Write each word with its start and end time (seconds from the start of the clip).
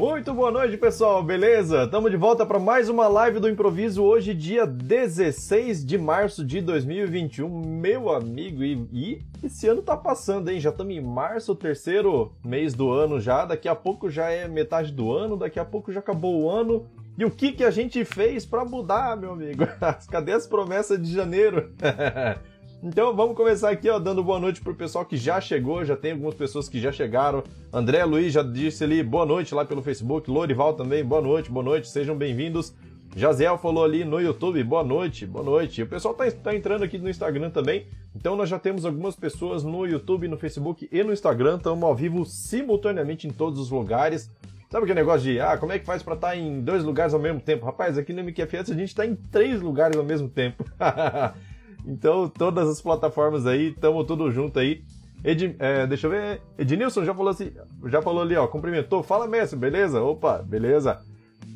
Muito 0.00 0.32
boa 0.32 0.50
noite, 0.50 0.78
pessoal, 0.78 1.22
beleza? 1.22 1.84
Estamos 1.84 2.10
de 2.10 2.16
volta 2.16 2.46
para 2.46 2.58
mais 2.58 2.88
uma 2.88 3.06
live 3.06 3.38
do 3.38 3.50
improviso 3.50 4.02
hoje, 4.02 4.32
dia 4.32 4.66
16 4.66 5.84
de 5.84 5.98
março 5.98 6.42
de 6.42 6.62
2021. 6.62 7.46
Meu 7.46 8.08
amigo, 8.10 8.64
e, 8.64 8.88
e 8.90 9.22
esse 9.44 9.68
ano 9.68 9.82
tá 9.82 9.94
passando, 9.98 10.50
hein? 10.50 10.58
Já 10.58 10.70
estamos 10.70 10.94
em 10.94 11.02
março, 11.02 11.54
terceiro 11.54 12.32
mês 12.42 12.72
do 12.72 12.90
ano 12.90 13.20
já. 13.20 13.44
Daqui 13.44 13.68
a 13.68 13.74
pouco 13.74 14.08
já 14.08 14.30
é 14.30 14.48
metade 14.48 14.90
do 14.90 15.12
ano, 15.12 15.36
daqui 15.36 15.60
a 15.60 15.66
pouco 15.66 15.92
já 15.92 16.00
acabou 16.00 16.44
o 16.44 16.50
ano. 16.50 16.86
E 17.18 17.24
o 17.26 17.30
que, 17.30 17.52
que 17.52 17.62
a 17.62 17.70
gente 17.70 18.02
fez 18.02 18.46
para 18.46 18.64
mudar, 18.64 19.18
meu 19.18 19.32
amigo? 19.32 19.64
Cadê 20.10 20.32
as 20.32 20.46
promessas 20.46 20.98
de 20.98 21.12
janeiro? 21.12 21.74
Então 22.82 23.14
vamos 23.14 23.36
começar 23.36 23.68
aqui, 23.68 23.90
ó, 23.90 23.98
dando 23.98 24.24
boa 24.24 24.40
noite 24.40 24.62
pro 24.62 24.74
pessoal 24.74 25.04
que 25.04 25.14
já 25.14 25.38
chegou, 25.38 25.84
já 25.84 25.94
tem 25.94 26.12
algumas 26.12 26.34
pessoas 26.34 26.66
que 26.66 26.80
já 26.80 26.90
chegaram. 26.90 27.44
André 27.70 28.02
Luiz 28.06 28.32
já 28.32 28.42
disse 28.42 28.82
ali 28.82 29.02
boa 29.02 29.26
noite 29.26 29.54
lá 29.54 29.66
pelo 29.66 29.82
Facebook, 29.82 30.30
Lorival 30.30 30.72
também, 30.72 31.04
boa 31.04 31.20
noite, 31.20 31.50
boa 31.50 31.62
noite, 31.62 31.90
sejam 31.90 32.16
bem-vindos. 32.16 32.74
Jaziel 33.14 33.58
falou 33.58 33.84
ali 33.84 34.02
no 34.02 34.18
YouTube, 34.18 34.64
boa 34.64 34.82
noite, 34.82 35.26
boa 35.26 35.44
noite. 35.44 35.82
O 35.82 35.86
pessoal 35.86 36.14
tá, 36.14 36.30
tá, 36.30 36.56
entrando 36.56 36.82
aqui 36.82 36.96
no 36.96 37.10
Instagram 37.10 37.50
também, 37.50 37.86
então 38.16 38.34
nós 38.34 38.48
já 38.48 38.58
temos 38.58 38.86
algumas 38.86 39.14
pessoas 39.14 39.62
no 39.62 39.84
YouTube, 39.84 40.26
no 40.26 40.38
Facebook 40.38 40.88
e 40.90 41.02
no 41.02 41.12
Instagram, 41.12 41.58
estamos 41.58 41.84
ao 41.84 41.94
vivo 41.94 42.24
simultaneamente 42.24 43.28
em 43.28 43.30
todos 43.30 43.60
os 43.60 43.70
lugares. 43.70 44.30
Sabe 44.70 44.84
aquele 44.84 45.00
negócio 45.00 45.30
de, 45.30 45.38
ah, 45.38 45.58
como 45.58 45.72
é 45.72 45.78
que 45.78 45.84
faz 45.84 46.02
para 46.02 46.14
estar 46.14 46.28
tá 46.28 46.36
em 46.36 46.62
dois 46.62 46.82
lugares 46.82 47.12
ao 47.12 47.20
mesmo 47.20 47.40
tempo? 47.40 47.66
Rapaz, 47.66 47.98
aqui 47.98 48.14
no 48.14 48.22
MQFS 48.22 48.70
a 48.70 48.74
gente 48.74 48.88
está 48.88 49.04
em 49.04 49.14
três 49.14 49.60
lugares 49.60 49.98
ao 49.98 50.04
mesmo 50.04 50.30
tempo. 50.30 50.64
Então, 51.86 52.28
todas 52.28 52.68
as 52.68 52.80
plataformas 52.80 53.46
aí, 53.46 53.68
estamos 53.68 54.06
tudo 54.06 54.30
junto 54.30 54.58
aí. 54.58 54.82
Ed, 55.24 55.56
é, 55.58 55.86
deixa 55.86 56.06
eu 56.06 56.10
ver. 56.10 56.40
Ednilson 56.58 57.04
já 57.04 57.14
falou 57.14 57.30
assim, 57.30 57.52
já 57.86 58.00
falou 58.00 58.22
ali, 58.22 58.36
ó, 58.36 58.46
cumprimentou. 58.46 59.02
Fala, 59.02 59.26
mestre, 59.26 59.58
beleza? 59.58 60.02
Opa, 60.02 60.38
beleza. 60.38 61.00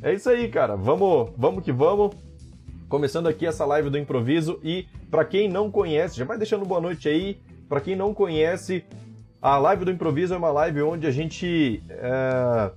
É 0.02 0.12
isso 0.12 0.28
aí, 0.28 0.48
cara. 0.48 0.76
Vamos, 0.76 1.30
vamos 1.36 1.64
que 1.64 1.72
vamos. 1.72 2.14
Começando 2.88 3.26
aqui 3.26 3.46
essa 3.46 3.64
live 3.64 3.90
do 3.90 3.98
improviso 3.98 4.60
e 4.62 4.86
para 5.10 5.24
quem 5.24 5.48
não 5.48 5.70
conhece, 5.70 6.18
já 6.18 6.24
vai 6.24 6.36
deixando 6.36 6.66
boa 6.66 6.80
noite 6.80 7.08
aí. 7.08 7.38
Para 7.68 7.80
quem 7.80 7.96
não 7.96 8.12
conhece, 8.12 8.84
a 9.40 9.58
live 9.58 9.84
do 9.84 9.90
improviso 9.90 10.34
é 10.34 10.36
uma 10.36 10.50
live 10.50 10.82
onde 10.82 11.06
a 11.06 11.10
gente 11.10 11.82
é, 11.88 12.70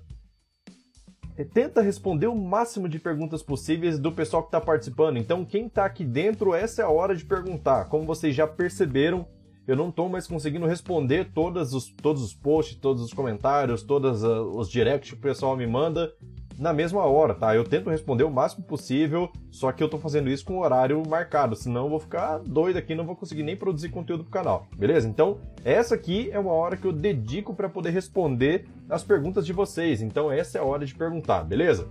tenta 1.45 1.81
responder 1.81 2.27
o 2.27 2.35
máximo 2.35 2.89
de 2.89 2.99
perguntas 2.99 3.43
possíveis 3.43 3.99
do 3.99 4.11
pessoal 4.11 4.41
que 4.43 4.47
está 4.47 4.59
participando. 4.59 5.17
Então, 5.17 5.45
quem 5.45 5.67
está 5.67 5.85
aqui 5.85 6.03
dentro, 6.03 6.53
essa 6.53 6.81
é 6.81 6.85
a 6.85 6.89
hora 6.89 7.15
de 7.15 7.23
perguntar. 7.23 7.85
Como 7.85 8.05
vocês 8.05 8.35
já 8.35 8.47
perceberam, 8.47 9.27
eu 9.67 9.75
não 9.75 9.89
estou 9.89 10.09
mais 10.09 10.25
conseguindo 10.25 10.65
responder 10.65 11.31
todos 11.33 11.73
os, 11.73 11.89
todos 11.89 12.23
os 12.23 12.33
posts, 12.33 12.77
todos 12.77 13.03
os 13.03 13.13
comentários, 13.13 13.83
todos 13.83 14.23
uh, 14.23 14.43
os 14.57 14.69
directs 14.69 15.11
que 15.11 15.17
o 15.17 15.21
pessoal 15.21 15.55
me 15.57 15.67
manda 15.67 16.11
na 16.57 16.73
mesma 16.73 17.03
hora, 17.05 17.33
tá? 17.33 17.55
Eu 17.55 17.63
tento 17.63 17.89
responder 17.89 18.23
o 18.23 18.31
máximo 18.31 18.65
possível, 18.65 19.31
só 19.51 19.71
que 19.71 19.83
eu 19.83 19.89
tô 19.89 19.97
fazendo 19.97 20.29
isso 20.29 20.45
com 20.45 20.59
horário 20.59 21.01
marcado, 21.07 21.55
senão 21.55 21.83
eu 21.83 21.89
vou 21.89 21.99
ficar 21.99 22.39
doido 22.39 22.77
aqui, 22.77 22.95
não 22.95 23.05
vou 23.05 23.15
conseguir 23.15 23.43
nem 23.43 23.55
produzir 23.55 23.89
conteúdo 23.89 24.23
pro 24.23 24.31
canal, 24.31 24.67
beleza? 24.75 25.07
Então, 25.07 25.37
essa 25.63 25.95
aqui 25.95 26.29
é 26.31 26.39
uma 26.39 26.51
hora 26.51 26.75
que 26.75 26.85
eu 26.85 26.93
dedico 26.93 27.53
para 27.53 27.69
poder 27.69 27.91
responder 27.91 28.65
as 28.89 29.03
perguntas 29.03 29.45
de 29.45 29.53
vocês, 29.53 30.01
então 30.01 30.31
essa 30.31 30.57
é 30.57 30.61
a 30.61 30.63
hora 30.63 30.85
de 30.85 30.95
perguntar, 30.95 31.43
beleza? 31.43 31.87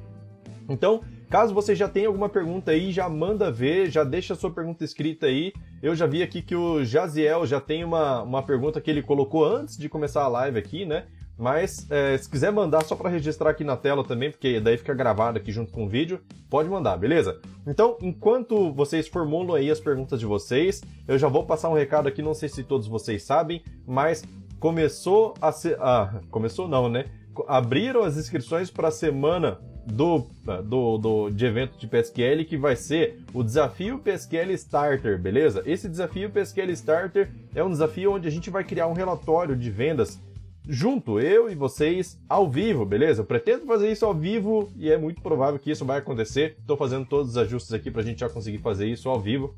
Então, 0.68 1.00
caso 1.30 1.54
você 1.54 1.74
já 1.74 1.88
tenha 1.88 2.08
alguma 2.08 2.28
pergunta 2.28 2.72
aí, 2.72 2.90
já 2.90 3.08
manda 3.08 3.50
ver, 3.50 3.90
já 3.90 4.02
deixa 4.02 4.34
a 4.34 4.36
sua 4.36 4.50
pergunta 4.50 4.84
escrita 4.84 5.26
aí. 5.26 5.52
Eu 5.80 5.94
já 5.94 6.06
vi 6.06 6.22
aqui 6.22 6.42
que 6.42 6.56
o 6.56 6.84
Jaziel 6.84 7.46
já 7.46 7.60
tem 7.60 7.84
uma, 7.84 8.22
uma 8.22 8.42
pergunta 8.42 8.80
que 8.80 8.90
ele 8.90 9.02
colocou 9.02 9.44
antes 9.44 9.76
de 9.76 9.88
começar 9.88 10.24
a 10.24 10.28
live 10.28 10.58
aqui, 10.58 10.84
né? 10.84 11.04
Mas 11.38 11.86
é, 11.90 12.16
se 12.16 12.28
quiser 12.28 12.50
mandar 12.50 12.82
só 12.84 12.96
para 12.96 13.10
registrar 13.10 13.50
aqui 13.50 13.62
na 13.62 13.76
tela 13.76 14.02
também, 14.02 14.30
porque 14.30 14.58
daí 14.58 14.78
fica 14.78 14.94
gravado 14.94 15.38
aqui 15.38 15.52
junto 15.52 15.70
com 15.70 15.84
o 15.84 15.88
vídeo, 15.88 16.20
pode 16.48 16.68
mandar, 16.68 16.96
beleza? 16.96 17.38
Então, 17.66 17.98
enquanto 18.00 18.72
vocês 18.72 19.06
formulam 19.06 19.54
aí 19.54 19.70
as 19.70 19.78
perguntas 19.80 20.18
de 20.18 20.24
vocês, 20.24 20.82
eu 21.06 21.18
já 21.18 21.28
vou 21.28 21.44
passar 21.44 21.68
um 21.68 21.74
recado 21.74 22.08
aqui, 22.08 22.22
não 22.22 22.32
sei 22.32 22.48
se 22.48 22.64
todos 22.64 22.88
vocês 22.88 23.22
sabem, 23.22 23.62
mas 23.86 24.24
começou 24.58 25.34
a 25.40 25.52
ser. 25.52 25.76
Ah, 25.78 26.20
começou 26.30 26.66
não, 26.66 26.88
né? 26.88 27.04
Abriram 27.46 28.02
as 28.02 28.16
inscrições 28.16 28.70
para 28.70 28.88
a 28.88 28.90
semana 28.90 29.58
do, 29.86 30.26
do, 30.64 30.98
do, 30.98 31.30
de 31.30 31.46
evento 31.46 31.78
de 31.78 31.86
PSQL 31.86 32.44
que 32.44 32.56
vai 32.56 32.74
ser 32.74 33.22
o 33.32 33.42
desafio 33.42 33.98
PSQL 33.98 34.52
Starter, 34.52 35.20
beleza? 35.20 35.62
Esse 35.64 35.88
desafio 35.88 36.30
PSQL 36.30 36.70
Starter 36.72 37.30
é 37.54 37.62
um 37.62 37.70
desafio 37.70 38.12
onde 38.12 38.26
a 38.26 38.30
gente 38.30 38.50
vai 38.50 38.64
criar 38.64 38.88
um 38.88 38.94
relatório 38.94 39.54
de 39.54 39.70
vendas 39.70 40.18
junto, 40.66 41.20
eu 41.20 41.50
e 41.50 41.54
vocês, 41.54 42.20
ao 42.28 42.50
vivo, 42.50 42.84
beleza? 42.84 43.22
Eu 43.22 43.26
pretendo 43.26 43.66
fazer 43.66 43.90
isso 43.90 44.04
ao 44.04 44.12
vivo 44.12 44.68
e 44.76 44.90
é 44.90 44.98
muito 44.98 45.22
provável 45.22 45.58
que 45.60 45.70
isso 45.70 45.84
vai 45.84 45.98
acontecer. 45.98 46.56
Estou 46.58 46.76
fazendo 46.76 47.06
todos 47.06 47.30
os 47.30 47.38
ajustes 47.38 47.72
aqui 47.72 47.90
para 47.90 48.02
a 48.02 48.04
gente 48.04 48.20
já 48.20 48.28
conseguir 48.28 48.58
fazer 48.58 48.86
isso 48.86 49.08
ao 49.08 49.20
vivo. 49.20 49.54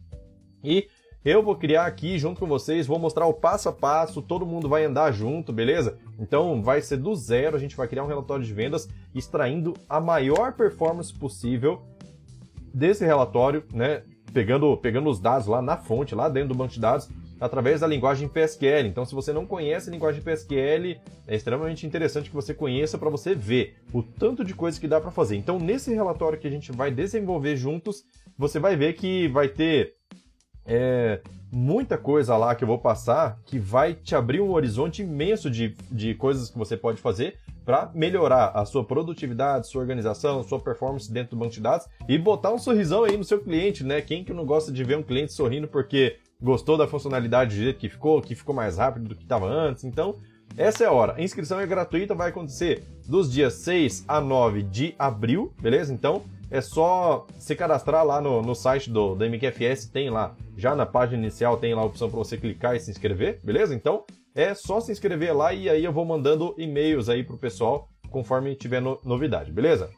E 0.63 0.89
eu 1.25 1.43
vou 1.43 1.57
criar 1.57 1.87
aqui 1.87 2.19
junto 2.19 2.41
com 2.41 2.47
vocês, 2.47 2.87
vou 2.87 2.99
mostrar 2.99 3.27
o 3.27 3.35
passo 3.35 3.69
a 3.69 3.73
passo, 3.73 4.23
todo 4.23 4.47
mundo 4.47 4.69
vai 4.69 4.85
andar 4.85 5.11
junto, 5.13 5.53
beleza? 5.53 5.99
Então 6.19 6.63
vai 6.63 6.81
ser 6.81 6.99
do 6.99 7.15
zero, 7.15 7.57
a 7.57 7.59
gente 7.59 7.77
vai 7.77 7.89
criar 7.89 8.05
um 8.05 8.09
relatório 8.09 8.45
de 8.45 8.53
vendas 8.53 8.89
extraindo 9.15 9.75
a 9.89 10.01
maior 10.01 10.53
performance 10.53 11.13
possível 11.13 11.83
desse 12.73 13.05
relatório, 13.05 13.65
né? 13.73 14.03
Pegando, 14.33 14.77
pegando 14.77 15.09
os 15.09 15.19
dados 15.19 15.47
lá 15.47 15.63
na 15.63 15.77
fonte, 15.77 16.15
lá 16.15 16.29
dentro 16.29 16.51
do 16.51 16.55
banco 16.55 16.75
de 16.75 16.81
dados, 16.81 17.09
através 17.41 17.81
da 17.81 17.87
linguagem 17.87 18.29
PSQL. 18.29 18.87
Então, 18.87 19.05
se 19.05 19.15
você 19.15 19.33
não 19.33 19.47
conhece 19.47 19.89
a 19.89 19.93
linguagem 19.93 20.23
PSQL, 20.23 20.99
é 21.27 21.35
extremamente 21.35 21.87
interessante 21.87 22.29
que 22.29 22.35
você 22.35 22.53
conheça 22.55 22.99
para 22.99 23.11
você 23.11 23.35
ver 23.35 23.77
o 23.93 24.03
tanto 24.03 24.45
de 24.45 24.55
coisa 24.55 24.81
que 24.81 24.89
dá 24.89 25.01
para 25.01 25.11
fazer. 25.11 25.37
Então, 25.37 25.59
nesse 25.59 25.95
relatório 25.95 26.39
que 26.39 26.47
a 26.47 26.51
gente 26.51 26.73
vai 26.73 26.91
desenvolver 26.91 27.57
juntos, 27.57 28.05
você 28.37 28.59
vai 28.59 28.77
ver 28.77 28.95
que 28.95 29.29
vai 29.29 29.49
ter 29.49 29.95
é, 30.65 31.21
muita 31.51 31.97
coisa 31.97 32.37
lá 32.37 32.55
que 32.55 32.63
eu 32.63 32.69
vou 32.69 32.79
passar 32.79 33.41
que 33.47 33.59
vai 33.59 33.95
te 33.95 34.15
abrir 34.15 34.41
um 34.41 34.53
horizonte 34.53 35.03
imenso 35.03 35.51
de, 35.51 35.75
de 35.91 36.15
coisas 36.15 36.51
que 36.51 36.59
você 36.59 36.77
pode 36.77 37.01
fazer 37.01 37.39
para 37.65 37.91
melhorar 37.95 38.53
a 38.55 38.65
sua 38.65 38.85
produtividade, 38.85 39.67
sua 39.67 39.81
organização, 39.81 40.43
sua 40.43 40.61
performance 40.61 41.13
dentro 41.13 41.37
do 41.37 41.41
banco 41.41 41.53
de 41.53 41.61
dados 41.61 41.87
e 42.09 42.17
botar 42.17 42.53
um 42.53 42.59
sorrisão 42.59 43.05
aí 43.05 43.17
no 43.17 43.25
seu 43.25 43.41
cliente, 43.41 43.85
né? 43.85 44.01
Quem 44.01 44.25
que 44.25 44.33
não 44.33 44.47
gosta 44.47 44.73
de 44.73 44.83
ver 44.85 44.97
um 44.97 45.03
cliente 45.03 45.33
sorrindo 45.33 45.69
porque 45.69 46.17
gostou 46.43 46.77
da 46.77 46.87
funcionalidade 46.87 47.57
do 47.57 47.63
jeito 47.63 47.79
que 47.79 47.89
ficou, 47.89 48.21
que 48.23 48.35
ficou 48.35 48.55
mais 48.55 48.79
rápido 48.79 49.09
do 49.09 49.15
que 49.15 49.23
estava 49.23 49.47
antes. 49.47 49.85
Então, 49.85 50.17
essa 50.57 50.85
é 50.85 50.87
a 50.87 50.93
hora. 50.93 51.15
A 51.17 51.23
inscrição 51.23 51.61
é 51.61 51.67
gratuita, 51.67 52.15
vai 52.15 52.31
acontecer 52.31 52.85
dos 53.07 53.31
dias 53.31 53.55
6 53.55 54.05
a 54.07 54.21
9 54.21 54.63
de 54.63 54.95
abril, 54.99 55.53
beleza? 55.61 55.93
Então, 55.93 56.23
é 56.51 56.61
só 56.61 57.27
se 57.39 57.55
cadastrar 57.55 58.05
lá 58.05 58.21
no, 58.21 58.41
no 58.41 58.55
site 58.55 58.91
do, 58.91 59.15
do 59.15 59.25
MQFS, 59.25 59.87
tem 59.87 60.09
lá, 60.09 60.35
já 60.57 60.75
na 60.75 60.87
página 60.87 61.23
inicial 61.23 61.59
tem 61.59 61.75
lá 61.75 61.83
a 61.83 61.87
opção 61.87 62.09
para 62.09 62.19
você 62.19 62.37
clicar 62.39 62.75
e 62.75 62.81
se 62.81 62.91
inscrever, 62.91 63.39
beleza? 63.45 63.75
Então, 63.75 64.05
é 64.35 64.55
só 64.55 64.81
se 64.81 64.91
inscrever 64.91 65.37
lá 65.37 65.53
e 65.53 65.69
aí 65.69 65.85
eu 65.85 65.93
vou 65.93 66.05
mandando 66.05 66.55
e-mails 66.57 67.09
aí 67.09 67.23
pro 67.23 67.37
pessoal 67.37 67.89
conforme 68.11 68.55
tiver 68.55 68.81
no, 68.81 68.99
novidade, 69.05 69.53
beleza? 69.53 69.91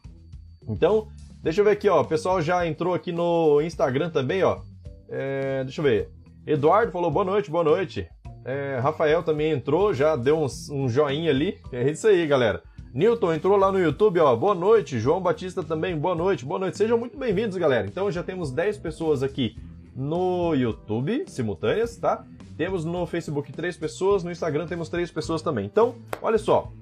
Então, 0.69 1.09
deixa 1.43 1.61
eu 1.61 1.65
ver 1.65 1.73
aqui, 1.73 1.89
ó, 1.89 2.01
o 2.01 2.05
pessoal 2.05 2.43
já 2.43 2.67
entrou 2.67 2.95
aqui 2.95 3.13
no 3.13 3.61
Instagram 3.61 4.11
também, 4.11 4.43
ó. 4.43 4.61
É, 5.09 5.63
deixa 5.65 5.81
eu 5.81 5.85
ver. 5.85 6.20
Eduardo 6.47 6.91
falou 6.91 7.11
boa 7.11 7.25
noite, 7.25 7.51
boa 7.51 7.63
noite. 7.63 8.09
É, 8.45 8.79
Rafael 8.83 9.23
também 9.23 9.53
entrou, 9.53 9.93
já 9.93 10.17
deu 10.17 10.39
um, 10.39 10.47
um 10.73 10.89
joinha 10.89 11.31
ali. 11.31 11.59
É 11.71 11.89
isso 11.91 12.09
aí, 12.09 12.27
galera. 12.27 12.63
Newton 12.95 13.35
entrou 13.35 13.57
lá 13.57 13.71
no 13.71 13.79
YouTube, 13.79 14.19
ó. 14.21 14.35
Boa 14.35 14.55
noite. 14.55 14.99
João 14.99 15.21
Batista 15.21 15.63
também, 15.63 15.97
boa 15.97 16.15
noite, 16.15 16.45
boa 16.45 16.59
noite. 16.59 16.79
Sejam 16.79 16.99
muito 16.99 17.17
bem-vindos, 17.17 17.57
galera. 17.57 17.87
Então 17.87 18.11
já 18.11 18.23
temos 18.23 18.51
10 18.51 18.79
pessoas 18.79 19.23
aqui 19.23 19.57
no 19.95 20.55
YouTube, 20.55 21.25
simultâneas, 21.29 21.97
tá? 21.99 22.25
Temos 22.57 22.85
no 22.85 23.07
Facebook 23.07 23.53
3 23.53 23.77
pessoas, 23.77 24.25
no 24.25 24.31
Instagram 24.31 24.67
temos 24.67 24.89
3 24.89 25.11
pessoas 25.11 25.43
também. 25.43 25.67
Então, 25.67 25.95
olha 26.23 26.39
só. 26.39 26.73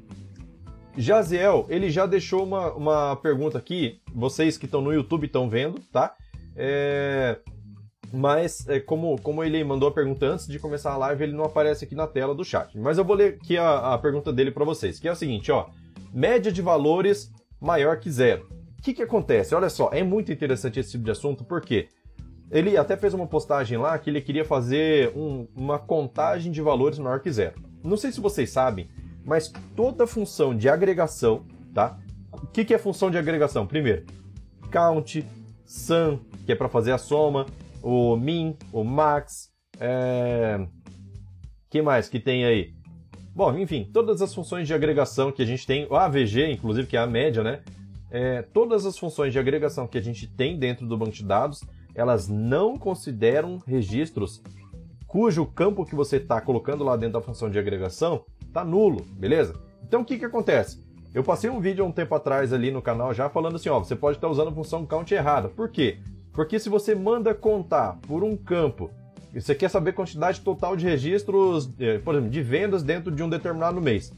Jaziel, 0.97 1.67
ele 1.69 1.91
já 1.91 2.07
deixou 2.07 2.45
uma, 2.45 2.73
uma 2.73 3.17
pergunta 3.17 3.59
aqui. 3.59 4.01
Vocês 4.15 4.57
que 4.57 4.67
estão 4.67 4.81
no 4.81 4.93
YouTube 4.93 5.27
estão 5.27 5.49
vendo, 5.49 5.81
tá? 5.93 6.15
É 6.57 7.39
mas 8.13 8.67
é, 8.69 8.81
como, 8.81 9.21
como 9.21 9.45
ele 9.45 9.63
mandou 9.63 9.89
a 9.89 9.93
pergunta 9.93 10.27
antes 10.27 10.47
de 10.47 10.59
começar 10.59 10.93
a 10.93 10.97
live, 10.97 11.25
ele 11.25 11.33
não 11.33 11.45
aparece 11.45 11.85
aqui 11.85 11.95
na 11.95 12.07
tela 12.07 12.35
do 12.35 12.45
chat. 12.45 12.77
Mas 12.79 12.99
eu 12.99 13.05
vou 13.05 13.17
ler 13.17 13.39
aqui 13.43 13.57
a, 13.57 13.95
a 13.95 13.99
pergunta 13.99 14.33
dele 14.33 14.51
para 14.51 14.65
vocês, 14.65 14.99
que 14.99 15.09
é 15.09 15.13
o 15.13 15.17
seguinte, 15.17 15.53
ó. 15.53 15.67
Média 16.13 16.51
de 16.51 16.63
valores 16.63 17.31
maior 17.61 17.99
que 17.99 18.11
zero. 18.11 18.49
O 18.79 18.83
que, 18.83 18.95
que 18.95 19.03
acontece? 19.03 19.55
Olha 19.55 19.69
só, 19.69 19.91
é 19.93 20.03
muito 20.03 20.33
interessante 20.33 20.81
esse 20.81 20.93
tipo 20.93 21.05
de 21.05 21.11
assunto, 21.11 21.45
porque 21.45 21.89
ele 22.51 22.77
até 22.77 22.97
fez 22.97 23.13
uma 23.13 23.27
postagem 23.27 23.77
lá 23.77 23.99
que 23.99 24.09
ele 24.09 24.21
queria 24.21 24.45
fazer 24.45 25.13
um, 25.15 25.47
uma 25.55 25.79
contagem 25.79 26.51
de 26.51 26.63
valores 26.63 26.99
maior 26.99 27.21
que 27.21 27.31
zero. 27.31 27.61
Não 27.83 27.97
sei 27.97 28.11
se 28.11 28.21
vocês 28.21 28.51
sabem, 28.51 28.89
mas 29.25 29.53
toda 29.77 30.07
função 30.07 30.57
de 30.57 30.69
agregação, 30.69 31.45
tá? 31.75 31.99
O 32.33 32.47
que, 32.47 32.65
que 32.65 32.73
é 32.73 32.79
função 32.79 33.11
de 33.11 33.19
agregação? 33.19 33.67
Primeiro, 33.67 34.07
count, 34.71 35.27
sum, 35.67 36.19
que 36.47 36.53
é 36.53 36.55
para 36.55 36.69
fazer 36.69 36.93
a 36.93 36.99
soma, 36.99 37.45
o 37.83 38.17
Min, 38.17 38.57
o 38.73 38.85
Max, 38.85 39.51
é... 39.81 40.67
que 41.71 41.83
mais 41.83 42.09
que 42.09 42.19
tem 42.19 42.45
aí? 42.45 42.75
Bom, 43.35 43.57
enfim, 43.57 43.89
todas 43.93 44.21
as 44.21 44.35
funções 44.35 44.67
de 44.67 44.75
agregação 44.75 45.31
que 45.31 45.43
a 45.43 45.47
gente 45.47 45.67
tem, 45.67 45.87
o 45.89 45.95
AVG, 45.95 46.51
inclusive, 46.51 46.89
que 46.89 46.97
é 46.97 47.01
a 47.01 47.07
média, 47.07 47.43
né? 47.43 47.61
É, 48.11 48.43
todas 48.43 48.87
as 48.87 48.99
funções 48.99 49.33
de 49.33 49.39
agregação 49.39 49.87
que 49.87 49.99
a 49.99 50.01
gente 50.01 50.27
tem 50.27 50.59
dentro 50.59 50.87
do 50.87 50.97
banco 50.97 51.13
de 51.13 51.25
dados, 51.25 51.63
elas 51.95 52.27
não 52.27 52.77
consideram 52.77 53.59
registros 53.59 54.43
cujo 55.07 55.47
campo 55.47 55.85
que 55.85 55.95
você 55.95 56.17
está 56.17 56.41
colocando 56.41 56.85
lá 56.85 56.97
dentro 56.97 57.15
da 57.15 57.25
função 57.25 57.51
de 57.51 57.59
agregação 57.59 58.25
está 58.41 58.65
nulo, 58.65 59.03
beleza? 59.13 59.55
Então 59.83 60.03
o 60.03 60.05
que, 60.05 60.19
que 60.19 60.25
acontece? 60.25 60.83
Eu 61.15 61.25
passei 61.25 61.49
um 61.49 61.61
vídeo 61.61 61.85
há 61.85 61.89
um 61.89 61.93
tempo 61.93 62.15
atrás 62.15 62.53
ali 62.53 62.71
no 62.71 62.83
canal 62.83 63.15
já 63.15 63.29
falando 63.29 63.57
assim, 63.57 63.69
ó, 63.69 63.79
você 63.79 63.97
pode 63.97 64.19
estar 64.19 64.29
usando 64.29 64.49
a 64.49 64.53
função 64.53 64.85
count 64.85 65.13
errada. 65.15 65.49
Por 65.49 65.71
quê? 65.71 65.99
Porque 66.39 66.61
se 66.61 66.69
você 66.69 66.95
manda 66.95 67.35
contar 67.35 67.99
por 68.07 68.23
um 68.23 68.37
campo, 68.37 68.93
você 69.35 69.57
quer 69.57 69.69
saber 69.69 69.91
a 69.91 69.95
quantidade 69.95 70.41
total 70.41 70.77
de 70.77 70.87
registros, 70.87 71.69
eh, 71.81 71.99
por 71.99 72.15
exemplo, 72.15 72.31
de 72.31 72.41
vendas 72.41 72.85
dentro 72.85 73.11
de 73.11 73.25
um 73.25 73.29
determinado 73.29 73.81
mês. 73.81 74.13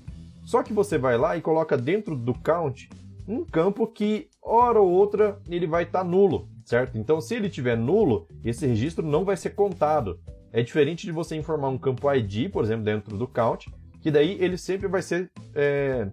Só 0.45 0.63
que 0.63 0.71
você 0.71 0.99
vai 0.99 1.17
lá 1.17 1.35
e 1.39 1.41
coloca 1.41 1.79
dentro 1.79 2.15
do 2.15 2.35
count 2.35 2.91
um 3.27 3.43
campo 3.43 3.87
que, 3.87 4.29
hora 4.43 4.79
ou 4.79 4.91
outra, 4.91 5.39
ele 5.49 5.67
vai 5.67 5.85
estar 5.85 6.01
tá 6.01 6.05
nulo, 6.05 6.47
certo? 6.63 6.99
Então, 6.99 7.23
se 7.23 7.37
ele 7.37 7.49
tiver 7.49 7.75
nulo, 7.75 8.29
esse 8.45 8.67
registro 8.67 9.07
não 9.07 9.25
vai 9.25 9.39
ser 9.39 9.55
contado. 9.55 10.21
É 10.53 10.63
diferente 10.63 11.07
de 11.07 11.13
você 11.13 11.37
informar 11.37 11.71
um 11.71 11.79
campo 11.79 12.13
ID, 12.13 12.51
por 12.51 12.63
exemplo, 12.63 12.85
dentro 12.85 13.17
do 13.17 13.27
count, 13.27 13.73
que 14.03 14.11
daí 14.11 14.37
ele 14.39 14.59
sempre 14.59 14.89
vai 14.89 15.01
ser 15.01 15.31
é, 15.55 16.07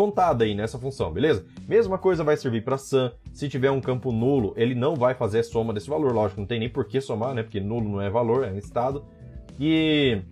contado 0.00 0.40
aí 0.40 0.54
nessa 0.54 0.78
função, 0.78 1.12
beleza? 1.12 1.44
Mesma 1.68 1.98
coisa 1.98 2.24
vai 2.24 2.34
servir 2.34 2.64
para 2.64 2.78
sum. 2.78 3.10
Se 3.34 3.50
tiver 3.50 3.70
um 3.70 3.82
campo 3.82 4.10
nulo, 4.10 4.54
ele 4.56 4.74
não 4.74 4.96
vai 4.96 5.12
fazer 5.12 5.40
a 5.40 5.44
soma 5.44 5.74
desse 5.74 5.90
valor, 5.90 6.14
lógico, 6.14 6.40
não 6.40 6.46
tem 6.46 6.58
nem 6.58 6.70
por 6.70 6.86
que 6.86 7.02
somar, 7.02 7.34
né? 7.34 7.42
Porque 7.42 7.60
nulo 7.60 7.86
não 7.86 8.00
é 8.00 8.08
valor, 8.08 8.44
é 8.44 8.56
estado. 8.56 9.04
E 9.58 10.22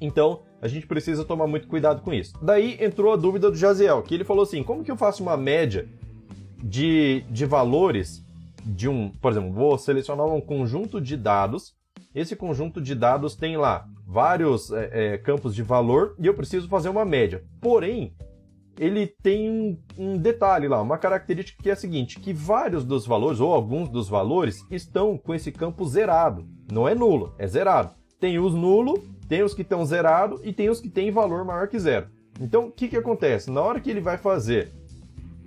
então 0.00 0.40
a 0.60 0.66
gente 0.66 0.88
precisa 0.88 1.24
tomar 1.24 1.46
muito 1.46 1.68
cuidado 1.68 2.02
com 2.02 2.12
isso. 2.12 2.36
Daí 2.42 2.78
entrou 2.80 3.12
a 3.12 3.16
dúvida 3.16 3.48
do 3.48 3.56
Jaziel, 3.56 4.02
que 4.02 4.12
ele 4.12 4.24
falou 4.24 4.42
assim: 4.42 4.64
como 4.64 4.82
que 4.82 4.90
eu 4.90 4.96
faço 4.96 5.22
uma 5.22 5.36
média 5.36 5.86
de, 6.60 7.22
de 7.30 7.46
valores 7.46 8.24
de 8.66 8.88
um. 8.88 9.10
Por 9.10 9.30
exemplo, 9.30 9.52
vou 9.52 9.78
selecionar 9.78 10.26
um 10.26 10.40
conjunto 10.40 11.00
de 11.00 11.16
dados. 11.16 11.76
Esse 12.12 12.34
conjunto 12.34 12.80
de 12.80 12.96
dados 12.96 13.36
tem 13.36 13.56
lá 13.56 13.86
vários 14.04 14.72
é, 14.72 14.90
é, 14.92 15.18
campos 15.18 15.54
de 15.54 15.62
valor 15.62 16.16
e 16.18 16.26
eu 16.26 16.34
preciso 16.34 16.66
fazer 16.66 16.88
uma 16.88 17.04
média. 17.04 17.44
Porém, 17.60 18.12
ele 18.80 19.06
tem 19.06 19.50
um, 19.50 19.78
um, 19.98 20.16
detalhe 20.16 20.66
lá, 20.66 20.80
uma 20.80 20.98
característica 20.98 21.62
que 21.62 21.68
é 21.68 21.74
a 21.74 21.76
seguinte, 21.76 22.18
que 22.18 22.32
vários 22.32 22.84
dos 22.84 23.06
valores, 23.06 23.38
ou 23.38 23.52
alguns 23.52 23.88
dos 23.88 24.08
valores, 24.08 24.64
estão 24.70 25.16
com 25.18 25.34
esse 25.34 25.52
campo 25.52 25.86
zerado. 25.86 26.46
Não 26.72 26.88
é 26.88 26.94
nulo, 26.94 27.34
é 27.38 27.46
zerado. 27.46 27.90
Tem 28.18 28.38
os 28.38 28.54
nulo 28.54 29.02
tem 29.30 29.44
os 29.44 29.54
que 29.54 29.62
estão 29.62 29.86
zerados 29.86 30.40
e 30.42 30.52
tem 30.52 30.68
os 30.68 30.80
que 30.80 30.88
têm 30.88 31.12
valor 31.12 31.44
maior 31.44 31.68
que 31.68 31.78
zero. 31.78 32.08
Então, 32.40 32.66
o 32.66 32.72
que, 32.72 32.88
que 32.88 32.96
acontece? 32.96 33.48
Na 33.48 33.60
hora 33.60 33.78
que 33.78 33.88
ele 33.88 34.00
vai 34.00 34.18
fazer 34.18 34.72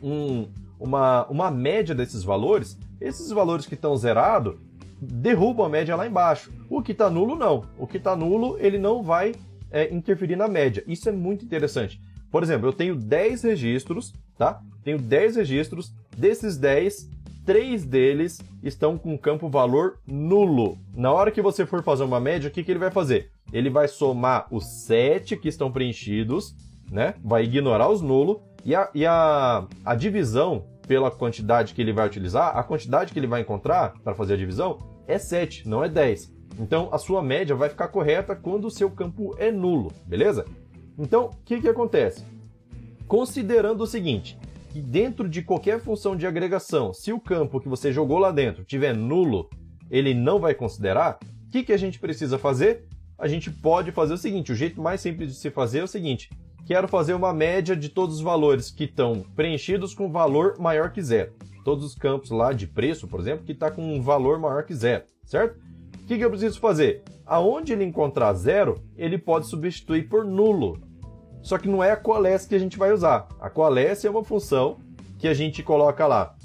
um, 0.01 0.47
uma, 0.79 1.27
uma 1.27 1.51
média 1.51 1.93
desses 1.93 2.23
valores, 2.23 2.79
esses 3.01 3.29
valores 3.29 3.65
que 3.65 3.73
estão 3.73 3.93
zerados 3.97 4.55
derrubam 5.01 5.65
a 5.65 5.69
média 5.69 5.97
lá 5.97 6.07
embaixo. 6.07 6.49
O 6.69 6.81
que 6.81 6.93
está 6.93 7.09
nulo, 7.09 7.35
não. 7.35 7.65
O 7.77 7.85
que 7.85 7.97
está 7.97 8.15
nulo, 8.15 8.55
ele 8.57 8.77
não 8.77 9.03
vai 9.03 9.33
é, 9.69 9.93
interferir 9.93 10.37
na 10.37 10.47
média. 10.47 10.81
Isso 10.87 11.09
é 11.09 11.11
muito 11.11 11.43
interessante. 11.43 11.99
Por 12.33 12.43
exemplo, 12.43 12.67
eu 12.67 12.73
tenho 12.73 12.95
10 12.97 13.43
registros, 13.43 14.13
tá? 14.37 14.59
Tenho 14.83 14.97
10 14.97 15.37
registros, 15.37 15.93
desses 16.17 16.57
10, 16.57 17.09
3 17.45 17.85
deles 17.85 18.41
estão 18.61 18.97
com 18.97 19.17
campo 19.17 19.47
valor 19.47 19.99
nulo. 20.05 20.77
Na 20.93 21.13
hora 21.13 21.31
que 21.31 21.41
você 21.41 21.65
for 21.65 21.81
fazer 21.81 22.03
uma 22.03 22.19
média, 22.19 22.49
o 22.49 22.51
que, 22.51 22.61
que 22.61 22.71
ele 22.71 22.79
vai 22.79 22.91
fazer? 22.91 23.31
ele 23.53 23.69
vai 23.69 23.87
somar 23.87 24.47
os 24.49 24.65
7 24.65 25.37
que 25.37 25.47
estão 25.47 25.71
preenchidos, 25.71 26.55
né? 26.91 27.13
Vai 27.23 27.43
ignorar 27.43 27.87
os 27.87 28.01
nulos 28.01 28.37
e 28.65 28.75
a, 28.75 28.89
e 28.95 29.05
a, 29.05 29.65
a 29.85 29.95
divisão 29.95 30.65
pela 30.87 31.11
quantidade 31.11 31.73
que 31.73 31.81
ele 31.81 31.93
vai 31.93 32.07
utilizar, 32.07 32.57
a 32.57 32.63
quantidade 32.63 33.13
que 33.13 33.19
ele 33.19 33.27
vai 33.27 33.41
encontrar 33.41 33.93
para 34.03 34.15
fazer 34.15 34.33
a 34.33 34.37
divisão 34.37 34.79
é 35.07 35.17
7, 35.17 35.67
não 35.69 35.83
é 35.83 35.87
10. 35.87 36.33
Então 36.59 36.89
a 36.91 36.97
sua 36.97 37.21
média 37.21 37.55
vai 37.55 37.69
ficar 37.69 37.87
correta 37.87 38.35
quando 38.35 38.65
o 38.65 38.71
seu 38.71 38.89
campo 38.89 39.35
é 39.37 39.51
nulo, 39.51 39.91
beleza? 40.05 40.45
Então, 40.97 41.25
o 41.25 41.31
que, 41.45 41.61
que 41.61 41.67
acontece? 41.67 42.23
Considerando 43.07 43.81
o 43.81 43.87
seguinte, 43.87 44.37
que 44.71 44.81
dentro 44.81 45.27
de 45.27 45.41
qualquer 45.41 45.79
função 45.79 46.15
de 46.15 46.25
agregação, 46.25 46.93
se 46.93 47.11
o 47.11 47.19
campo 47.19 47.59
que 47.59 47.69
você 47.69 47.91
jogou 47.91 48.19
lá 48.19 48.31
dentro 48.31 48.63
tiver 48.63 48.95
nulo, 48.95 49.49
ele 49.89 50.13
não 50.13 50.39
vai 50.39 50.53
considerar, 50.53 51.19
o 51.47 51.49
que, 51.49 51.63
que 51.63 51.73
a 51.73 51.77
gente 51.77 51.99
precisa 51.99 52.37
fazer? 52.37 52.87
a 53.17 53.27
gente 53.27 53.49
pode 53.49 53.91
fazer 53.91 54.13
o 54.13 54.17
seguinte: 54.17 54.51
o 54.51 54.55
jeito 54.55 54.81
mais 54.81 55.01
simples 55.01 55.29
de 55.29 55.35
se 55.35 55.49
fazer 55.49 55.79
é 55.79 55.83
o 55.83 55.87
seguinte. 55.87 56.29
Quero 56.65 56.87
fazer 56.87 57.13
uma 57.13 57.33
média 57.33 57.75
de 57.75 57.89
todos 57.89 58.17
os 58.17 58.21
valores 58.21 58.69
que 58.71 58.85
estão 58.85 59.25
preenchidos 59.35 59.93
com 59.93 60.11
valor 60.11 60.57
maior 60.59 60.91
que 60.91 61.01
zero. 61.01 61.33
Todos 61.63 61.85
os 61.85 61.95
campos 61.95 62.31
lá 62.31 62.53
de 62.53 62.67
preço, 62.67 63.07
por 63.07 63.19
exemplo, 63.19 63.45
que 63.45 63.51
está 63.53 63.71
com 63.71 63.81
um 63.81 64.01
valor 64.01 64.39
maior 64.39 64.63
que 64.63 64.73
zero, 64.73 65.03
certo? 65.25 65.57
O 66.01 66.05
que, 66.05 66.17
que 66.17 66.23
eu 66.23 66.29
preciso 66.29 66.59
fazer? 66.59 67.01
Aonde 67.25 67.73
ele 67.73 67.83
encontrar 67.83 68.33
zero, 68.33 68.81
ele 68.95 69.17
pode 69.17 69.47
substituir 69.47 70.09
por 70.09 70.25
nulo. 70.25 70.81
Só 71.41 71.57
que 71.57 71.67
não 71.67 71.83
é 71.83 71.91
a 71.91 71.97
coalesce 71.97 72.47
que 72.47 72.55
a 72.55 72.59
gente 72.59 72.77
vai 72.77 72.91
usar. 72.91 73.27
A 73.39 73.49
coalesce 73.49 74.07
é 74.07 74.09
uma 74.09 74.23
função 74.23 74.77
que 75.19 75.27
a 75.27 75.33
gente 75.33 75.61
coloca 75.61 76.07
lá. 76.07 76.35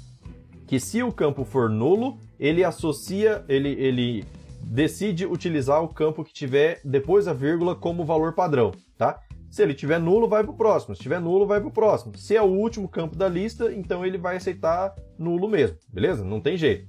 Que 0.67 0.79
se 0.79 1.01
o 1.01 1.11
campo 1.11 1.43
for 1.43 1.69
nulo, 1.69 2.17
ele 2.39 2.63
associa, 2.63 3.43
ele, 3.47 3.69
ele 3.69 4.25
decide 4.61 5.25
utilizar 5.25 5.83
o 5.83 5.87
campo 5.87 6.23
que 6.23 6.33
tiver 6.33 6.79
depois 6.83 7.25
da 7.25 7.33
vírgula 7.33 7.75
como 7.75 8.05
valor 8.05 8.33
padrão, 8.33 8.71
tá? 8.97 9.19
Se 9.49 9.63
ele 9.63 9.73
tiver 9.73 9.99
nulo, 9.99 10.27
vai 10.27 10.43
para 10.43 10.51
o 10.51 10.57
próximo. 10.57 10.95
Se 10.95 11.01
tiver 11.01 11.19
nulo, 11.19 11.47
vai 11.47 11.59
para 11.59 11.69
o 11.69 11.73
próximo. 11.73 12.15
Se 12.15 12.35
é 12.35 12.41
o 12.41 12.45
último 12.45 12.87
campo 12.87 13.15
da 13.15 13.27
lista, 13.27 13.73
então 13.73 14.05
ele 14.05 14.17
vai 14.17 14.37
aceitar 14.37 14.93
nulo 15.17 15.47
mesmo, 15.47 15.77
beleza? 15.91 16.23
Não 16.23 16.39
tem 16.39 16.55
jeito. 16.55 16.87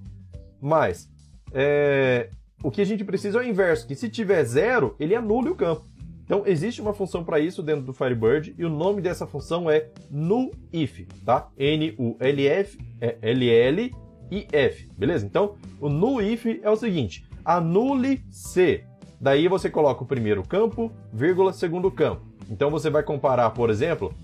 Mas 0.60 1.08
é... 1.52 2.28
o 2.62 2.71
que 2.71 2.81
a 2.81 2.87
gente 2.87 3.05
precisa 3.05 3.39
é 3.39 3.43
o 3.43 3.49
inverso, 3.49 3.87
que 3.87 3.95
se 3.95 4.09
tiver 4.09 4.45
zero, 4.45 4.95
ele 4.99 5.15
anule 5.15 5.51
o 5.51 5.55
campo. 5.55 5.85
Então 6.25 6.45
existe 6.47 6.81
uma 6.81 6.95
função 6.95 7.25
para 7.25 7.41
isso 7.41 7.62
dentro 7.62 7.83
do 7.83 7.93
Firebird 7.93 8.55
e 8.57 8.65
o 8.65 8.69
nome 8.69 9.03
dessa 9.03 9.27
função 9.27 9.69
é 9.69 9.89
nullIf, 10.09 11.07
tá? 11.25 11.49
N-U-L-F, 11.59 12.79
é 13.01 13.19
L-L-I-F, 13.21 14.89
beleza? 14.97 15.27
Então 15.27 15.57
o 15.81 15.89
nullIf 15.89 16.61
é 16.62 16.71
o 16.71 16.77
seguinte: 16.77 17.27
anule 17.45 18.23
C. 18.31 18.85
Daí 19.21 19.49
você 19.49 19.69
coloca 19.69 20.05
o 20.05 20.07
primeiro 20.07 20.43
campo, 20.47 20.93
vírgula, 21.12 21.52
segundo 21.52 21.90
campo. 21.90 22.23
Então 22.49 22.71
você 22.71 22.88
vai 22.88 23.02
comparar, 23.02 23.50
por 23.50 23.69
exemplo, 23.69 24.14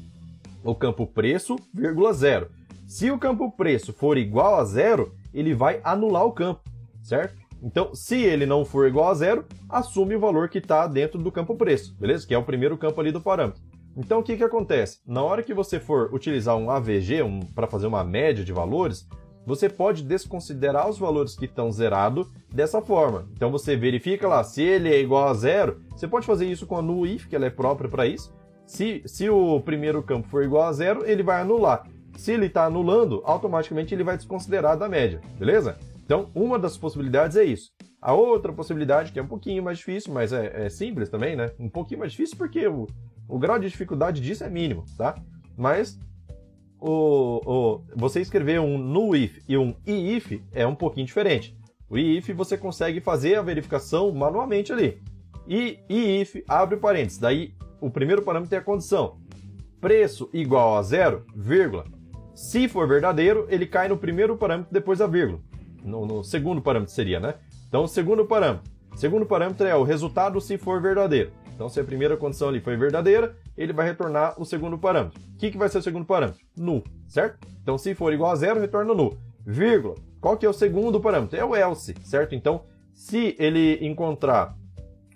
o 0.63 0.75
campo 0.75 1.07
preço, 1.07 1.57
vírgula, 1.75 2.13
zero. 2.13 2.51
Se 2.87 3.11
o 3.11 3.19
campo 3.19 3.51
preço 3.51 3.93
for 3.93 4.17
igual 4.17 4.61
a 4.61 4.65
zero, 4.65 5.13
ele 5.35 5.55
vai 5.55 5.81
anular 5.83 6.25
o 6.25 6.33
campo, 6.33 6.63
certo? 7.03 7.46
Então, 7.67 7.93
se 7.93 8.23
ele 8.23 8.47
não 8.47 8.65
for 8.65 8.87
igual 8.87 9.09
a 9.09 9.15
zero, 9.15 9.45
assume 9.69 10.15
o 10.15 10.21
valor 10.21 10.49
que 10.49 10.59
está 10.59 10.87
dentro 10.87 11.21
do 11.21 11.33
campo 11.33 11.57
preço, 11.57 11.97
beleza? 11.99 12.25
Que 12.25 12.33
é 12.33 12.39
o 12.39 12.45
primeiro 12.45 12.79
campo 12.79 13.01
ali 13.01 13.11
do 13.11 13.21
parâmetro. 13.21 13.61
Então, 13.97 14.21
o 14.21 14.23
que, 14.23 14.37
que 14.37 14.45
acontece? 14.45 15.01
Na 15.05 15.21
hora 15.21 15.43
que 15.43 15.53
você 15.53 15.81
for 15.81 16.15
utilizar 16.15 16.57
um 16.57 16.71
AVG 16.71 17.25
um, 17.25 17.41
para 17.41 17.67
fazer 17.67 17.89
uma 17.89 18.05
média 18.05 18.45
de 18.45 18.53
valores, 18.53 19.09
você 19.45 19.69
pode 19.69 20.05
desconsiderar 20.05 20.89
os 20.89 20.97
valores 20.97 21.35
que 21.35 21.47
estão 21.47 21.73
zerados 21.73 22.29
dessa 22.55 22.81
forma. 22.81 23.29
Então 23.33 23.51
você 23.51 23.77
verifica 23.77 24.29
lá, 24.29 24.45
se 24.45 24.63
ele 24.63 24.89
é 24.89 25.01
igual 25.01 25.29
a 25.29 25.35
zero, 25.35 25.81
você 25.91 26.07
pode 26.07 26.27
fazer 26.27 26.47
isso 26.47 26.67
com 26.67 26.77
a 26.77 26.83
null 26.83 27.07
if, 27.07 27.27
que 27.27 27.37
ela 27.37 27.47
é 27.47 27.51
própria 27.51 27.89
para 27.89 28.07
isso. 28.07 28.35
Se, 28.67 29.03
se 29.07 29.31
o 29.31 29.61
primeiro 29.61 30.03
campo 30.03 30.29
for 30.29 30.43
igual 30.43 30.65
a 30.65 30.73
zero, 30.73 31.05
ele 31.05 31.23
vai 31.23 31.41
anular. 31.41 31.87
Se 32.17 32.33
ele 32.33 32.47
está 32.47 32.65
anulando, 32.65 33.23
automaticamente 33.25 33.95
ele 33.95 34.03
vai 34.03 34.17
desconsiderar 34.17 34.77
da 34.77 34.89
média, 34.89 35.21
beleza? 35.39 35.79
Então, 36.07 36.31
uma 36.37 36.57
das 36.57 36.79
possibilidades 36.79 37.37
é 37.37 37.43
isso. 37.43 37.73
A 38.01 38.15
outra 38.15 38.53
possibilidade, 38.53 39.11
que 39.11 39.19
é 39.19 39.23
um 39.23 39.27
pouquinho 39.27 39.61
mais 39.61 39.79
difícil, 39.79 40.15
mas 40.15 40.33
é, 40.33 40.67
é 40.67 40.69
simples 40.69 41.09
também, 41.09 41.35
né? 41.35 41.51
Um 41.59 41.69
pouquinho 41.69 41.99
mais 41.99 42.13
difícil 42.13 42.37
porque 42.39 42.65
o, 42.69 42.87
o 43.29 43.39
grau 43.41 43.59
de 43.59 43.69
dificuldade 43.69 44.21
disso 44.21 44.45
é 44.45 44.49
mínimo, 44.49 44.85
tá? 44.97 45.21
Mas 45.57 45.99
o, 46.79 47.41
o, 47.45 47.83
você 47.97 48.21
escrever 48.21 48.61
um 48.61 48.79
no 48.79 49.17
if 49.17 49.41
e 49.49 49.59
um 49.59 49.75
if 49.85 50.41
é 50.53 50.65
um 50.65 50.77
pouquinho 50.77 51.07
diferente. 51.07 51.59
O 51.91 51.99
if 51.99 52.29
você 52.31 52.57
consegue 52.57 53.01
fazer 53.01 53.35
a 53.35 53.43
verificação 53.43 54.13
manualmente 54.13 54.73
ali. 54.73 55.03
E 55.49 55.81
if 55.89 56.37
abre 56.47 56.77
parênteses, 56.77 57.19
daí 57.19 57.53
o 57.81 57.91
primeiro 57.91 58.23
parâmetro 58.23 58.55
é 58.55 58.59
a 58.59 58.63
condição. 58.63 59.19
Preço 59.81 60.31
igual 60.33 60.77
a 60.77 60.83
zero, 60.83 61.27
vírgula. 61.35 61.85
Se 62.33 62.69
for 62.69 62.87
verdadeiro, 62.87 63.47
ele 63.49 63.67
cai 63.67 63.89
no 63.89 63.97
primeiro 63.97 64.37
parâmetro 64.37 64.73
depois 64.73 65.01
da 65.01 65.09
vírgula. 65.09 65.41
No, 65.87 66.05
no 66.05 66.25
segundo 66.25 66.61
parâmetro 66.61 66.93
seria, 66.93 67.21
né? 67.21 67.35
Então, 67.69 67.85
o 67.85 67.89
segundo 67.89 68.25
parâmetro. 68.27 68.71
Segundo 68.97 69.25
parâmetro 69.25 69.67
é 69.67 69.75
o 69.75 69.83
resultado 69.83 70.41
se 70.41 70.59
for 70.59 70.83
verdadeiro. 70.83 71.31
Então, 71.55 71.69
se 71.69 71.81
a 71.81 71.85
primeira 71.85 72.17
condição 72.17 72.49
ali 72.49 72.61
foi 72.61 72.77
verdadeira, 72.77 73.35
ele 73.57 73.73
vai 73.73 73.87
retornar 73.87 74.35
o 74.39 74.45
segundo 74.45 74.77
parâmetro. 74.77 75.19
O 75.35 75.39
que, 75.39 75.51
que 75.51 75.57
vai 75.57 75.69
ser 75.69 75.79
o 75.79 75.83
segundo 75.83 76.05
parâmetro? 76.05 76.45
Nu, 76.57 76.83
certo? 77.09 77.47
Então, 77.63 77.79
se 77.79 77.95
for 77.95 78.13
igual 78.13 78.33
a 78.33 78.37
zero, 78.37 78.61
retorna 78.61 78.93
nu. 78.93 79.17
Vírgula. 79.47 79.95
Qual 80.21 80.37
que 80.37 80.45
é 80.45 80.49
o 80.49 80.53
segundo 80.53 81.01
parâmetro? 81.01 81.39
É 81.39 81.45
o 81.45 81.55
else, 81.55 81.95
certo? 82.03 82.35
Então, 82.35 82.63
se 82.93 83.37
ele 83.39 83.79
encontrar, 83.81 84.55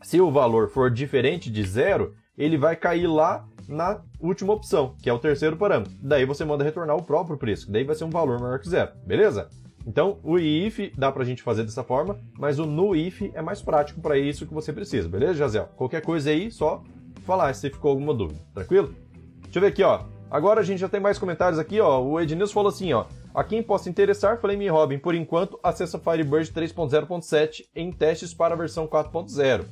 se 0.02 0.20
o 0.20 0.30
valor 0.30 0.70
for 0.70 0.90
diferente 0.90 1.50
de 1.50 1.62
zero, 1.64 2.14
ele 2.38 2.56
vai 2.56 2.76
cair 2.76 3.06
lá 3.06 3.46
na 3.68 4.00
última 4.20 4.52
opção, 4.52 4.94
que 5.02 5.08
é 5.08 5.12
o 5.12 5.18
terceiro 5.18 5.56
parâmetro. 5.56 5.94
Daí 6.02 6.24
você 6.24 6.44
manda 6.44 6.64
retornar 6.64 6.96
o 6.96 7.02
próprio 7.02 7.36
preço, 7.36 7.70
daí 7.70 7.84
vai 7.84 7.94
ser 7.94 8.04
um 8.04 8.10
valor 8.10 8.38
maior 8.40 8.58
que 8.58 8.68
zero, 8.68 8.92
beleza? 9.06 9.48
Então, 9.86 10.18
o 10.22 10.38
if 10.38 10.92
dá 10.96 11.10
pra 11.10 11.24
gente 11.24 11.42
fazer 11.42 11.64
dessa 11.64 11.82
forma, 11.82 12.18
mas 12.38 12.58
o 12.58 12.66
no 12.66 12.94
if 12.94 13.22
é 13.34 13.40
mais 13.40 13.62
prático 13.62 14.00
para 14.00 14.18
isso 14.18 14.46
que 14.46 14.54
você 14.54 14.72
precisa, 14.72 15.08
beleza, 15.08 15.34
Jazel? 15.34 15.68
Qualquer 15.76 16.02
coisa 16.02 16.30
aí, 16.30 16.50
só 16.50 16.82
falar 17.24 17.52
se 17.54 17.70
ficou 17.70 17.90
alguma 17.90 18.12
dúvida, 18.12 18.40
tranquilo? 18.54 18.94
Deixa 19.42 19.58
eu 19.58 19.62
ver 19.62 19.68
aqui, 19.68 19.82
ó. 19.82 20.04
Agora 20.30 20.60
a 20.60 20.62
gente 20.62 20.78
já 20.78 20.88
tem 20.88 21.00
mais 21.00 21.18
comentários 21.18 21.58
aqui, 21.58 21.80
ó. 21.80 22.00
O 22.00 22.20
Ednilson 22.20 22.54
falou 22.54 22.68
assim, 22.68 22.92
ó. 22.92 23.06
A 23.34 23.42
quem 23.42 23.62
possa 23.62 23.88
interessar, 23.88 24.40
Flame 24.40 24.68
Robin, 24.68 24.98
por 24.98 25.14
enquanto, 25.14 25.58
acessa 25.62 25.98
Firebird 25.98 26.52
3.0.7 26.52 27.64
em 27.74 27.90
testes 27.90 28.34
para 28.34 28.54
a 28.54 28.56
versão 28.56 28.86
4.0. 28.86 29.64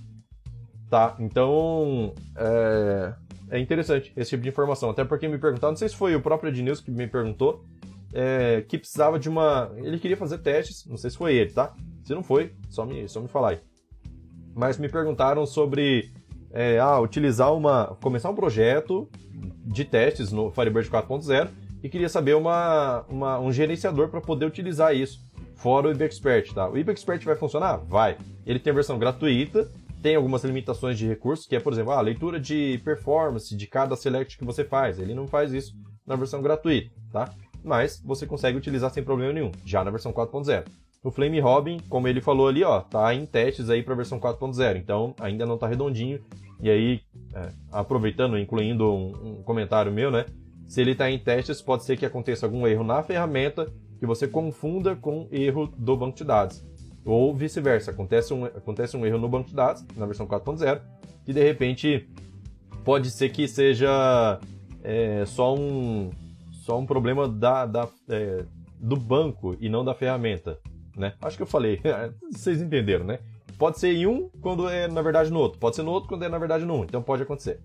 Tá, 0.91 1.15
então 1.19 2.15
é, 2.35 3.13
é, 3.51 3.59
interessante 3.59 4.13
esse 4.17 4.31
tipo 4.31 4.43
de 4.43 4.49
informação. 4.49 4.91
Até 4.91 5.05
porque 5.05 5.29
me 5.29 5.39
perguntaram, 5.39 5.73
não 5.73 5.77
sei 5.77 5.89
se 5.89 5.97
foi 5.97 6.17
o 6.17 6.21
próprio 6.21 6.49
Ednilson 6.49 6.83
que 6.83 6.91
me 6.91 7.07
perguntou, 7.07 7.65
é, 8.13 8.65
que 8.69 8.79
precisava 8.79 9.19
de 9.19 9.29
uma. 9.29 9.73
Ele 9.77 9.99
queria 9.99 10.17
fazer 10.17 10.39
testes, 10.39 10.87
não 10.87 10.97
sei 10.97 11.11
se 11.11 11.17
foi 11.17 11.35
ele, 11.35 11.51
tá? 11.51 11.75
Se 12.05 12.15
não 12.15 12.23
foi, 12.23 12.53
só 12.69 12.85
me, 12.85 13.09
só 13.09 13.21
me 13.21 13.29
falar 13.29 13.51
aí. 13.51 13.59
Mas 14.55 14.79
me 14.79 14.89
perguntaram 14.89 15.47
sobre 15.47 16.11
é, 16.51 16.79
ah, 16.79 16.99
utilizar 17.01 17.55
uma. 17.55 17.97
começar 18.01 18.31
um 18.31 18.35
projeto 18.35 19.09
de 19.65 19.85
testes 19.85 20.33
no 20.33 20.51
Firebird 20.51 20.91
4.0 20.91 21.51
e 21.83 21.89
queria 21.89 22.09
saber 22.09 22.35
uma, 22.35 23.05
uma 23.09 23.39
um 23.39 23.53
gerenciador 23.53 24.09
para 24.09 24.21
poder 24.21 24.47
utilizar 24.47 24.95
isso, 24.95 25.21
fora 25.55 25.89
o 25.89 25.91
IBExpert, 25.93 26.53
tá? 26.53 26.69
O 26.69 26.77
IBExpert 26.77 27.23
vai 27.25 27.37
funcionar? 27.37 27.77
Vai. 27.77 28.17
Ele 28.47 28.59
tem 28.59 28.71
a 28.73 28.75
versão 28.75 28.99
gratuita, 28.99 29.71
tem 30.03 30.17
algumas 30.17 30.43
limitações 30.45 30.99
de 30.99 31.07
recursos, 31.07 31.47
que 31.47 31.55
é, 31.55 31.61
por 31.61 31.73
exemplo, 31.73 31.93
a 31.93 32.01
leitura 32.01 32.41
de 32.41 32.81
performance 32.85 33.55
de 33.55 33.67
cada 33.67 33.95
select 33.95 34.39
que 34.39 34.45
você 34.45 34.65
faz. 34.65 34.99
Ele 34.99 35.15
não 35.15 35.27
faz 35.27 35.53
isso 35.53 35.75
na 36.07 36.17
versão 36.17 36.41
gratuita, 36.41 36.91
tá? 37.13 37.33
Mas 37.69 38.01
você 38.03 38.27
consegue 38.27 38.57
utilizar 38.57 38.91
sem 38.91 39.05
problema 39.05 39.31
nenhum, 39.31 39.53
já 39.63 39.85
na 39.85 39.91
versão 39.91 40.11
4.0. 40.11 40.65
O 41.05 41.11
Flame 41.11 41.39
Robin, 41.39 41.79
como 41.89 42.09
ele 42.09 42.21
falou 42.21 42.49
ali, 42.49 42.65
ó, 42.65 42.81
tá 42.81 43.15
em 43.15 43.27
testes 43.27 43.69
aí 43.69 43.83
para 43.83 43.93
a 43.93 43.97
versão 43.97 44.19
4.0, 44.19 44.79
então 44.79 45.15
ainda 45.21 45.45
não 45.45 45.59
tá 45.59 45.69
redondinho. 45.69 46.19
E 46.61 46.71
aí, 46.71 47.01
é, 47.35 47.51
aproveitando, 47.71 48.39
incluindo 48.39 48.91
um, 48.91 49.39
um, 49.39 49.43
comentário 49.43 49.93
meu, 49.93 50.11
né? 50.11 50.25
Se 50.67 50.81
ele 50.81 50.93
está 50.93 51.11
em 51.11 51.19
testes, 51.19 51.61
pode 51.61 51.85
ser 51.85 51.97
que 51.97 52.07
aconteça 52.07 52.47
algum 52.47 52.67
erro 52.67 52.83
na 52.83 53.03
ferramenta 53.03 53.71
que 53.99 54.07
você 54.07 54.27
confunda 54.27 54.97
com 54.97 55.29
erro 55.31 55.73
do 55.77 55.97
banco 55.97 56.17
de 56.17 56.25
dados. 56.25 56.65
Ou 57.05 57.35
vice-versa, 57.35 57.91
acontece 57.91 58.33
um, 58.33 58.47
acontece 58.47 58.97
um 58.97 59.05
erro 59.05 59.19
no 59.19 59.29
banco 59.29 59.51
de 59.51 59.55
dados, 59.55 59.85
na 59.95 60.07
versão 60.07 60.27
4.0, 60.27 60.81
e 61.27 61.33
de 61.33 61.43
repente 61.43 62.09
pode 62.85 63.11
ser 63.11 63.29
que 63.29 63.47
seja 63.47 64.41
é, 64.83 65.25
só, 65.27 65.55
um, 65.55 66.11
só 66.69 66.79
um 66.79 66.85
problema 66.85 67.27
da, 67.27 67.65
da 67.65 67.89
é, 68.11 68.45
do 68.79 68.95
banco 68.95 69.57
e 69.59 69.69
não 69.71 69.83
da 69.83 69.95
ferramenta 69.95 70.59
né? 70.99 71.15
Acho 71.23 71.37
que 71.37 71.43
eu 71.43 71.47
falei, 71.47 71.81
vocês 72.31 72.61
entenderam, 72.61 73.05
né? 73.05 73.21
Pode 73.57 73.79
ser 73.79 73.93
em 73.93 74.07
um 74.07 74.29
quando 74.41 74.69
é 74.69 74.87
na 74.87 75.01
verdade 75.01 75.31
no 75.31 75.39
outro, 75.39 75.59
pode 75.59 75.77
ser 75.77 75.83
no 75.83 75.91
outro 75.91 76.09
quando 76.09 76.25
é 76.25 76.29
na 76.29 76.39
verdade 76.39 76.65
no 76.65 76.75
um, 76.75 76.85
então 76.85 77.03
pode 77.03 77.23
acontecer. 77.23 77.61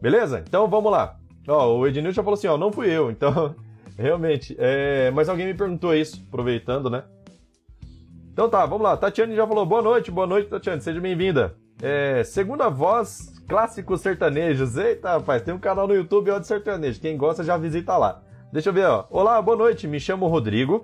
Beleza? 0.00 0.42
Então 0.46 0.68
vamos 0.68 0.90
lá. 0.90 1.18
Ó, 1.46 1.78
o 1.78 1.86
Ednil 1.86 2.12
já 2.12 2.22
falou 2.22 2.38
assim, 2.38 2.46
ó, 2.46 2.56
não 2.56 2.72
fui 2.72 2.88
eu, 2.88 3.10
então 3.10 3.54
realmente. 3.98 4.56
É... 4.58 5.10
Mas 5.10 5.28
alguém 5.28 5.46
me 5.46 5.54
perguntou 5.54 5.94
isso, 5.94 6.24
aproveitando, 6.26 6.88
né? 6.88 7.04
Então 8.32 8.48
tá, 8.48 8.64
vamos 8.64 8.82
lá. 8.82 8.96
Tatiane 8.96 9.36
já 9.36 9.46
falou 9.46 9.66
boa 9.66 9.82
noite, 9.82 10.10
boa 10.10 10.26
noite, 10.26 10.48
Tatiane, 10.48 10.80
seja 10.80 11.00
bem-vinda. 11.00 11.54
É, 11.82 12.22
segunda 12.24 12.68
voz, 12.68 13.42
clássicos 13.48 14.02
sertanejos. 14.02 14.76
Eita, 14.76 15.12
rapaz, 15.12 15.42
tem 15.42 15.54
um 15.54 15.58
canal 15.58 15.88
no 15.88 15.94
YouTube 15.94 16.30
ó, 16.30 16.38
de 16.38 16.46
sertanejo. 16.46 17.00
Quem 17.00 17.16
gosta 17.16 17.42
já 17.42 17.56
visita 17.56 17.96
lá. 17.96 18.22
Deixa 18.52 18.68
eu 18.68 18.72
ver, 18.72 18.84
ó. 18.84 19.06
Olá, 19.08 19.40
boa 19.40 19.56
noite, 19.56 19.88
me 19.88 19.98
chamo 19.98 20.26
Rodrigo. 20.28 20.82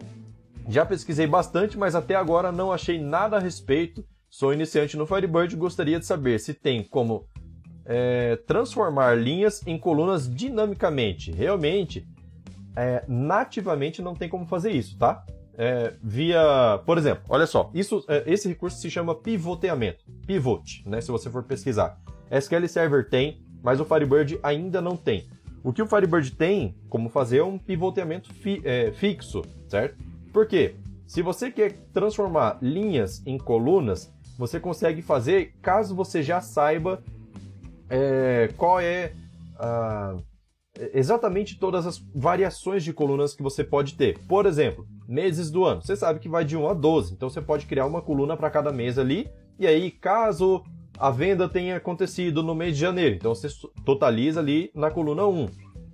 Já 0.68 0.86
pesquisei 0.86 1.26
bastante, 1.26 1.76
mas 1.76 1.94
até 1.94 2.14
agora 2.14 2.50
não 2.50 2.72
achei 2.72 2.98
nada 2.98 3.36
a 3.36 3.40
respeito. 3.40 4.04
Sou 4.30 4.54
iniciante 4.54 4.96
no 4.96 5.06
Firebird 5.06 5.54
e 5.54 5.58
gostaria 5.58 5.98
de 5.98 6.06
saber 6.06 6.40
se 6.40 6.54
tem 6.54 6.82
como 6.82 7.26
é, 7.84 8.36
transformar 8.46 9.16
linhas 9.18 9.66
em 9.66 9.78
colunas 9.78 10.28
dinamicamente. 10.28 11.30
Realmente, 11.30 12.08
é, 12.74 13.04
nativamente 13.06 14.00
não 14.00 14.14
tem 14.14 14.30
como 14.30 14.46
fazer 14.46 14.70
isso, 14.70 14.98
tá? 14.98 15.24
É, 15.58 15.94
via, 16.02 16.82
por 16.84 16.98
exemplo, 16.98 17.24
olha 17.30 17.46
só, 17.46 17.70
isso, 17.72 18.04
é, 18.08 18.24
esse 18.26 18.46
recurso 18.46 18.78
se 18.78 18.90
chama 18.90 19.14
pivoteamento, 19.14 20.04
pivot, 20.26 20.82
né? 20.86 21.00
Se 21.00 21.10
você 21.10 21.30
for 21.30 21.42
pesquisar, 21.44 21.98
SQL 22.30 22.68
Server 22.68 23.08
tem, 23.08 23.40
mas 23.62 23.80
o 23.80 23.84
Firebird 23.84 24.38
ainda 24.42 24.82
não 24.82 24.96
tem. 24.96 25.26
O 25.64 25.72
que 25.72 25.80
o 25.80 25.86
Firebird 25.86 26.32
tem 26.32 26.76
como 26.90 27.08
fazer 27.08 27.38
é 27.38 27.44
um 27.44 27.58
pivoteamento 27.58 28.32
fi, 28.34 28.60
é, 28.64 28.92
fixo, 28.92 29.42
certo? 29.66 29.96
Por 30.32 30.46
quê? 30.46 30.74
Se 31.06 31.22
você 31.22 31.50
quer 31.50 31.72
transformar 31.92 32.58
linhas 32.60 33.22
em 33.24 33.38
colunas, 33.38 34.12
você 34.38 34.60
consegue 34.60 35.00
fazer 35.00 35.54
caso 35.62 35.94
você 35.94 36.22
já 36.22 36.40
saiba 36.42 37.02
é, 37.88 38.50
qual 38.56 38.78
é 38.78 39.12
exatamente 40.92 41.58
todas 41.58 41.86
as 41.86 41.98
variações 42.14 42.84
de 42.84 42.92
colunas 42.92 43.34
que 43.34 43.42
você 43.42 43.64
pode 43.64 43.94
ter. 43.94 44.18
Por 44.28 44.44
exemplo, 44.44 44.86
meses 45.08 45.50
do 45.50 45.64
ano. 45.64 45.82
Você 45.82 45.96
sabe 45.96 46.18
que 46.18 46.28
vai 46.28 46.44
de 46.44 46.56
1 46.56 46.68
a 46.68 46.74
12, 46.74 47.14
então 47.14 47.28
você 47.28 47.40
pode 47.40 47.66
criar 47.66 47.86
uma 47.86 48.02
coluna 48.02 48.36
para 48.36 48.50
cada 48.50 48.72
mês 48.72 48.98
ali. 48.98 49.28
E 49.58 49.66
aí, 49.66 49.90
caso 49.90 50.62
a 50.98 51.10
venda 51.10 51.48
tenha 51.48 51.76
acontecido 51.76 52.42
no 52.42 52.54
mês 52.54 52.74
de 52.74 52.80
janeiro, 52.80 53.14
então 53.14 53.34
você 53.34 53.48
totaliza 53.84 54.40
ali 54.40 54.70
na 54.74 54.90
coluna 54.90 55.26
1. 55.26 55.46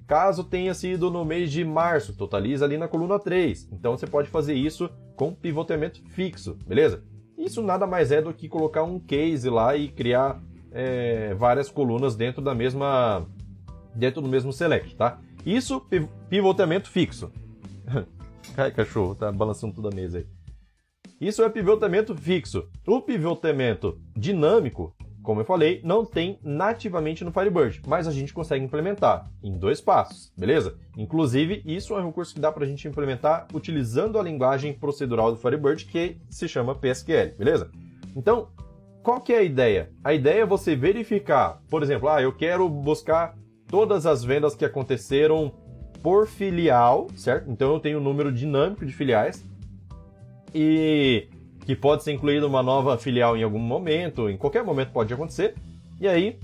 Caso 0.07 0.45
tenha 0.45 0.75
sido 0.75 1.11
no 1.11 1.25
mês 1.25 1.50
de 1.50 1.64
março, 1.64 2.16
totaliza 2.16 2.64
ali 2.64 2.76
na 2.76 2.87
coluna 2.87 3.19
3. 3.19 3.69
Então 3.73 3.97
você 3.97 4.07
pode 4.07 4.28
fazer 4.28 4.54
isso 4.54 4.90
com 5.16 5.35
pivoteamento 5.35 6.02
fixo, 6.11 6.57
beleza? 6.66 7.02
Isso 7.37 7.62
nada 7.62 7.87
mais 7.87 8.12
é 8.12 8.21
do 8.21 8.33
que 8.33 8.49
colocar 8.49 8.83
um 8.83 9.00
case 9.00 9.49
lá 9.49 9.76
e 9.76 9.88
criar 9.88 10.40
é, 10.71 11.35
várias 11.35 11.71
colunas 11.71 12.14
dentro 12.14 12.42
da 12.42 12.54
mesma 12.54 13.26
dentro 13.95 14.23
do 14.23 14.28
mesmo 14.28 14.52
select, 14.52 14.95
tá? 14.97 15.19
Isso 15.45 15.85
pivoteamento 16.28 16.88
fixo. 16.88 17.31
Ai, 18.56 18.71
cachorro, 18.71 19.14
tá 19.14 19.30
balançando 19.32 19.75
toda 19.75 19.88
a 19.88 19.94
mesa 19.94 20.18
aí. 20.18 20.26
Isso 21.21 21.42
é 21.42 21.49
pivoteamento 21.49 22.14
fixo. 22.16 22.68
O 22.87 23.00
pivoteamento 23.00 24.00
dinâmico 24.16 24.94
como 25.23 25.40
eu 25.40 25.44
falei, 25.44 25.80
não 25.85 26.04
tem 26.04 26.38
nativamente 26.42 27.25
no 27.25 27.30
Firebird, 27.30 27.80
mas 27.87 28.09
a 28.09 28.11
gente 28.11 28.35
consegue 28.35 28.64
implementar 28.64 29.30
em 29.42 29.56
dois 29.56 29.80
passos, 29.80 30.32
beleza? 30.37 30.76
Inclusive, 30.97 31.62
isso 31.64 31.94
é 31.94 32.02
um 32.02 32.06
recurso 32.06 32.35
que 32.35 32.40
dá 32.40 32.50
para 32.50 32.64
a 32.64 32.66
gente 32.66 32.88
implementar 32.88 33.47
utilizando 33.54 34.18
a 34.18 34.23
linguagem 34.23 34.73
procedural 34.73 35.30
do 35.30 35.38
Firebird, 35.38 35.87
que 35.87 36.18
se 36.28 36.49
chama 36.49 36.75
PSQL, 36.75 37.37
beleza? 37.38 37.71
Então, 38.16 38.49
qual 39.02 39.21
que 39.21 39.32
é 39.32 39.38
a 39.38 39.42
ideia? 39.42 39.92
A 40.02 40.12
ideia 40.12 40.42
é 40.42 40.47
você 40.47 40.75
verificar, 40.75 41.62
por 41.71 41.82
exemplo, 41.82 42.09
ah, 42.09 42.21
eu 42.21 42.32
quero 42.32 42.68
buscar 42.68 43.37
todas 43.68 44.06
as 44.06 44.25
vendas 44.25 44.54
que 44.54 44.64
aconteceram 44.64 45.54
por 46.02 46.26
filial, 46.26 47.09
certo? 47.14 47.50
Então 47.50 47.75
eu 47.75 47.80
tenho 47.80 47.99
um 47.99 48.02
número 48.02 48.32
dinâmico 48.32 48.85
de 48.85 48.92
filiais 48.92 49.44
e 50.54 51.28
que 51.64 51.76
pode 51.76 52.02
ser 52.02 52.12
incluída 52.12 52.47
uma 52.47 52.62
nova 52.62 52.99
filial 52.99 53.37
em 53.37 53.42
algum 53.42 53.59
momento, 53.59 54.28
em 54.28 54.37
qualquer 54.37 54.64
momento 54.64 54.90
pode 54.92 55.14
acontecer. 55.14 55.54
E 56.00 56.09
aí, 56.09 56.38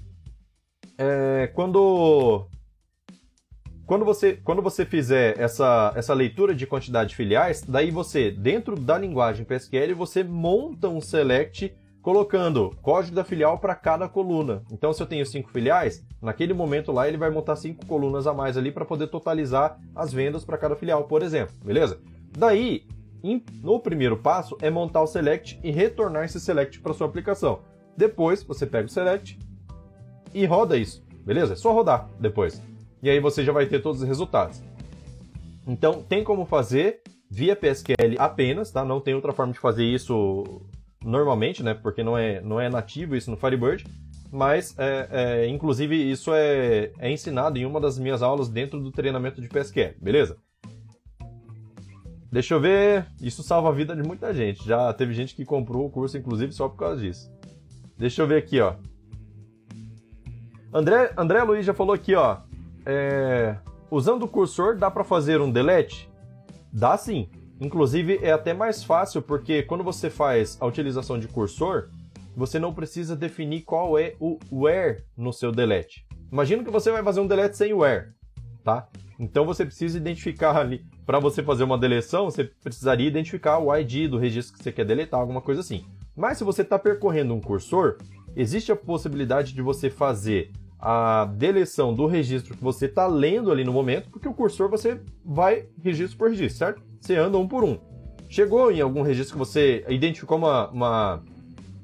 é, 0.97 1.51
quando 1.55 2.47
quando 3.85 4.05
você, 4.05 4.35
quando 4.45 4.61
você 4.61 4.85
fizer 4.85 5.41
essa, 5.41 5.95
essa 5.97 6.13
leitura 6.13 6.55
de 6.55 6.67
quantidade 6.67 7.09
de 7.09 7.17
filiais, 7.17 7.63
daí 7.63 7.91
você, 7.91 8.31
dentro 8.31 8.77
da 8.77 8.99
linguagem 8.99 9.47
PSQL, 9.47 9.95
você 9.97 10.23
monta 10.23 10.89
um 10.89 11.01
select 11.01 11.75
colocando 12.09 12.75
código 12.81 13.15
da 13.15 13.23
filial 13.23 13.59
para 13.59 13.75
cada 13.75 14.09
coluna. 14.09 14.63
Então, 14.73 14.95
se 14.95 15.03
eu 15.03 15.07
tenho 15.07 15.27
cinco 15.27 15.51
filiais, 15.51 16.03
naquele 16.23 16.55
momento 16.55 16.91
lá 16.91 17.07
ele 17.07 17.19
vai 17.19 17.29
montar 17.29 17.55
cinco 17.55 17.85
colunas 17.85 18.27
a 18.27 18.33
mais 18.33 18.57
ali 18.57 18.73
para 18.73 18.87
poder 18.87 19.09
totalizar 19.09 19.79
as 19.95 20.11
vendas 20.11 20.43
para 20.43 20.57
cada 20.57 20.75
filial, 20.75 21.05
por 21.05 21.23
exemplo, 21.23 21.55
beleza? 21.63 22.01
Daí, 22.33 22.87
no 23.63 23.79
primeiro 23.79 24.17
passo 24.17 24.57
é 24.63 24.71
montar 24.71 25.03
o 25.03 25.07
select 25.07 25.61
e 25.63 25.71
retornar 25.71 26.25
esse 26.25 26.41
select 26.41 26.81
para 26.81 26.95
sua 26.95 27.07
aplicação. 27.07 27.59
Depois 27.95 28.43
você 28.43 28.65
pega 28.65 28.87
o 28.87 28.91
select 28.91 29.39
e 30.33 30.47
roda 30.47 30.79
isso, 30.79 31.05
beleza? 31.27 31.53
É 31.53 31.57
só 31.57 31.75
rodar 31.75 32.09
depois. 32.19 32.63
E 33.03 33.11
aí 33.11 33.21
você 33.21 33.45
já 33.45 33.53
vai 33.53 33.67
ter 33.67 33.83
todos 33.83 34.01
os 34.01 34.09
resultados. 34.09 34.63
Então 35.67 36.03
tem 36.03 36.25
como 36.25 36.47
fazer 36.47 37.03
via 37.31 37.55
PSQL 37.55 38.17
apenas, 38.19 38.71
tá? 38.71 38.83
Não 38.83 38.99
tem 38.99 39.15
outra 39.15 39.35
forma 39.35 39.53
de 39.53 39.59
fazer 39.59 39.85
isso 39.85 40.63
normalmente, 41.05 41.63
né? 41.63 41.75
Porque 41.75 42.03
não 42.03 42.17
é, 42.17 42.41
não 42.41 42.61
é 42.61 42.69
nativo 42.69 43.17
isso 43.17 43.31
no 43.31 43.37
Firebird. 43.37 43.85
Mas, 44.31 44.75
é, 44.79 45.09
é, 45.11 45.49
inclusive, 45.49 45.95
isso 45.97 46.33
é, 46.35 46.93
é 46.99 47.11
ensinado 47.11 47.59
em 47.59 47.65
uma 47.65 47.81
das 47.81 47.99
minhas 47.99 48.23
aulas 48.23 48.49
dentro 48.49 48.79
do 48.79 48.91
treinamento 48.91 49.41
de 49.41 49.49
PSQL, 49.49 49.95
beleza? 50.01 50.37
Deixa 52.31 52.55
eu 52.55 52.61
ver. 52.61 53.07
Isso 53.23 53.43
salva 53.43 53.71
a 53.71 53.73
vida 53.73 53.97
de 53.97 54.03
muita 54.03 54.35
gente. 54.35 54.67
Já 54.67 54.93
teve 54.93 55.15
gente 55.15 55.35
que 55.35 55.45
comprou 55.45 55.87
o 55.87 55.91
curso, 55.91 56.19
inclusive, 56.19 56.53
só 56.53 56.69
por 56.69 56.77
causa 56.77 57.01
disso. 57.01 57.31
Deixa 57.97 58.23
eu 58.23 58.27
ver 58.27 58.37
aqui, 58.37 58.61
ó. 58.61 58.75
André, 60.73 61.13
André 61.17 61.43
Luiz 61.43 61.65
já 61.65 61.73
falou 61.73 61.95
aqui, 61.95 62.15
ó. 62.15 62.39
É, 62.85 63.57
usando 63.91 64.25
o 64.25 64.29
cursor, 64.29 64.77
dá 64.77 64.91
para 64.91 65.05
fazer 65.05 65.41
um 65.41 65.51
delete? 65.51 66.09
Dá 66.71 66.97
sim. 66.99 67.29
Inclusive, 67.61 68.21
é 68.23 68.33
até 68.33 68.55
mais 68.55 68.85
fácil, 68.85 69.21
porque 69.21 69.63
quando 69.63 69.83
você 69.83 70.09
faz 70.09 70.57
a 70.61 70.67
utilização 70.67 71.19
de 71.19 71.27
cursor, 71.27 71.89
você 72.37 72.59
não 72.59 72.73
precisa 72.73 73.17
definir 73.17 73.63
qual 73.63 73.99
é 73.99 74.15
o 74.21 74.39
where 74.53 75.03
no 75.17 75.33
seu 75.33 75.51
delete. 75.51 76.07
Imagina 76.31 76.63
que 76.63 76.71
você 76.71 76.91
vai 76.91 77.03
fazer 77.03 77.21
um 77.21 77.27
delete 77.27 77.57
sem 77.57 77.73
where, 77.73 78.11
tá? 78.63 78.87
Então 79.19 79.45
você 79.45 79.65
precisa 79.65 79.99
identificar 79.99 80.57
ali, 80.57 80.85
para 81.05 81.19
você 81.19 81.43
fazer 81.43 81.65
uma 81.65 81.77
deleção, 81.77 82.27
você 82.27 82.45
precisaria 82.45 83.09
identificar 83.09 83.59
o 83.59 83.75
ID 83.75 84.09
do 84.09 84.19
registro 84.19 84.57
que 84.57 84.63
você 84.63 84.71
quer 84.71 84.85
deletar, 84.85 85.19
alguma 85.19 85.41
coisa 85.41 85.61
assim. 85.61 85.85
Mas 86.15 86.39
se 86.39 86.45
você 86.45 86.63
está 86.63 86.79
percorrendo 86.79 87.35
um 87.35 87.41
cursor, 87.41 87.99
existe 88.37 88.71
a 88.71 88.77
possibilidade 88.77 89.53
de 89.53 89.63
você 89.63 89.91
fazer 89.91 90.53
a 90.79 91.25
deleção 91.25 91.93
do 91.93 92.07
registro 92.07 92.57
que 92.57 92.63
você 92.63 92.87
está 92.87 93.07
lendo 93.09 93.51
ali 93.51 93.65
no 93.65 93.73
momento, 93.73 94.11
porque 94.11 94.29
o 94.29 94.35
cursor 94.35 94.69
você 94.69 95.01
vai 95.25 95.67
registro 95.83 96.17
por 96.17 96.31
registro, 96.31 96.59
certo? 96.59 96.83
Você 97.01 97.17
anda 97.17 97.39
um 97.39 97.47
por 97.47 97.65
um. 97.65 97.79
Chegou 98.29 98.71
em 98.71 98.81
algum 98.81 99.03
registro 99.03 99.35
que 99.35 99.39
você 99.39 99.85
identificou 99.89 100.37
uma, 100.37 100.69
uma 100.69 101.23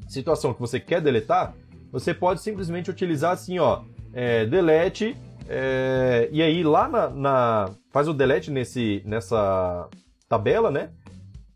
situação 0.08 0.52
que 0.52 0.60
você 0.60 0.78
quer 0.78 1.00
deletar, 1.00 1.54
você 1.90 2.12
pode 2.12 2.42
simplesmente 2.42 2.90
utilizar 2.90 3.32
assim, 3.32 3.58
ó, 3.58 3.82
é, 4.12 4.44
delete, 4.46 5.16
é, 5.48 6.28
e 6.32 6.42
aí 6.42 6.62
lá 6.62 6.88
na, 6.88 7.10
na, 7.10 7.70
faz 7.90 8.08
o 8.08 8.12
delete 8.12 8.50
nesse, 8.50 9.02
nessa 9.04 9.88
tabela, 10.28 10.70
né? 10.70 10.90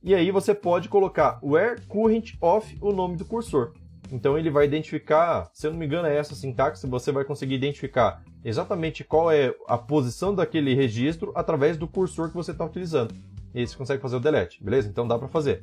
E 0.02 0.14
aí 0.14 0.30
você 0.30 0.54
pode 0.54 0.88
colocar 0.88 1.38
where 1.42 1.80
current 1.88 2.34
of 2.40 2.76
o 2.80 2.92
nome 2.92 3.16
do 3.16 3.24
cursor. 3.24 3.72
Então 4.10 4.38
ele 4.38 4.50
vai 4.50 4.64
identificar, 4.64 5.50
se 5.52 5.66
eu 5.66 5.70
não 5.70 5.78
me 5.78 5.86
engano 5.86 6.08
é 6.08 6.16
essa 6.16 6.34
sintaxe, 6.34 6.86
você 6.86 7.12
vai 7.12 7.24
conseguir 7.24 7.54
identificar 7.54 8.22
exatamente 8.44 9.04
qual 9.04 9.30
é 9.30 9.54
a 9.66 9.76
posição 9.76 10.34
daquele 10.34 10.74
registro 10.74 11.32
através 11.34 11.76
do 11.76 11.86
cursor 11.86 12.28
que 12.28 12.36
você 12.36 12.52
está 12.52 12.64
utilizando. 12.64 13.14
E 13.54 13.66
você 13.66 13.76
consegue 13.76 14.02
fazer 14.02 14.16
o 14.16 14.20
delete, 14.20 14.62
beleza? 14.62 14.88
Então 14.88 15.06
dá 15.06 15.18
para 15.18 15.28
fazer. 15.28 15.60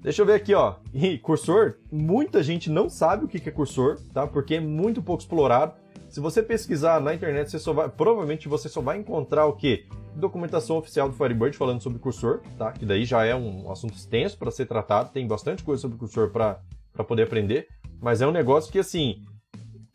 Deixa 0.00 0.22
eu 0.22 0.26
ver 0.26 0.34
aqui, 0.34 0.54
ó. 0.54 0.76
E 0.94 1.18
cursor, 1.18 1.74
muita 1.90 2.42
gente 2.42 2.70
não 2.70 2.88
sabe 2.88 3.24
o 3.24 3.28
que 3.28 3.48
é 3.48 3.52
cursor, 3.52 3.98
tá? 4.12 4.26
Porque 4.26 4.54
é 4.54 4.60
muito 4.60 5.02
pouco 5.02 5.22
explorado. 5.22 5.74
Se 6.08 6.20
você 6.20 6.42
pesquisar 6.42 7.00
na 7.00 7.12
internet, 7.12 7.50
você 7.50 7.58
só 7.58 7.72
vai, 7.72 7.88
provavelmente 7.88 8.48
você 8.48 8.68
só 8.68 8.80
vai 8.80 8.98
encontrar 8.98 9.46
o 9.46 9.54
quê? 9.54 9.84
Documentação 10.14 10.78
oficial 10.78 11.08
do 11.08 11.14
Firebird 11.14 11.56
falando 11.56 11.82
sobre 11.82 11.98
cursor, 11.98 12.40
tá? 12.56 12.72
Que 12.72 12.86
daí 12.86 13.04
já 13.04 13.24
é 13.24 13.34
um 13.34 13.70
assunto 13.70 13.94
extenso 13.94 14.38
para 14.38 14.50
ser 14.50 14.66
tratado, 14.66 15.10
tem 15.10 15.26
bastante 15.26 15.62
coisa 15.62 15.82
sobre 15.82 15.98
cursor 15.98 16.30
para 16.30 16.60
poder 17.06 17.24
aprender, 17.24 17.68
mas 18.00 18.22
é 18.22 18.26
um 18.26 18.30
negócio 18.30 18.72
que 18.72 18.78
assim, 18.78 19.24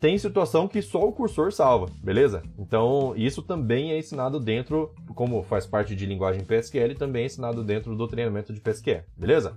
tem 0.02 0.18
situação 0.18 0.66
que 0.66 0.82
só 0.82 1.06
o 1.06 1.12
cursor 1.12 1.52
salva, 1.52 1.86
beleza? 2.02 2.42
Então, 2.58 3.14
isso 3.16 3.40
também 3.40 3.92
é 3.92 3.98
ensinado 4.00 4.40
dentro, 4.40 4.92
como 5.14 5.44
faz 5.44 5.64
parte 5.64 5.94
de 5.94 6.04
linguagem 6.04 6.42
PSQL, 6.42 6.96
também 6.98 7.22
é 7.22 7.26
ensinado 7.26 7.62
dentro 7.62 7.94
do 7.94 8.08
treinamento 8.08 8.52
de 8.52 8.60
PSQL, 8.60 9.04
beleza? 9.16 9.56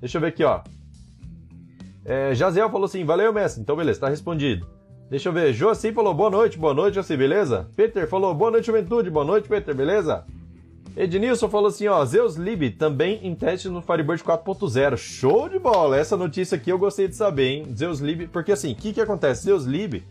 Deixa 0.00 0.16
eu 0.16 0.22
ver 0.22 0.28
aqui, 0.28 0.42
ó. 0.42 0.62
É, 2.06 2.34
Jaziel 2.34 2.70
falou 2.70 2.86
assim, 2.86 3.04
valeu, 3.04 3.34
mestre. 3.34 3.60
Então, 3.60 3.76
beleza, 3.76 4.00
tá 4.00 4.08
respondido. 4.08 4.66
Deixa 5.10 5.28
eu 5.28 5.32
ver. 5.34 5.52
Joci 5.52 5.92
falou 5.92 6.14
boa 6.14 6.30
noite, 6.30 6.56
boa 6.56 6.72
noite, 6.72 6.94
Joci, 6.94 7.14
beleza? 7.14 7.68
Peter 7.76 8.08
falou 8.08 8.34
boa 8.34 8.50
noite, 8.50 8.68
juventude, 8.68 9.10
boa 9.10 9.26
noite, 9.26 9.46
Peter, 9.46 9.74
beleza? 9.74 10.24
Ednilson 10.96 11.50
falou 11.50 11.68
assim, 11.68 11.86
ó, 11.88 12.02
Zeus 12.06 12.36
Lib 12.36 12.70
também 12.70 13.20
em 13.22 13.34
teste 13.34 13.68
no 13.68 13.82
Firebird 13.82 14.24
4.0. 14.24 14.96
Show 14.96 15.46
de 15.46 15.58
bola! 15.58 15.98
Essa 15.98 16.16
notícia 16.16 16.56
aqui 16.56 16.70
eu 16.70 16.78
gostei 16.78 17.06
de 17.06 17.14
saber, 17.14 17.48
hein? 17.48 17.66
Zeus 17.76 18.00
Lib, 18.00 18.28
porque 18.28 18.50
assim, 18.50 18.72
o 18.72 18.74
que 18.74 18.94
que 18.94 19.00
acontece? 19.02 19.42
Zeus 19.42 19.64
Lib 19.64 20.02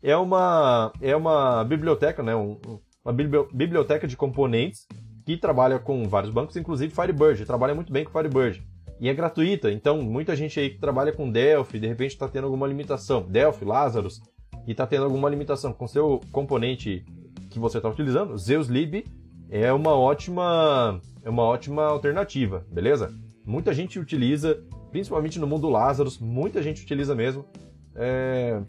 é 0.00 0.16
uma 0.16 0.92
é 1.00 1.16
uma 1.16 1.64
biblioteca, 1.64 2.22
né? 2.22 2.36
Um, 2.36 2.56
uma 3.04 3.12
biblioteca 3.12 4.06
de 4.06 4.16
componentes 4.16 4.86
que 5.26 5.36
trabalha 5.36 5.80
com 5.80 6.08
vários 6.08 6.32
bancos, 6.32 6.56
inclusive 6.56 6.94
Firebird. 6.94 7.44
Trabalha 7.44 7.74
muito 7.74 7.92
bem 7.92 8.04
com 8.04 8.12
Firebird. 8.12 8.62
E 9.00 9.08
é 9.08 9.14
gratuita, 9.14 9.72
então 9.72 10.00
muita 10.00 10.36
gente 10.36 10.60
aí 10.60 10.70
que 10.70 10.78
trabalha 10.78 11.10
com 11.10 11.28
Delphi, 11.28 11.80
de 11.80 11.88
repente 11.88 12.12
está 12.12 12.28
tendo 12.28 12.44
alguma 12.44 12.68
limitação. 12.68 13.22
Delphi, 13.22 13.64
Lazarus, 13.64 14.20
e 14.64 14.70
está 14.70 14.86
tendo 14.86 15.06
alguma 15.06 15.28
limitação 15.28 15.72
com 15.72 15.88
seu 15.88 16.20
componente 16.30 17.04
que 17.50 17.58
você 17.58 17.78
está 17.78 17.88
utilizando, 17.88 18.38
Zeus 18.38 18.68
Lib 18.68 19.04
é 19.50 19.72
uma 19.72 19.94
ótima 19.94 21.00
é 21.22 21.28
uma 21.28 21.42
ótima 21.42 21.84
alternativa, 21.84 22.64
beleza? 22.70 23.12
Muita 23.44 23.74
gente 23.74 23.98
utiliza, 23.98 24.62
principalmente 24.90 25.38
no 25.38 25.46
mundo 25.46 25.68
Lazarus, 25.68 26.18
muita 26.18 26.62
gente 26.62 26.82
utiliza 26.82 27.14
mesmo. 27.14 27.44
É... 27.94 28.60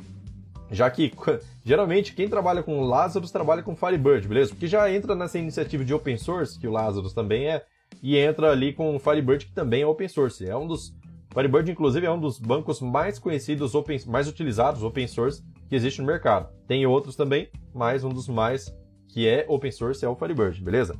Já 0.72 0.90
que 0.90 1.14
geralmente 1.64 2.14
quem 2.14 2.28
trabalha 2.28 2.64
com 2.64 2.82
Lazarus 2.82 3.32
trabalha 3.32 3.62
com 3.62 3.76
Firebird, 3.76 4.28
beleza? 4.28 4.50
Porque 4.50 4.68
já 4.68 4.92
entra 4.92 5.16
nessa 5.16 5.38
iniciativa 5.38 5.86
de 5.86 5.94
open 5.94 6.18
source, 6.18 6.60
que 6.60 6.68
o 6.68 6.72
Lazarus 6.72 7.14
também 7.14 7.48
é, 7.48 7.64
e 8.02 8.18
entra 8.18 8.52
ali 8.52 8.74
com 8.74 8.96
o 8.96 9.00
Firebird, 9.00 9.46
que 9.46 9.54
também 9.54 9.84
é 9.84 9.88
open 9.88 10.08
source. 10.08 10.48
É 10.48 10.56
um 10.56 10.68
dos. 10.68 10.94
Firebird, 11.34 11.72
inclusive, 11.72 12.06
é 12.06 12.12
um 12.12 12.20
dos 12.20 12.38
bancos 12.38 12.82
mais 12.82 13.18
conhecidos, 13.18 13.74
open, 13.74 13.98
mais 14.08 14.28
utilizados 14.28 14.84
open 14.84 15.08
source 15.08 15.42
que 15.70 15.76
existe 15.76 16.02
no 16.02 16.08
mercado. 16.08 16.50
Tem 16.68 16.86
outros 16.86 17.16
também, 17.16 17.48
mas 17.74 18.04
um 18.04 18.10
dos 18.10 18.28
mais 18.28 18.74
que 19.12 19.28
é 19.28 19.46
open 19.48 19.72
source 19.72 20.04
é 20.04 20.10
o 20.10 20.16
Firebird, 20.16 20.62
beleza? 20.62 20.96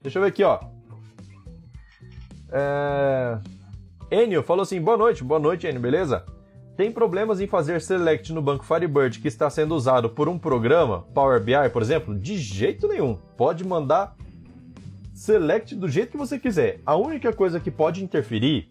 Deixa 0.00 0.18
eu 0.18 0.22
ver 0.22 0.28
aqui, 0.28 0.44
ó. 0.44 0.60
É... 2.50 3.38
Enio 4.10 4.42
falou 4.42 4.62
assim: 4.62 4.80
boa 4.80 4.96
noite, 4.96 5.24
boa 5.24 5.40
noite, 5.40 5.66
Enio, 5.66 5.80
beleza? 5.80 6.24
Tem 6.76 6.92
problemas 6.92 7.40
em 7.40 7.46
fazer 7.46 7.80
select 7.80 8.32
no 8.32 8.42
banco 8.42 8.64
Firebird 8.64 9.18
que 9.18 9.28
está 9.28 9.48
sendo 9.48 9.74
usado 9.74 10.10
por 10.10 10.28
um 10.28 10.38
programa, 10.38 11.02
Power 11.14 11.42
BI, 11.42 11.70
por 11.72 11.80
exemplo? 11.80 12.14
De 12.14 12.36
jeito 12.36 12.86
nenhum. 12.86 13.16
Pode 13.36 13.66
mandar 13.66 14.14
select 15.14 15.74
do 15.74 15.88
jeito 15.88 16.10
que 16.10 16.18
você 16.18 16.38
quiser. 16.38 16.80
A 16.84 16.94
única 16.94 17.32
coisa 17.32 17.58
que 17.58 17.70
pode 17.70 18.04
interferir 18.04 18.68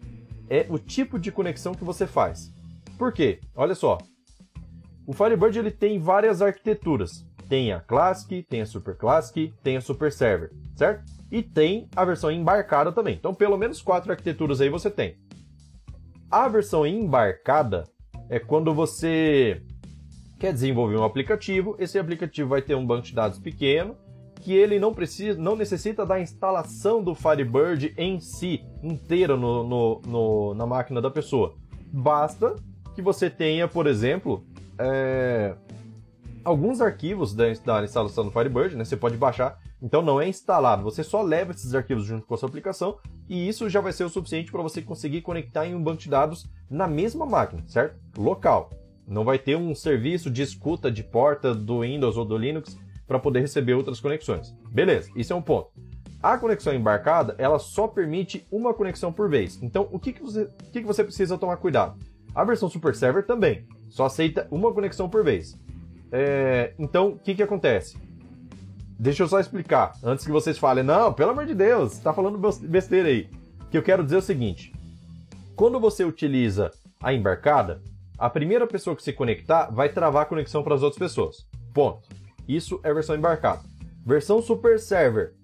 é 0.48 0.64
o 0.70 0.78
tipo 0.78 1.18
de 1.18 1.32
conexão 1.32 1.74
que 1.74 1.82
você 1.82 2.06
faz. 2.06 2.52
Por 2.96 3.12
quê? 3.12 3.40
Olha 3.54 3.74
só. 3.74 3.98
O 5.04 5.12
Firebird 5.12 5.58
ele 5.58 5.70
tem 5.72 5.98
várias 5.98 6.40
arquiteturas. 6.40 7.26
Tem 7.48 7.72
a 7.72 7.80
Classic, 7.80 8.42
tem 8.42 8.60
a 8.60 8.66
Super 8.66 8.96
Classic, 8.96 9.52
tem 9.62 9.76
a 9.76 9.80
Super 9.80 10.12
Server, 10.12 10.50
certo? 10.74 11.04
E 11.30 11.42
tem 11.42 11.88
a 11.94 12.04
versão 12.04 12.30
embarcada 12.30 12.92
também. 12.92 13.14
Então, 13.14 13.34
pelo 13.34 13.56
menos 13.56 13.80
quatro 13.82 14.10
arquiteturas 14.10 14.60
aí 14.60 14.68
você 14.68 14.90
tem. 14.90 15.16
A 16.30 16.48
versão 16.48 16.86
embarcada 16.86 17.84
é 18.28 18.38
quando 18.38 18.74
você 18.74 19.62
quer 20.38 20.52
desenvolver 20.52 20.96
um 20.96 21.04
aplicativo, 21.04 21.76
esse 21.78 21.98
aplicativo 21.98 22.50
vai 22.50 22.62
ter 22.62 22.74
um 22.74 22.86
banco 22.86 23.06
de 23.06 23.14
dados 23.14 23.38
pequeno, 23.38 23.96
que 24.40 24.52
ele 24.52 24.78
não 24.78 24.92
precisa, 24.92 25.40
não 25.40 25.56
necessita 25.56 26.04
da 26.04 26.20
instalação 26.20 27.02
do 27.02 27.14
Firebird 27.14 27.94
em 27.96 28.20
si, 28.20 28.64
inteira 28.82 29.36
no, 29.36 29.64
no, 29.64 30.02
no 30.06 30.54
na 30.54 30.66
máquina 30.66 31.00
da 31.00 31.10
pessoa. 31.10 31.54
Basta 31.92 32.54
que 32.94 33.02
você 33.02 33.30
tenha, 33.30 33.66
por 33.66 33.86
exemplo, 33.86 34.44
é, 34.78 35.56
alguns 36.46 36.80
arquivos 36.80 37.34
da, 37.34 37.44
da, 37.64 37.82
instalação 37.82 38.24
do 38.24 38.30
Firebird, 38.30 38.76
né? 38.76 38.84
Você 38.84 38.96
pode 38.96 39.16
baixar, 39.16 39.58
então 39.82 40.00
não 40.00 40.20
é 40.20 40.28
instalado. 40.28 40.84
Você 40.84 41.02
só 41.02 41.20
leva 41.20 41.50
esses 41.50 41.74
arquivos 41.74 42.04
junto 42.04 42.24
com 42.24 42.34
a 42.34 42.36
sua 42.36 42.48
aplicação 42.48 42.98
e 43.28 43.48
isso 43.48 43.68
já 43.68 43.80
vai 43.80 43.92
ser 43.92 44.04
o 44.04 44.08
suficiente 44.08 44.52
para 44.52 44.62
você 44.62 44.80
conseguir 44.80 45.22
conectar 45.22 45.66
em 45.66 45.74
um 45.74 45.82
banco 45.82 46.02
de 46.02 46.08
dados 46.08 46.48
na 46.70 46.86
mesma 46.86 47.26
máquina, 47.26 47.64
certo? 47.66 47.96
Local. 48.16 48.70
Não 49.08 49.24
vai 49.24 49.40
ter 49.40 49.56
um 49.56 49.74
serviço 49.74 50.30
de 50.30 50.40
escuta 50.40 50.88
de 50.88 51.02
porta 51.02 51.52
do 51.52 51.80
Windows 51.80 52.16
ou 52.16 52.24
do 52.24 52.38
Linux 52.38 52.78
para 53.08 53.18
poder 53.18 53.40
receber 53.40 53.74
outras 53.74 53.98
conexões. 53.98 54.54
Beleza, 54.70 55.10
isso 55.16 55.32
é 55.32 55.36
um 55.36 55.42
ponto. 55.42 55.70
A 56.22 56.38
conexão 56.38 56.72
embarcada, 56.72 57.34
ela 57.38 57.58
só 57.58 57.88
permite 57.88 58.46
uma 58.52 58.72
conexão 58.72 59.12
por 59.12 59.28
vez. 59.28 59.60
Então, 59.62 59.88
o 59.90 59.98
que, 59.98 60.12
que, 60.12 60.22
você, 60.22 60.42
o 60.42 60.70
que, 60.72 60.80
que 60.80 60.86
você 60.86 61.02
precisa 61.02 61.36
tomar 61.36 61.56
cuidado? 61.56 61.98
A 62.32 62.44
versão 62.44 62.68
Super 62.68 62.94
Server 62.94 63.26
também, 63.26 63.66
só 63.88 64.04
aceita 64.04 64.46
uma 64.50 64.72
conexão 64.72 65.08
por 65.08 65.24
vez. 65.24 65.58
É, 66.10 66.72
então, 66.78 67.08
o 67.08 67.18
que, 67.18 67.34
que 67.34 67.42
acontece? 67.42 67.98
Deixa 68.98 69.22
eu 69.22 69.28
só 69.28 69.38
explicar, 69.38 69.92
antes 70.02 70.24
que 70.24 70.32
vocês 70.32 70.58
falem, 70.58 70.82
não, 70.82 71.12
pelo 71.12 71.30
amor 71.32 71.44
de 71.44 71.54
Deus, 71.54 71.92
está 71.92 72.14
falando 72.14 72.38
besteira 72.62 73.08
aí. 73.08 73.28
Que 73.70 73.76
eu 73.76 73.82
quero 73.82 74.02
dizer 74.02 74.16
é 74.16 74.20
o 74.20 74.22
seguinte: 74.22 74.72
quando 75.54 75.78
você 75.78 76.04
utiliza 76.04 76.70
a 77.02 77.12
embarcada, 77.12 77.82
a 78.18 78.30
primeira 78.30 78.66
pessoa 78.66 78.96
que 78.96 79.02
se 79.02 79.12
conectar 79.12 79.70
vai 79.70 79.90
travar 79.90 80.22
a 80.22 80.26
conexão 80.26 80.62
para 80.62 80.74
as 80.74 80.82
outras 80.82 80.98
pessoas. 80.98 81.46
Ponto. 81.74 82.08
Isso 82.48 82.80
é 82.82 82.94
versão 82.94 83.16
embarcada. 83.16 83.60
Versão 84.04 84.40
Super 84.40 84.78
Server. 84.78 85.34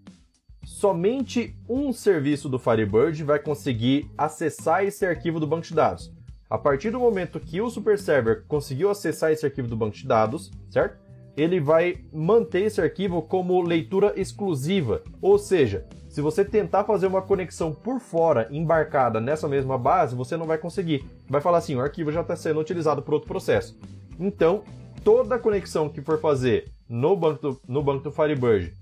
Somente 0.64 1.56
um 1.68 1.92
serviço 1.92 2.48
do 2.48 2.58
Firebird 2.58 3.22
vai 3.24 3.38
conseguir 3.38 4.08
acessar 4.16 4.84
esse 4.84 5.04
arquivo 5.04 5.40
do 5.40 5.46
banco 5.46 5.66
de 5.66 5.74
dados. 5.74 6.12
A 6.52 6.58
partir 6.58 6.90
do 6.90 7.00
momento 7.00 7.40
que 7.40 7.62
o 7.62 7.70
Super 7.70 7.98
Server 7.98 8.44
conseguiu 8.46 8.90
acessar 8.90 9.32
esse 9.32 9.46
arquivo 9.46 9.66
do 9.66 9.74
banco 9.74 9.96
de 9.96 10.06
dados, 10.06 10.50
certo? 10.68 10.98
Ele 11.34 11.58
vai 11.58 12.04
manter 12.12 12.64
esse 12.64 12.78
arquivo 12.78 13.22
como 13.22 13.62
leitura 13.62 14.12
exclusiva. 14.20 15.02
Ou 15.22 15.38
seja, 15.38 15.86
se 16.10 16.20
você 16.20 16.44
tentar 16.44 16.84
fazer 16.84 17.06
uma 17.06 17.22
conexão 17.22 17.72
por 17.72 17.98
fora, 17.98 18.48
embarcada 18.50 19.18
nessa 19.18 19.48
mesma 19.48 19.78
base, 19.78 20.14
você 20.14 20.36
não 20.36 20.44
vai 20.44 20.58
conseguir. 20.58 21.02
Vai 21.26 21.40
falar 21.40 21.56
assim: 21.56 21.74
o 21.74 21.80
arquivo 21.80 22.12
já 22.12 22.20
está 22.20 22.36
sendo 22.36 22.60
utilizado 22.60 23.00
por 23.00 23.14
outro 23.14 23.28
processo. 23.28 23.80
Então, 24.20 24.62
toda 25.02 25.38
conexão 25.38 25.88
que 25.88 26.02
for 26.02 26.20
fazer 26.20 26.70
no 26.86 27.16
banco 27.16 27.40
do, 27.40 27.60
no 27.66 27.82
banco 27.82 28.04
do 28.04 28.12
Firebird 28.12 28.74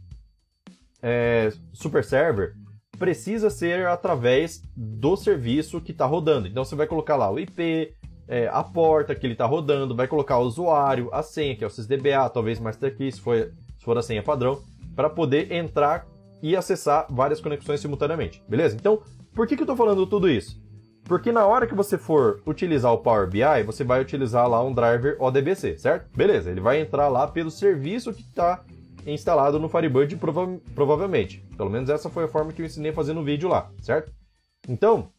é, 1.01 1.53
Super 1.73 2.03
Server 2.03 2.57
precisa 3.01 3.49
ser 3.49 3.87
através 3.87 4.63
do 4.77 5.17
serviço 5.17 5.81
que 5.81 5.91
está 5.91 6.05
rodando. 6.05 6.47
Então 6.47 6.63
você 6.63 6.77
vai 6.77 6.87
colocar 6.87 7.17
lá 7.17 7.31
o 7.31 7.41
IP, 7.41 7.95
é, 8.29 8.47
a 8.53 8.63
porta 8.63 9.15
que 9.15 9.27
ele 9.27 9.33
está 9.33 9.47
rodando, 9.47 9.97
vai 9.97 10.07
colocar 10.07 10.37
o 10.37 10.43
usuário, 10.43 11.09
a 11.11 11.23
senha, 11.23 11.57
que 11.57 11.65
é 11.65 11.67
o 11.67 11.71
SysDBA, 11.71 12.29
talvez 12.29 12.61
Master 12.61 12.95
Key, 12.95 13.11
se 13.11 13.19
for, 13.19 13.53
se 13.79 13.85
for 13.85 13.97
a 13.97 14.03
senha 14.03 14.23
padrão, 14.23 14.61
para 14.95 15.09
poder 15.09 15.51
entrar 15.51 16.07
e 16.43 16.55
acessar 16.55 17.07
várias 17.09 17.41
conexões 17.41 17.81
simultaneamente, 17.81 18.45
beleza? 18.47 18.77
Então, 18.77 19.01
por 19.35 19.47
que, 19.47 19.57
que 19.57 19.63
eu 19.63 19.65
estou 19.65 19.77
falando 19.77 20.07
tudo 20.07 20.29
isso? 20.29 20.61
Porque 21.05 21.33
na 21.33 21.47
hora 21.47 21.67
que 21.67 21.75
você 21.75 21.97
for 21.97 22.43
utilizar 22.47 22.93
o 22.93 22.99
Power 22.99 23.27
BI, 23.29 23.63
você 23.65 23.83
vai 23.83 24.03
utilizar 24.03 24.47
lá 24.47 24.63
um 24.63 24.75
driver 24.75 25.17
ODBC, 25.19 25.79
certo? 25.79 26.07
Beleza, 26.15 26.51
ele 26.51 26.61
vai 26.61 26.81
entrar 26.81 27.09
lá 27.09 27.27
pelo 27.27 27.51
serviço 27.51 28.13
que 28.13 28.21
está 28.21 28.63
instalado 29.07 29.59
no 29.59 29.69
Firebird 29.69 30.17
prova 30.17 30.59
provavelmente. 30.75 31.45
Pelo 31.57 31.71
menos 31.71 31.91
essa 31.91 32.11
foi 32.11 32.25
a 32.25 32.29
forma 32.29 32.53
que 32.53 32.63
eu 32.63 32.67
ensinei 32.67 32.91
a 32.91 32.95
fazer 32.95 33.13
no 33.13 33.25
vídeo 33.25 33.49
lá, 33.49 33.71
certo? 33.81 34.13
Então, 34.69 35.11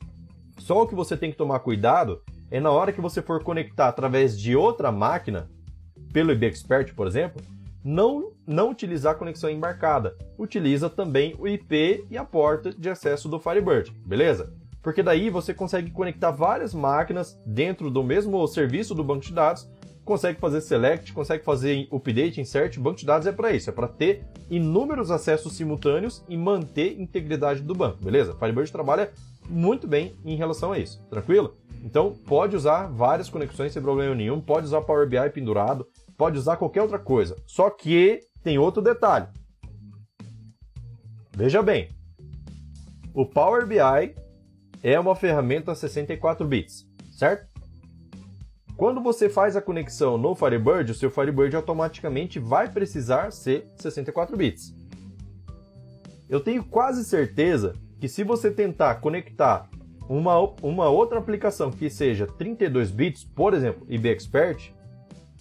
só 0.58 0.82
o 0.82 0.88
que 0.88 0.96
você 0.96 1.18
tem 1.18 1.32
que 1.32 1.38
tomar 1.38 1.60
cuidado 1.60 2.22
é 2.50 2.60
na 2.60 2.72
hora 2.72 2.92
que 2.92 3.02
você 3.02 3.22
for 3.22 3.44
conectar 3.44 3.88
através 3.88 4.40
de 4.40 4.56
outra 4.56 4.92
máquina, 4.92 5.50
pelo 6.14 6.32
IBExpert, 6.32 6.94
por 6.94 7.08
exemplo, 7.08 7.42
não, 7.84 8.34
não 8.46 8.70
utilizar 8.70 9.14
a 9.14 9.18
conexão 9.18 9.50
embarcada. 9.50 10.16
Utiliza 10.38 10.90
também 10.90 11.36
o 11.40 11.48
IP 11.48 12.06
e 12.10 12.18
a 12.18 12.24
porta 12.24 12.72
de 12.72 12.90
acesso 12.90 13.28
do 13.28 13.40
Firebird, 13.40 13.92
beleza? 14.06 14.54
Porque 14.82 15.02
daí 15.02 15.30
você 15.30 15.54
consegue 15.54 15.92
conectar 15.92 16.32
várias 16.32 16.74
máquinas 16.74 17.40
dentro 17.46 17.90
do 17.90 18.04
mesmo 18.04 18.46
serviço 18.48 18.94
do 18.94 19.04
banco 19.04 19.26
de 19.26 19.34
dados 19.34 19.70
consegue 20.12 20.42
fazer 20.42 20.60
select, 20.60 21.14
consegue 21.14 21.42
fazer 21.42 21.88
update, 21.90 22.42
insert. 22.42 22.78
Banco 22.78 22.98
de 22.98 23.06
dados 23.06 23.26
é 23.26 23.32
para 23.32 23.54
isso, 23.54 23.70
é 23.70 23.74
para 23.74 23.88
ter 23.88 24.26
inúmeros 24.50 25.10
acessos 25.10 25.54
simultâneos 25.54 26.22
e 26.28 26.36
manter 26.36 27.00
integridade 27.00 27.62
do 27.62 27.74
banco, 27.74 28.04
beleza? 28.04 28.36
Firebird 28.36 28.70
trabalha 28.74 29.10
muito 29.48 29.88
bem 29.88 30.14
em 30.26 30.36
relação 30.36 30.74
a 30.74 30.78
isso, 30.78 31.02
tranquilo? 31.10 31.56
Então 31.82 32.14
pode 32.28 32.58
usar 32.58 32.88
várias 32.88 33.30
conexões 33.30 33.72
sem 33.72 33.82
problema 33.82 34.14
nenhum, 34.14 34.42
pode 34.42 34.66
usar 34.66 34.82
Power 34.82 35.08
BI 35.08 35.30
pendurado, 35.30 35.88
pode 36.18 36.38
usar 36.38 36.58
qualquer 36.58 36.82
outra 36.82 37.00
coisa. 37.00 37.38
Só 37.48 37.70
que 37.70 38.20
tem 38.44 38.58
outro 38.58 38.82
detalhe. 38.82 39.28
Veja 41.34 41.64
bem, 41.64 41.88
o 43.14 43.26
Power 43.26 43.66
BI 43.66 44.14
é 44.84 45.00
uma 45.00 45.16
ferramenta 45.16 45.74
64 45.74 46.46
bits, 46.46 46.86
certo? 47.18 47.51
Quando 48.82 49.00
você 49.00 49.30
faz 49.30 49.56
a 49.56 49.62
conexão 49.62 50.18
no 50.18 50.34
Firebird, 50.34 50.92
o 50.92 50.96
seu 50.96 51.12
Firebird 51.12 51.56
automaticamente 51.56 52.40
vai 52.40 52.68
precisar 52.68 53.32
ser 53.32 53.68
64 53.78 54.36
bits. 54.36 54.74
Eu 56.28 56.40
tenho 56.40 56.64
quase 56.64 57.06
certeza 57.06 57.76
que 58.00 58.10
se 58.10 58.24
você 58.24 58.50
tentar 58.50 58.96
conectar 58.96 59.70
uma, 60.10 60.36
uma 60.64 60.90
outra 60.90 61.20
aplicação 61.20 61.70
que 61.70 61.92
seja 61.92 62.26
32 62.26 62.90
bits, 62.90 63.24
por 63.24 63.54
exemplo, 63.54 63.86
IBExpert, 63.88 64.72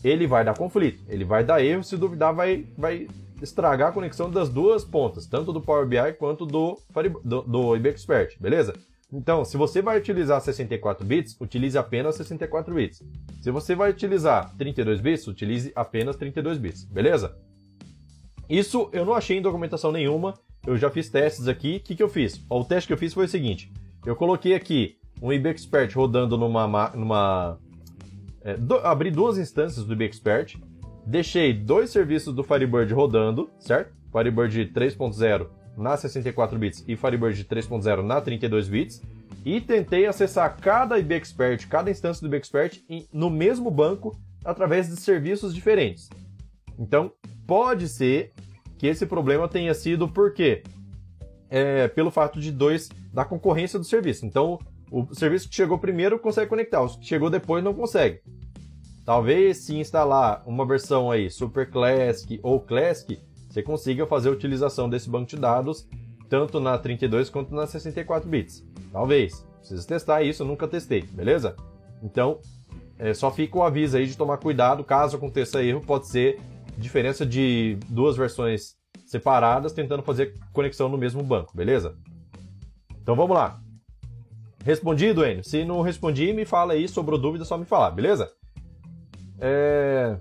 ele 0.05 0.26
vai 0.26 0.44
dar 0.44 0.55
conflito, 0.55 1.03
ele 1.09 1.24
vai 1.24 1.42
dar 1.42 1.64
erro, 1.64 1.83
se 1.83 1.96
duvidar 1.96 2.35
vai, 2.35 2.66
vai 2.76 3.09
estragar 3.40 3.88
a 3.88 3.92
conexão 3.92 4.31
das 4.31 4.50
duas 4.50 4.85
pontas, 4.85 5.24
tanto 5.24 5.50
do 5.50 5.62
Power 5.62 5.87
BI 5.87 6.12
quanto 6.18 6.44
do, 6.44 6.79
do, 7.24 7.40
do 7.40 7.74
IBExpert, 7.74 8.37
beleza? 8.38 8.74
Então, 9.12 9.44
se 9.44 9.57
você 9.57 9.83
vai 9.83 9.99
utilizar 9.99 10.40
64 10.40 11.05
bits, 11.05 11.37
utilize 11.40 11.77
apenas 11.77 12.14
64 12.16 12.73
bits. 12.73 13.03
Se 13.40 13.51
você 13.51 13.75
vai 13.75 13.90
utilizar 13.90 14.55
32 14.57 15.01
bits, 15.01 15.27
utilize 15.27 15.73
apenas 15.75 16.16
32 16.16 16.59
bits, 16.59 16.85
beleza? 16.85 17.37
Isso 18.49 18.88
eu 18.92 19.05
não 19.05 19.14
achei 19.14 19.38
em 19.38 19.42
documentação 19.42 19.90
nenhuma, 19.90 20.35
eu 20.66 20.77
já 20.77 20.90
fiz 20.90 21.09
testes 21.09 21.49
aqui. 21.49 21.77
O 21.77 21.81
que, 21.81 21.96
que 21.96 22.03
eu 22.03 22.09
fiz? 22.09 22.44
O 22.49 22.64
teste 22.64 22.87
que 22.87 22.92
eu 22.92 22.99
fiz 22.99 23.12
foi 23.14 23.25
o 23.25 23.29
seguinte: 23.29 23.73
eu 24.05 24.14
coloquei 24.14 24.55
aqui 24.55 24.96
um 25.20 25.33
IBExpert 25.33 25.94
rodando 25.94 26.37
numa. 26.37 26.90
numa 26.94 27.59
é, 28.42 28.57
do, 28.57 28.77
abri 28.77 29.11
duas 29.11 29.38
instâncias 29.38 29.85
do 29.85 29.92
IBExpert, 29.92 30.57
deixei 31.07 31.53
dois 31.53 31.90
serviços 31.90 32.35
do 32.35 32.42
Firebird 32.42 32.92
rodando, 32.94 33.51
certo? 33.59 33.92
Firebird 34.12 34.73
3.0 34.73 35.60
na 35.76 35.96
64 35.96 36.59
bits 36.59 36.85
e 36.87 36.96
Firebird 36.96 37.44
3.0 37.44 38.02
na 38.02 38.20
32 38.20 38.68
bits 38.68 39.02
e 39.44 39.61
tentei 39.61 40.06
acessar 40.06 40.56
cada 40.61 40.98
IBExpert, 40.98 41.66
cada 41.68 41.90
instância 41.90 42.20
do 42.20 42.28
IBExpert 42.28 42.83
no 43.12 43.30
mesmo 43.30 43.70
banco 43.70 44.18
através 44.44 44.88
de 44.88 44.96
serviços 44.96 45.54
diferentes. 45.54 46.09
Então, 46.78 47.12
pode 47.46 47.88
ser 47.88 48.33
que 48.78 48.87
esse 48.87 49.06
problema 49.06 49.48
tenha 49.48 49.74
sido 49.74 50.09
porque 50.09 50.62
é, 51.48 51.88
pelo 51.88 52.11
fato 52.11 52.40
de 52.40 52.50
dois 52.50 52.88
da 53.12 53.24
concorrência 53.24 53.78
do 53.78 53.85
serviço. 53.85 54.24
Então, 54.24 54.59
o 54.90 55.14
serviço 55.14 55.48
que 55.48 55.54
chegou 55.54 55.78
primeiro 55.78 56.18
consegue 56.18 56.48
conectar, 56.48 56.80
o 56.80 56.98
que 56.98 57.06
chegou 57.06 57.28
depois 57.28 57.62
não 57.62 57.74
consegue. 57.74 58.20
Talvez 59.04 59.59
se 59.59 59.76
instalar 59.76 60.42
uma 60.46 60.66
versão 60.66 61.11
aí 61.11 61.30
Super 61.30 61.70
Classic 61.70 62.38
ou 62.42 62.61
Classic, 62.61 63.20
você 63.50 63.62
consiga 63.62 64.06
fazer 64.06 64.28
a 64.28 64.32
utilização 64.32 64.88
desse 64.88 65.10
banco 65.10 65.28
de 65.28 65.36
dados 65.36 65.86
tanto 66.30 66.60
na 66.60 66.78
32 66.78 67.28
quanto 67.28 67.52
na 67.52 67.66
64 67.66 68.30
bits. 68.30 68.64
Talvez. 68.92 69.44
Precisa 69.58 69.86
testar 69.86 70.22
isso, 70.22 70.42
eu 70.42 70.46
nunca 70.46 70.66
testei, 70.66 71.02
beleza? 71.02 71.56
Então, 72.02 72.38
é, 72.98 73.12
só 73.12 73.30
fica 73.30 73.58
o 73.58 73.62
aviso 73.62 73.96
aí 73.96 74.06
de 74.06 74.16
tomar 74.16 74.38
cuidado, 74.38 74.84
caso 74.84 75.16
aconteça 75.16 75.62
erro, 75.62 75.82
pode 75.82 76.08
ser 76.08 76.40
diferença 76.78 77.26
de 77.26 77.76
duas 77.88 78.16
versões 78.16 78.76
separadas 79.04 79.72
tentando 79.72 80.02
fazer 80.02 80.34
conexão 80.52 80.88
no 80.88 80.96
mesmo 80.96 81.22
banco, 81.22 81.54
beleza? 81.54 81.96
Então 83.02 83.16
vamos 83.16 83.36
lá. 83.36 83.60
Respondido, 84.64 85.24
Enio? 85.26 85.42
Se 85.42 85.64
não 85.64 85.82
respondi, 85.82 86.32
me 86.32 86.44
fala 86.44 86.74
aí, 86.74 86.86
sobrou 86.86 87.18
dúvida, 87.18 87.44
só 87.44 87.58
me 87.58 87.64
falar, 87.64 87.90
beleza? 87.90 88.30
É... 89.38 90.16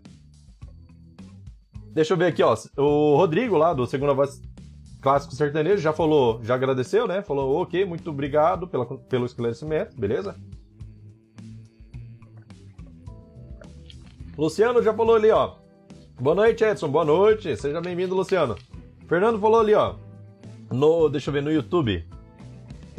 Deixa 1.99 2.13
eu 2.13 2.17
ver 2.17 2.27
aqui, 2.27 2.41
ó. 2.41 2.55
O 2.77 3.17
Rodrigo 3.17 3.57
lá 3.57 3.73
do 3.73 3.85
Segunda 3.85 4.13
Voz 4.13 4.41
Clássico 5.01 5.35
Sertanejo 5.35 5.81
já 5.81 5.91
falou, 5.91 6.41
já 6.41 6.55
agradeceu, 6.55 7.05
né? 7.05 7.21
Falou, 7.21 7.61
ok, 7.61 7.83
muito 7.83 8.09
obrigado 8.09 8.69
pela, 8.69 8.85
pelo 8.85 9.25
esclarecimento, 9.25 9.99
beleza? 9.99 10.33
Luciano 14.37 14.81
já 14.81 14.93
falou 14.93 15.17
ali, 15.17 15.29
ó. 15.29 15.55
Boa 16.17 16.37
noite, 16.37 16.63
Edson. 16.63 16.87
Boa 16.87 17.03
noite. 17.03 17.57
Seja 17.57 17.81
bem-vindo, 17.81 18.15
Luciano. 18.15 18.55
Fernando 19.05 19.37
falou 19.37 19.59
ali, 19.59 19.73
ó. 19.73 19.95
No, 20.71 21.09
deixa 21.09 21.29
eu 21.29 21.33
ver, 21.33 21.43
no 21.43 21.51
YouTube. 21.51 22.07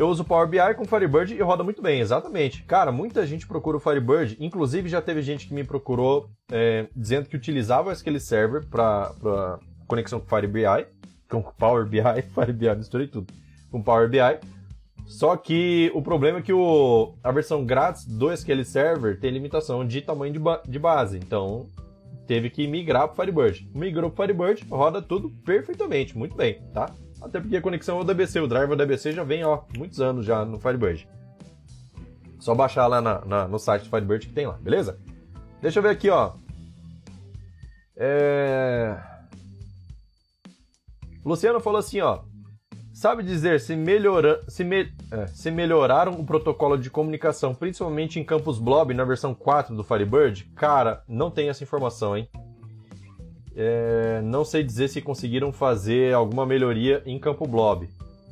Eu 0.01 0.09
uso 0.09 0.25
Power 0.25 0.49
BI 0.49 0.75
com 0.79 0.87
Firebird 0.87 1.35
e 1.35 1.43
roda 1.43 1.63
muito 1.63 1.83
bem, 1.83 2.01
exatamente. 2.01 2.63
Cara, 2.63 2.91
muita 2.91 3.27
gente 3.27 3.47
procura 3.47 3.77
o 3.77 3.81
Firebird, 3.81 4.35
inclusive 4.41 4.89
já 4.89 5.03
teve 5.03 5.21
gente 5.21 5.47
que 5.47 5.53
me 5.53 5.63
procurou 5.63 6.31
é, 6.51 6.87
dizendo 6.97 7.29
que 7.29 7.37
utilizava 7.37 7.93
aquele 7.93 8.19
server 8.19 8.65
para 8.65 9.13
conexão 9.87 10.19
com 10.19 10.27
Fire 10.27 10.47
BI, 10.47 10.87
com 11.29 11.43
Power 11.43 11.85
BI, 11.85 12.01
Fire 12.35 12.51
BI, 12.51 12.75
misturei 12.77 13.09
tudo, 13.09 13.31
com 13.71 13.83
Power 13.83 14.09
BI. 14.09 14.39
Só 15.07 15.37
que 15.37 15.93
o 15.95 16.01
problema 16.01 16.39
é 16.39 16.43
que 16.43 16.53
o, 16.55 17.13
a 17.23 17.31
versão 17.31 17.67
grátis 17.67 18.07
do 18.07 18.33
SQL 18.33 18.65
Server 18.65 19.21
tem 19.21 19.31
limitação 19.31 19.87
de 19.87 20.01
tamanho 20.01 20.33
de, 20.33 20.39
ba 20.39 20.63
de 20.67 20.79
base, 20.79 21.19
então 21.19 21.67
teve 22.27 22.49
que 22.49 22.67
migrar 22.67 23.07
para 23.07 23.27
Firebird. 23.27 23.69
Migrou 23.75 24.11
para 24.11 24.29
Firebird, 24.29 24.65
roda 24.71 25.03
tudo 25.03 25.29
perfeitamente, 25.45 26.17
muito 26.17 26.35
bem, 26.35 26.59
tá? 26.73 26.87
Até 27.21 27.41
porque 27.41 27.57
a 27.57 27.63
conexão 27.63 27.99
é 27.99 28.01
o 28.01 28.05
DBC, 28.05 28.41
o 28.41 28.49
driver 28.49 28.77
DBC 28.77 29.13
já 29.13 29.25
vem, 29.25 29.45
ó, 29.45 29.63
muitos 29.77 30.01
anos 30.01 30.25
já 30.25 30.45
no 30.45 30.59
Firebird. 30.59 31.09
Só 32.39 32.55
baixar 32.55 32.87
lá 32.87 33.01
na, 33.01 33.25
na, 33.25 33.49
no 33.49 33.59
site 33.59 33.85
do 33.85 33.91
Firebird 33.91 34.27
que 34.27 34.33
tem 34.33 34.47
lá, 34.47 34.55
beleza? 34.55 34.99
Deixa 35.61 35.79
eu 35.79 35.83
ver 35.83 35.91
aqui, 35.91 36.09
ó. 36.09 36.33
É... 37.97 38.99
Luciano 41.25 41.61
falou 41.61 41.79
assim, 41.79 42.01
ó. 42.01 42.21
Sabe 42.95 43.23
dizer 43.23 43.61
se, 43.61 43.77
melhora, 43.77 44.43
se, 44.49 44.65
me, 44.65 44.93
é, 45.11 45.27
se 45.27 45.51
melhoraram 45.51 46.13
o 46.13 46.25
protocolo 46.25 46.77
de 46.77 46.91
comunicação, 46.91 47.55
principalmente 47.55 48.19
em 48.19 48.25
Campus 48.25 48.59
Blob 48.59 48.93
na 48.93 49.05
versão 49.05 49.35
4 49.35 49.75
do 49.75 49.85
Firebird? 49.85 50.45
Cara, 50.55 51.03
não 51.07 51.31
tem 51.31 51.49
essa 51.49 51.63
informação, 51.63 52.17
hein? 52.17 52.29
É, 53.63 54.23
não 54.23 54.43
sei 54.43 54.63
dizer 54.63 54.89
se 54.89 55.03
conseguiram 55.03 55.53
fazer 55.53 56.15
alguma 56.15 56.47
melhoria 56.47 57.03
em 57.05 57.19
Campo 57.19 57.47
Blob. 57.47 57.91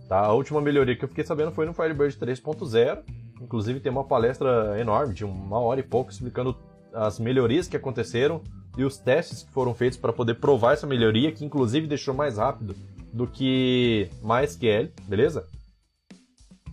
Tá? 0.08 0.20
A 0.20 0.32
última 0.32 0.58
melhoria 0.58 0.96
que 0.96 1.04
eu 1.04 1.08
fiquei 1.08 1.22
sabendo 1.22 1.52
foi 1.52 1.66
no 1.66 1.74
Firebird 1.74 2.16
3.0. 2.16 3.02
Inclusive 3.38 3.78
tem 3.78 3.92
uma 3.92 4.04
palestra 4.04 4.80
enorme, 4.80 5.12
de 5.12 5.26
uma 5.26 5.58
hora 5.58 5.80
e 5.80 5.82
pouco, 5.82 6.10
explicando 6.10 6.56
as 6.94 7.18
melhorias 7.18 7.68
que 7.68 7.76
aconteceram 7.76 8.40
e 8.78 8.84
os 8.84 8.96
testes 8.96 9.42
que 9.42 9.52
foram 9.52 9.74
feitos 9.74 9.98
para 9.98 10.14
poder 10.14 10.36
provar 10.36 10.72
essa 10.72 10.86
melhoria, 10.86 11.30
que 11.30 11.44
inclusive 11.44 11.86
deixou 11.86 12.14
mais 12.14 12.38
rápido 12.38 12.74
do 13.12 13.26
que 13.26 14.08
MySQL, 14.22 14.90
beleza? 15.06 15.46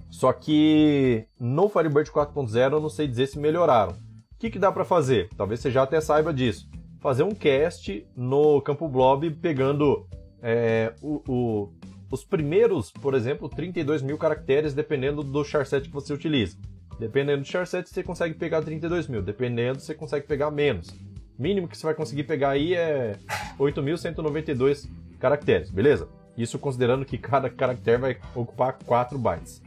Só 0.09 0.31
que 0.31 1.25
no 1.37 1.67
Firebird 1.67 2.09
4.0 2.09 2.71
eu 2.71 2.79
não 2.79 2.89
sei 2.89 3.05
dizer 3.05 3.27
se 3.27 3.37
melhoraram. 3.37 3.91
O 3.91 4.37
que, 4.39 4.49
que 4.49 4.59
dá 4.59 4.71
para 4.71 4.85
fazer? 4.85 5.27
Talvez 5.35 5.59
você 5.59 5.69
já 5.69 5.83
até 5.83 5.99
saiba 5.99 6.33
disso. 6.33 6.69
Fazer 7.05 7.21
um 7.21 7.35
cast 7.35 8.03
no 8.17 8.59
campo 8.61 8.89
blob 8.89 9.29
pegando 9.29 10.07
é, 10.41 10.91
o, 11.03 11.21
o, 11.31 11.73
os 12.09 12.25
primeiros, 12.25 12.89
por 12.89 13.13
exemplo, 13.13 13.47
32 13.47 14.01
mil 14.01 14.17
caracteres, 14.17 14.73
dependendo 14.73 15.21
do 15.21 15.43
charset 15.43 15.87
que 15.87 15.93
você 15.93 16.11
utiliza. 16.11 16.57
Dependendo 16.99 17.43
do 17.43 17.47
charset, 17.47 17.87
você 17.87 18.01
consegue 18.01 18.33
pegar 18.33 18.63
32 18.63 19.07
mil. 19.07 19.21
Dependendo, 19.21 19.79
você 19.81 19.93
consegue 19.93 20.25
pegar 20.25 20.49
menos. 20.49 20.89
O 21.37 21.43
mínimo 21.43 21.67
que 21.67 21.77
você 21.77 21.85
vai 21.85 21.93
conseguir 21.93 22.23
pegar 22.23 22.49
aí 22.49 22.73
é 22.73 23.15
8.192 23.59 24.89
caracteres, 25.19 25.69
beleza? 25.69 26.09
Isso 26.35 26.57
considerando 26.57 27.05
que 27.05 27.19
cada 27.19 27.51
caractere 27.51 28.01
vai 28.01 28.17
ocupar 28.33 28.79
4 28.83 29.19
bytes. 29.19 29.61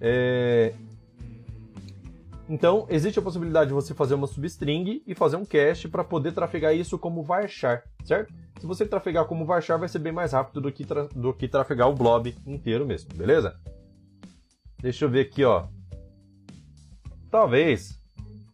É... 0.00 0.72
Então, 2.52 2.86
existe 2.90 3.18
a 3.18 3.22
possibilidade 3.22 3.68
de 3.68 3.74
você 3.74 3.94
fazer 3.94 4.12
uma 4.12 4.26
substring 4.26 5.02
e 5.06 5.14
fazer 5.14 5.36
um 5.36 5.44
cache 5.44 5.88
para 5.88 6.04
poder 6.04 6.32
trafegar 6.32 6.76
isso 6.76 6.98
como 6.98 7.22
varchar, 7.22 7.82
certo? 8.04 8.30
Se 8.60 8.66
você 8.66 8.84
trafegar 8.84 9.24
como 9.24 9.46
varchar, 9.46 9.78
vai 9.78 9.88
ser 9.88 10.00
bem 10.00 10.12
mais 10.12 10.32
rápido 10.32 10.60
do 10.60 10.70
que, 10.70 10.84
do 11.16 11.32
que 11.32 11.48
trafegar 11.48 11.88
o 11.88 11.94
blob 11.94 12.36
inteiro 12.46 12.84
mesmo, 12.84 13.08
beleza? 13.14 13.58
Deixa 14.82 15.06
eu 15.06 15.08
ver 15.08 15.20
aqui, 15.20 15.42
ó. 15.42 15.66
Talvez, 17.30 17.98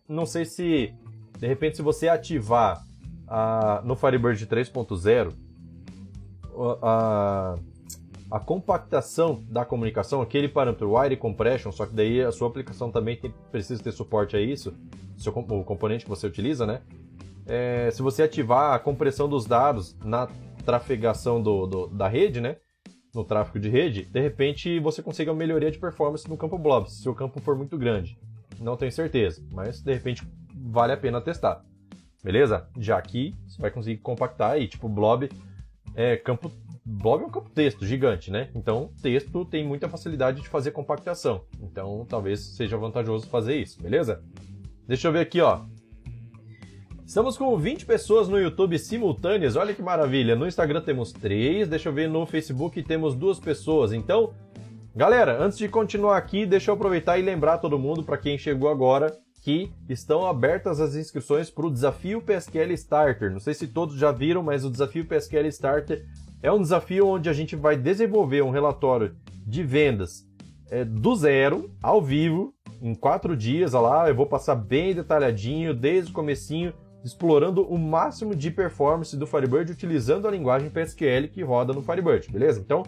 não 0.08 0.24
sei 0.24 0.44
se, 0.44 0.94
de 1.36 1.48
repente, 1.48 1.78
se 1.78 1.82
você 1.82 2.06
ativar 2.06 2.80
a, 3.26 3.82
no 3.84 3.96
Firebird 3.96 4.46
3.0 4.46 5.34
a, 6.54 6.78
a 6.82 7.58
compactação 8.38 9.42
da 9.48 9.64
comunicação, 9.64 10.20
aquele 10.20 10.48
parâmetro 10.48 10.98
wire 10.98 11.16
compression, 11.16 11.72
só 11.72 11.86
que 11.86 11.94
daí 11.94 12.20
a 12.20 12.30
sua 12.30 12.48
aplicação 12.48 12.90
também 12.90 13.16
tem, 13.16 13.32
precisa 13.50 13.82
ter 13.82 13.92
suporte 13.92 14.36
a 14.36 14.40
isso, 14.40 14.74
seu, 15.16 15.32
o 15.32 15.64
componente 15.64 16.04
que 16.04 16.10
você 16.10 16.26
utiliza, 16.26 16.66
né? 16.66 16.82
É, 17.46 17.90
se 17.90 18.02
você 18.02 18.22
ativar 18.22 18.74
a 18.74 18.78
compressão 18.78 19.28
dos 19.28 19.46
dados 19.46 19.96
na 20.04 20.28
trafegação 20.66 21.42
do, 21.42 21.66
do, 21.66 21.86
da 21.86 22.06
rede, 22.06 22.40
né? 22.40 22.56
No 23.14 23.24
tráfego 23.24 23.58
de 23.58 23.70
rede, 23.70 24.04
de 24.04 24.20
repente 24.20 24.78
você 24.78 25.02
consiga 25.02 25.32
uma 25.32 25.38
melhoria 25.38 25.70
de 25.70 25.78
performance 25.78 26.28
no 26.28 26.36
campo 26.36 26.58
blob, 26.58 26.90
se 26.90 27.08
o 27.08 27.14
campo 27.14 27.40
for 27.40 27.56
muito 27.56 27.78
grande. 27.78 28.18
Não 28.60 28.76
tenho 28.76 28.92
certeza, 28.92 29.42
mas 29.50 29.80
de 29.80 29.94
repente 29.94 30.22
vale 30.54 30.92
a 30.92 30.96
pena 30.96 31.20
testar. 31.20 31.64
Beleza? 32.22 32.68
Já 32.78 33.00
que 33.00 33.34
você 33.46 33.62
vai 33.62 33.70
conseguir 33.70 33.98
compactar 33.98 34.52
aí, 34.52 34.68
tipo 34.68 34.88
blob 34.88 35.30
é 35.98 36.16
campo 36.16 36.52
Blob 36.90 37.22
é 37.22 37.26
um 37.26 37.30
campo 37.30 37.50
texto 37.50 37.84
gigante, 37.84 38.30
né? 38.30 38.48
Então, 38.54 38.90
texto 39.02 39.44
tem 39.44 39.66
muita 39.66 39.90
facilidade 39.90 40.40
de 40.40 40.48
fazer 40.48 40.70
compactação. 40.70 41.44
Então, 41.60 42.06
talvez 42.08 42.40
seja 42.40 42.78
vantajoso 42.78 43.26
fazer 43.26 43.56
isso, 43.56 43.82
beleza? 43.82 44.22
Deixa 44.86 45.08
eu 45.08 45.12
ver 45.12 45.20
aqui, 45.20 45.38
ó. 45.40 45.64
Estamos 47.04 47.36
com 47.36 47.54
20 47.58 47.84
pessoas 47.84 48.26
no 48.26 48.38
YouTube 48.38 48.78
simultâneas, 48.78 49.54
olha 49.54 49.74
que 49.74 49.82
maravilha. 49.82 50.34
No 50.34 50.46
Instagram 50.46 50.80
temos 50.80 51.12
3, 51.12 51.68
deixa 51.68 51.90
eu 51.90 51.92
ver 51.92 52.08
no 52.08 52.24
Facebook 52.24 52.82
temos 52.82 53.14
duas 53.14 53.38
pessoas. 53.38 53.92
Então, 53.92 54.32
galera, 54.96 55.42
antes 55.42 55.58
de 55.58 55.68
continuar 55.68 56.16
aqui, 56.16 56.46
deixa 56.46 56.70
eu 56.70 56.74
aproveitar 56.74 57.18
e 57.18 57.22
lembrar 57.22 57.58
todo 57.58 57.78
mundo, 57.78 58.02
para 58.02 58.16
quem 58.16 58.38
chegou 58.38 58.70
agora, 58.70 59.14
que 59.40 59.72
estão 59.88 60.26
abertas 60.26 60.80
as 60.80 60.94
inscrições 60.94 61.50
para 61.50 61.66
o 61.66 61.70
Desafio 61.70 62.20
PSQL 62.20 62.72
Starter. 62.72 63.30
Não 63.30 63.40
sei 63.40 63.54
se 63.54 63.66
todos 63.66 63.96
já 63.96 64.12
viram, 64.12 64.42
mas 64.42 64.64
o 64.64 64.70
Desafio 64.70 65.06
PSQL 65.06 65.46
Starter 65.48 66.04
é 66.42 66.52
um 66.52 66.60
desafio 66.60 67.06
onde 67.06 67.28
a 67.28 67.32
gente 67.32 67.56
vai 67.56 67.76
desenvolver 67.76 68.42
um 68.42 68.50
relatório 68.50 69.16
de 69.46 69.62
vendas 69.62 70.26
é, 70.70 70.84
do 70.84 71.16
zero, 71.16 71.70
ao 71.82 72.00
vivo, 72.00 72.54
em 72.80 72.94
quatro 72.94 73.36
dias. 73.36 73.74
Olha 73.74 73.88
lá, 73.88 74.08
eu 74.08 74.14
vou 74.14 74.26
passar 74.26 74.54
bem 74.54 74.94
detalhadinho, 74.94 75.74
desde 75.74 76.10
o 76.10 76.14
comecinho, 76.14 76.72
explorando 77.04 77.62
o 77.62 77.78
máximo 77.78 78.34
de 78.34 78.50
performance 78.50 79.16
do 79.16 79.26
Firebird 79.26 79.72
utilizando 79.72 80.28
a 80.28 80.30
linguagem 80.30 80.70
PSQL 80.70 81.28
que 81.28 81.42
roda 81.42 81.72
no 81.72 81.82
Firebird, 81.82 82.30
beleza? 82.30 82.60
Então, 82.60 82.82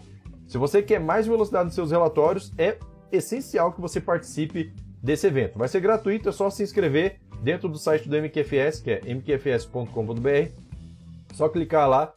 se 0.46 0.58
você 0.58 0.82
quer 0.82 1.00
mais 1.00 1.26
velocidade 1.26 1.66
nos 1.66 1.74
seus 1.74 1.90
relatórios, 1.90 2.52
é 2.58 2.78
essencial 3.10 3.72
que 3.72 3.80
você 3.80 4.00
participe 4.00 4.72
desse 5.02 5.26
evento. 5.26 5.58
Vai 5.58 5.68
ser 5.68 5.80
gratuito, 5.80 6.28
é 6.28 6.32
só 6.32 6.50
se 6.50 6.62
inscrever 6.62 7.20
dentro 7.42 7.68
do 7.68 7.78
site 7.78 8.08
do 8.08 8.16
MQFS, 8.16 8.80
que 8.80 8.90
é 8.90 9.00
mqfs.com.br. 9.06 10.52
Só 11.32 11.48
clicar 11.48 11.88
lá 11.88 12.12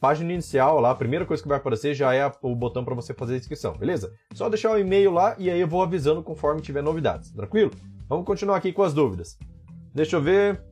página 0.00 0.32
inicial 0.32 0.78
lá, 0.80 0.90
a 0.90 0.94
primeira 0.94 1.24
coisa 1.24 1.42
que 1.42 1.48
vai 1.48 1.58
aparecer 1.58 1.94
já 1.94 2.14
é 2.14 2.30
o 2.42 2.54
botão 2.54 2.84
para 2.84 2.94
você 2.94 3.14
fazer 3.14 3.34
a 3.34 3.38
inscrição, 3.38 3.72
beleza? 3.72 4.12
Só 4.34 4.48
deixar 4.48 4.70
o 4.72 4.78
e-mail 4.78 5.10
lá 5.10 5.34
e 5.38 5.50
aí 5.50 5.60
eu 5.60 5.68
vou 5.68 5.82
avisando 5.82 6.22
conforme 6.22 6.60
tiver 6.60 6.82
novidades, 6.82 7.32
tranquilo? 7.32 7.72
Vamos 8.08 8.26
continuar 8.26 8.56
aqui 8.56 8.72
com 8.72 8.82
as 8.82 8.94
dúvidas. 8.94 9.38
Deixa 9.94 10.16
eu 10.16 10.22
ver. 10.22 10.62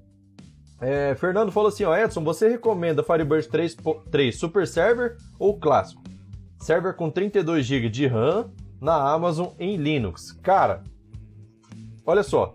É, 0.81 1.15
Fernando 1.15 1.51
falou 1.51 1.69
assim, 1.69 1.85
ó, 1.85 1.97
Edson, 1.97 2.23
você 2.23 2.49
recomenda 2.49 3.03
Firebird 3.03 3.49
3, 3.49 3.77
3 4.11 4.39
Super 4.39 4.69
Server 4.69 5.17
ou 5.39 5.59
clássico? 5.59 6.03
Server 6.61 6.95
com 6.95 7.11
32 7.11 7.65
GB 7.65 7.89
de 7.89 8.07
RAM 8.07 8.51
na 8.81 8.95
Amazon 8.95 9.49
em 9.59 9.77
Linux. 9.77 10.33
Cara, 10.43 10.85
olha 12.07 12.23
só. 12.23 12.55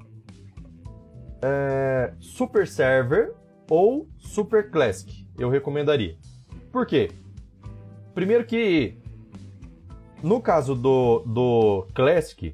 É, 1.41 2.13
Super 2.19 2.67
Server 2.67 3.33
ou 3.69 4.07
Super 4.17 4.69
Classic, 4.69 5.27
eu 5.38 5.49
recomendaria. 5.49 6.17
Por 6.71 6.85
quê? 6.85 7.09
Primeiro 8.13 8.45
que 8.45 8.97
no 10.21 10.41
caso 10.41 10.75
do, 10.75 11.19
do 11.19 11.88
Classic, 11.93 12.53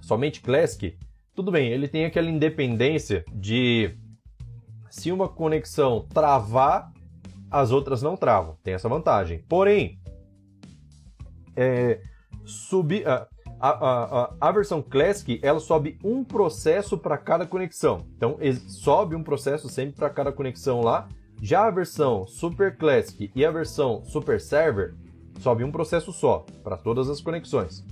somente 0.00 0.40
Classic, 0.40 0.96
tudo 1.34 1.50
bem, 1.50 1.70
ele 1.70 1.88
tem 1.88 2.04
aquela 2.04 2.30
independência 2.30 3.24
de 3.32 3.96
se 4.90 5.10
uma 5.12 5.28
conexão 5.28 6.06
travar, 6.12 6.92
as 7.50 7.70
outras 7.70 8.02
não 8.02 8.16
travam. 8.16 8.56
Tem 8.62 8.74
essa 8.74 8.88
vantagem. 8.88 9.42
Porém, 9.48 9.98
é, 11.54 12.00
subir, 12.44 13.04
a, 13.60 13.68
a, 13.70 14.22
a, 14.22 14.34
a, 14.40 14.52
versão 14.52 14.82
Classic 14.82 15.40
ela 15.42 15.60
sobe 15.60 15.98
um 16.04 16.22
processo 16.22 16.98
para 16.98 17.16
cada 17.16 17.46
conexão. 17.46 18.06
Então, 18.16 18.38
sobe 18.68 19.14
um 19.14 19.22
processo 19.22 19.68
sempre 19.68 19.96
para 19.96 20.10
cada 20.10 20.32
conexão 20.32 20.80
lá 20.80 21.08
já 21.42 21.66
a 21.66 21.70
versão 21.70 22.26
Super 22.26 22.76
Classic 22.76 23.30
e 23.34 23.44
a 23.44 23.50
versão 23.50 24.02
Super 24.04 24.40
Server 24.40 24.94
sobe 25.40 25.62
um 25.64 25.70
processo 25.70 26.12
só 26.12 26.46
para 26.64 26.76
todas 26.76 27.10
as 27.10 27.20
conexões. 27.20 27.84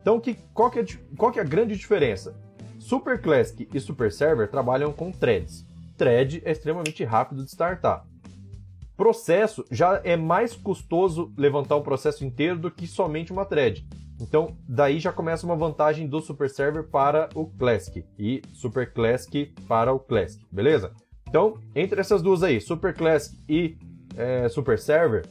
Então, 0.00 0.20
que, 0.20 0.34
qual, 0.52 0.70
que 0.70 0.78
é, 0.78 0.84
qual 1.16 1.32
que 1.32 1.38
é 1.38 1.42
a 1.42 1.46
grande 1.46 1.76
diferença? 1.76 2.36
Super 2.78 3.20
Classic 3.20 3.68
e 3.72 3.80
Super 3.80 4.12
Server 4.12 4.48
trabalham 4.48 4.92
com 4.92 5.10
threads. 5.10 5.66
Thread 5.96 6.42
é 6.44 6.52
extremamente 6.52 7.02
rápido 7.04 7.42
de 7.42 7.50
startar. 7.50 8.06
Processo 8.96 9.64
já 9.70 10.00
é 10.04 10.16
mais 10.16 10.54
custoso 10.54 11.32
levantar 11.36 11.76
um 11.76 11.82
processo 11.82 12.24
inteiro 12.24 12.58
do 12.58 12.70
que 12.70 12.86
somente 12.86 13.32
uma 13.32 13.44
thread. 13.44 13.84
Então, 14.20 14.56
daí 14.68 15.00
já 15.00 15.12
começa 15.12 15.44
uma 15.44 15.56
vantagem 15.56 16.06
do 16.06 16.20
Super 16.20 16.48
Server 16.48 16.84
para 16.84 17.28
o 17.34 17.46
Classic 17.46 18.04
e 18.18 18.42
Super 18.52 18.92
Classic 18.92 19.52
para 19.66 19.92
o 19.92 19.98
Classic, 19.98 20.44
beleza? 20.50 20.92
Então, 21.28 21.58
entre 21.74 22.00
essas 22.00 22.22
duas 22.22 22.42
aí, 22.42 22.60
Super 22.60 22.94
Classic 22.94 23.36
e 23.48 23.76
é, 24.16 24.48
Super 24.48 24.78
Server, 24.78 25.26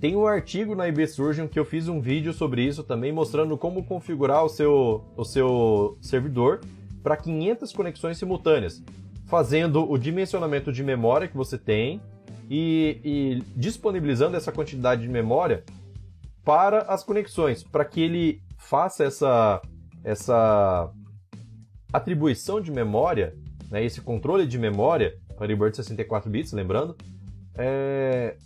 tem 0.00 0.16
um 0.16 0.26
artigo 0.26 0.74
na 0.74 0.88
IB 0.88 1.06
Surgeon 1.06 1.46
que 1.46 1.58
eu 1.58 1.64
fiz 1.64 1.86
um 1.86 2.00
vídeo 2.00 2.32
sobre 2.32 2.62
isso 2.62 2.82
também, 2.82 3.12
mostrando 3.12 3.58
como 3.58 3.84
configurar 3.84 4.42
o 4.42 4.48
seu, 4.48 5.04
o 5.14 5.24
seu 5.24 5.98
servidor 6.00 6.60
para 7.02 7.18
500 7.18 7.70
conexões 7.72 8.16
simultâneas, 8.16 8.82
fazendo 9.26 9.90
o 9.90 9.98
dimensionamento 9.98 10.72
de 10.72 10.82
memória 10.82 11.28
que 11.28 11.36
você 11.36 11.58
tem 11.58 12.00
e, 12.48 12.98
e 13.04 13.42
disponibilizando 13.54 14.36
essa 14.38 14.50
quantidade 14.50 15.02
de 15.02 15.08
memória 15.08 15.62
para 16.44 16.82
as 16.82 17.02
conexões, 17.04 17.62
para 17.62 17.84
que 17.84 18.00
ele 18.00 18.42
faça 18.58 19.04
essa, 19.04 19.62
essa 20.04 20.90
atribuição 21.92 22.60
de 22.60 22.70
memória 22.70 23.34
né, 23.70 23.84
esse 23.84 24.00
controle 24.00 24.46
de 24.46 24.58
memória, 24.58 25.16
Firebird 25.38 25.76
64 25.76 26.28
bits, 26.28 26.52
lembrando, 26.52 26.96
é, 27.54 28.36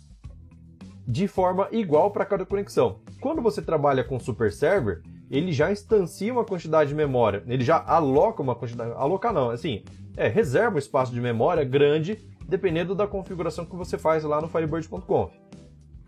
de 1.07 1.27
forma 1.27 1.67
igual 1.71 2.11
para 2.11 2.25
cada 2.25 2.45
conexão. 2.45 2.99
Quando 3.19 3.41
você 3.41 3.61
trabalha 3.61 4.03
com 4.03 4.19
Super 4.19 4.51
Server, 4.51 5.01
ele 5.29 5.51
já 5.51 5.71
instancia 5.71 6.31
uma 6.31 6.45
quantidade 6.45 6.89
de 6.89 6.95
memória, 6.95 7.43
ele 7.47 7.63
já 7.63 7.83
aloca 7.85 8.41
uma 8.41 8.55
quantidade, 8.55 8.91
alocar 8.95 9.33
não, 9.33 9.49
assim, 9.49 9.83
é, 10.15 10.27
reserva 10.27 10.75
um 10.75 10.79
espaço 10.79 11.11
de 11.11 11.19
memória 11.19 11.63
grande 11.63 12.17
dependendo 12.47 12.93
da 12.93 13.07
configuração 13.07 13.65
que 13.65 13.75
você 13.75 13.97
faz 13.97 14.23
lá 14.23 14.39
no 14.39 14.47
firebird.conf. 14.47 15.33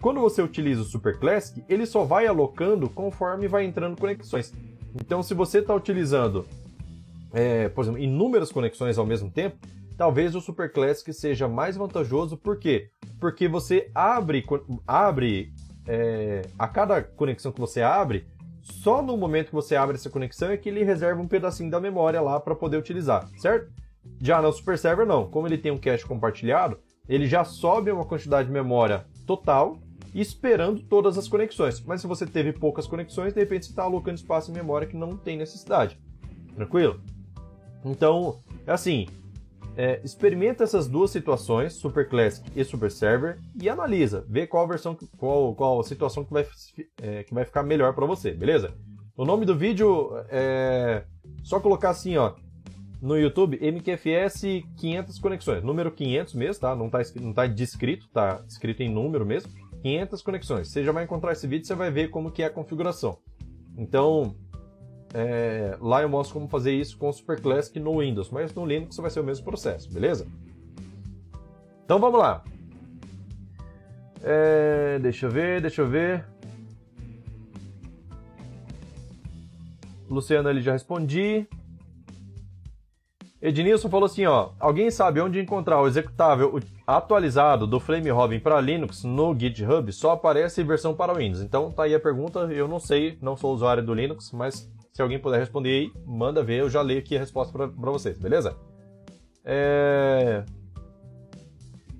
Quando 0.01 0.19
você 0.19 0.41
utiliza 0.41 0.81
o 0.81 0.85
Super 0.85 1.17
Classic, 1.19 1.63
ele 1.67 1.85
só 1.85 2.03
vai 2.03 2.27
alocando 2.27 2.89
conforme 2.89 3.47
vai 3.47 3.65
entrando 3.65 3.99
conexões. 3.99 4.53
Então, 4.95 5.23
se 5.23 5.33
você 5.33 5.59
está 5.59 5.73
utilizando 5.73 6.45
é, 7.33 7.67
por 7.69 7.83
exemplo, 7.83 7.99
inúmeras 7.99 8.51
conexões 8.51 8.97
ao 8.97 9.05
mesmo 9.05 9.29
tempo, 9.29 9.57
talvez 9.97 10.35
o 10.35 10.41
Super 10.41 10.71
Classic 10.71 11.11
seja 11.13 11.47
mais 11.47 11.75
vantajoso. 11.75 12.37
Por 12.37 12.57
quê? 12.57 12.89
Porque 13.19 13.47
você 13.47 13.91
abre, 13.93 14.45
abre 14.87 15.51
é, 15.87 16.43
a 16.57 16.67
cada 16.67 17.01
conexão 17.01 17.51
que 17.51 17.59
você 17.59 17.81
abre, 17.81 18.25
Só 18.67 19.01
no 19.01 19.15
momento 19.15 19.47
que 19.47 19.55
você 19.55 19.75
abre 19.75 19.95
essa 19.95 20.09
conexão 20.09 20.51
é 20.51 20.57
que 20.57 20.67
ele 20.67 20.83
reserva 20.83 21.21
um 21.21 21.27
pedacinho 21.27 21.71
da 21.71 21.79
memória 21.79 22.21
lá 22.21 22.39
para 22.39 22.55
poder 22.55 22.77
utilizar, 22.77 23.27
certo? 23.37 23.71
Já 24.21 24.41
no 24.41 24.51
Super 24.51 24.77
Server 24.77 25.05
não, 25.05 25.29
como 25.29 25.47
ele 25.47 25.57
tem 25.57 25.71
um 25.71 25.77
cache 25.77 26.05
compartilhado, 26.05 26.77
ele 27.07 27.27
já 27.27 27.43
sobe 27.45 27.91
uma 27.91 28.05
quantidade 28.05 28.47
de 28.47 28.53
memória 28.53 29.05
total 29.25 29.79
esperando 30.13 30.81
todas 30.81 31.17
as 31.17 31.27
conexões. 31.27 31.81
Mas 31.81 32.01
se 32.01 32.07
você 32.07 32.25
teve 32.25 32.53
poucas 32.53 32.87
conexões, 32.87 33.33
de 33.33 33.39
repente 33.39 33.65
você 33.65 33.71
está 33.71 33.83
alocando 33.83 34.15
espaço 34.15 34.51
em 34.51 34.53
memória 34.53 34.87
que 34.87 34.95
não 34.95 35.15
tem 35.15 35.37
necessidade. 35.37 35.99
Tranquilo? 36.55 37.01
Então, 37.85 38.39
é 38.65 38.71
assim, 38.71 39.07
é, 39.77 40.01
experimenta 40.03 40.63
essas 40.63 40.87
duas 40.87 41.11
situações, 41.11 41.73
Super 41.73 42.09
Classic 42.09 42.49
e 42.55 42.63
Super 42.63 42.91
Server, 42.91 43.39
e 43.61 43.69
analisa, 43.69 44.25
vê 44.27 44.47
qual 44.47 44.67
versão, 44.67 44.97
qual, 45.17 45.53
qual 45.53 45.83
situação 45.83 46.25
que 46.25 46.33
vai, 46.33 46.47
é, 47.01 47.23
que 47.23 47.33
vai 47.33 47.45
ficar 47.45 47.61
melhor 47.63 47.93
para 47.93 48.05
você, 48.05 48.31
beleza? 48.31 48.73
O 49.15 49.23
nome 49.23 49.45
do 49.45 49.55
vídeo 49.55 50.11
é 50.29 51.03
só 51.43 51.59
colocar 51.59 51.91
assim, 51.91 52.17
ó, 52.17 52.33
no 53.01 53.17
YouTube, 53.17 53.59
MQFS 53.61 54.63
500 54.77 55.19
conexões, 55.19 55.63
número 55.63 55.91
500 55.91 56.33
mesmo, 56.33 56.61
tá? 56.61 56.75
Não 56.75 56.89
tá, 56.89 56.99
não 57.21 57.33
tá 57.33 57.45
descrito, 57.45 58.07
tá 58.09 58.43
escrito 58.47 58.81
em 58.81 58.89
número 58.89 59.25
mesmo. 59.25 59.51
500 59.81 60.21
conexões. 60.21 60.67
Você 60.69 60.83
já 60.83 60.91
vai 60.91 61.03
encontrar 61.03 61.31
esse 61.31 61.47
vídeo, 61.47 61.65
você 61.65 61.75
vai 61.75 61.91
ver 61.91 62.09
como 62.09 62.31
que 62.31 62.43
é 62.43 62.45
a 62.45 62.49
configuração. 62.49 63.19
Então, 63.77 64.35
é, 65.13 65.77
lá 65.79 66.01
eu 66.01 66.09
mostro 66.09 66.33
como 66.33 66.47
fazer 66.47 66.73
isso 66.73 66.97
com 66.97 67.09
o 67.09 67.13
Super 67.13 67.39
Classic 67.39 67.79
no 67.79 67.99
Windows, 67.99 68.29
mas 68.29 68.53
no 68.53 68.65
Linux 68.65 68.97
vai 68.97 69.09
ser 69.09 69.19
o 69.19 69.23
mesmo 69.23 69.45
processo, 69.45 69.91
beleza? 69.91 70.27
Então 71.85 71.99
vamos 71.99 72.19
lá. 72.19 72.43
É, 74.21 74.99
deixa 74.99 75.27
eu 75.27 75.31
ver, 75.31 75.61
deixa 75.61 75.81
eu 75.81 75.87
ver. 75.87 76.25
Luciano, 80.09 80.49
ele 80.49 80.61
já 80.61 80.73
respondi. 80.73 81.47
Ednilson 83.39 83.87
falou 83.87 84.07
assim, 84.07 84.25
ó, 84.25 84.49
alguém 84.59 84.89
sabe 84.89 85.21
onde 85.21 85.39
encontrar 85.39 85.79
o 85.79 85.87
executável 85.87 86.59
atualizado 86.87 87.67
do 87.67 87.79
Flame 87.79 88.09
Robin 88.09 88.39
para 88.39 88.59
Linux 88.59 89.03
no 89.03 89.37
GitHub? 89.37 89.91
Só 89.93 90.11
aparece 90.11 90.63
versão 90.63 90.95
para 90.95 91.13
Windows. 91.13 91.43
Então 91.43 91.71
tá 91.71 91.83
aí 91.83 91.93
a 91.93 91.99
pergunta, 91.99 92.39
eu 92.51 92.67
não 92.67 92.79
sei, 92.79 93.17
não 93.21 93.37
sou 93.37 93.53
usuário 93.53 93.85
do 93.85 93.93
Linux, 93.93 94.31
mas 94.31 94.67
se 94.91 95.01
alguém 95.03 95.19
puder 95.19 95.37
responder 95.37 95.69
aí, 95.69 95.91
manda 96.05 96.43
ver, 96.43 96.61
eu 96.61 96.69
já 96.69 96.81
leio 96.81 96.99
aqui 96.99 97.15
a 97.15 97.19
resposta 97.19 97.53
para 97.53 97.91
vocês, 97.91 98.17
beleza? 98.17 98.57
É... 99.45 100.43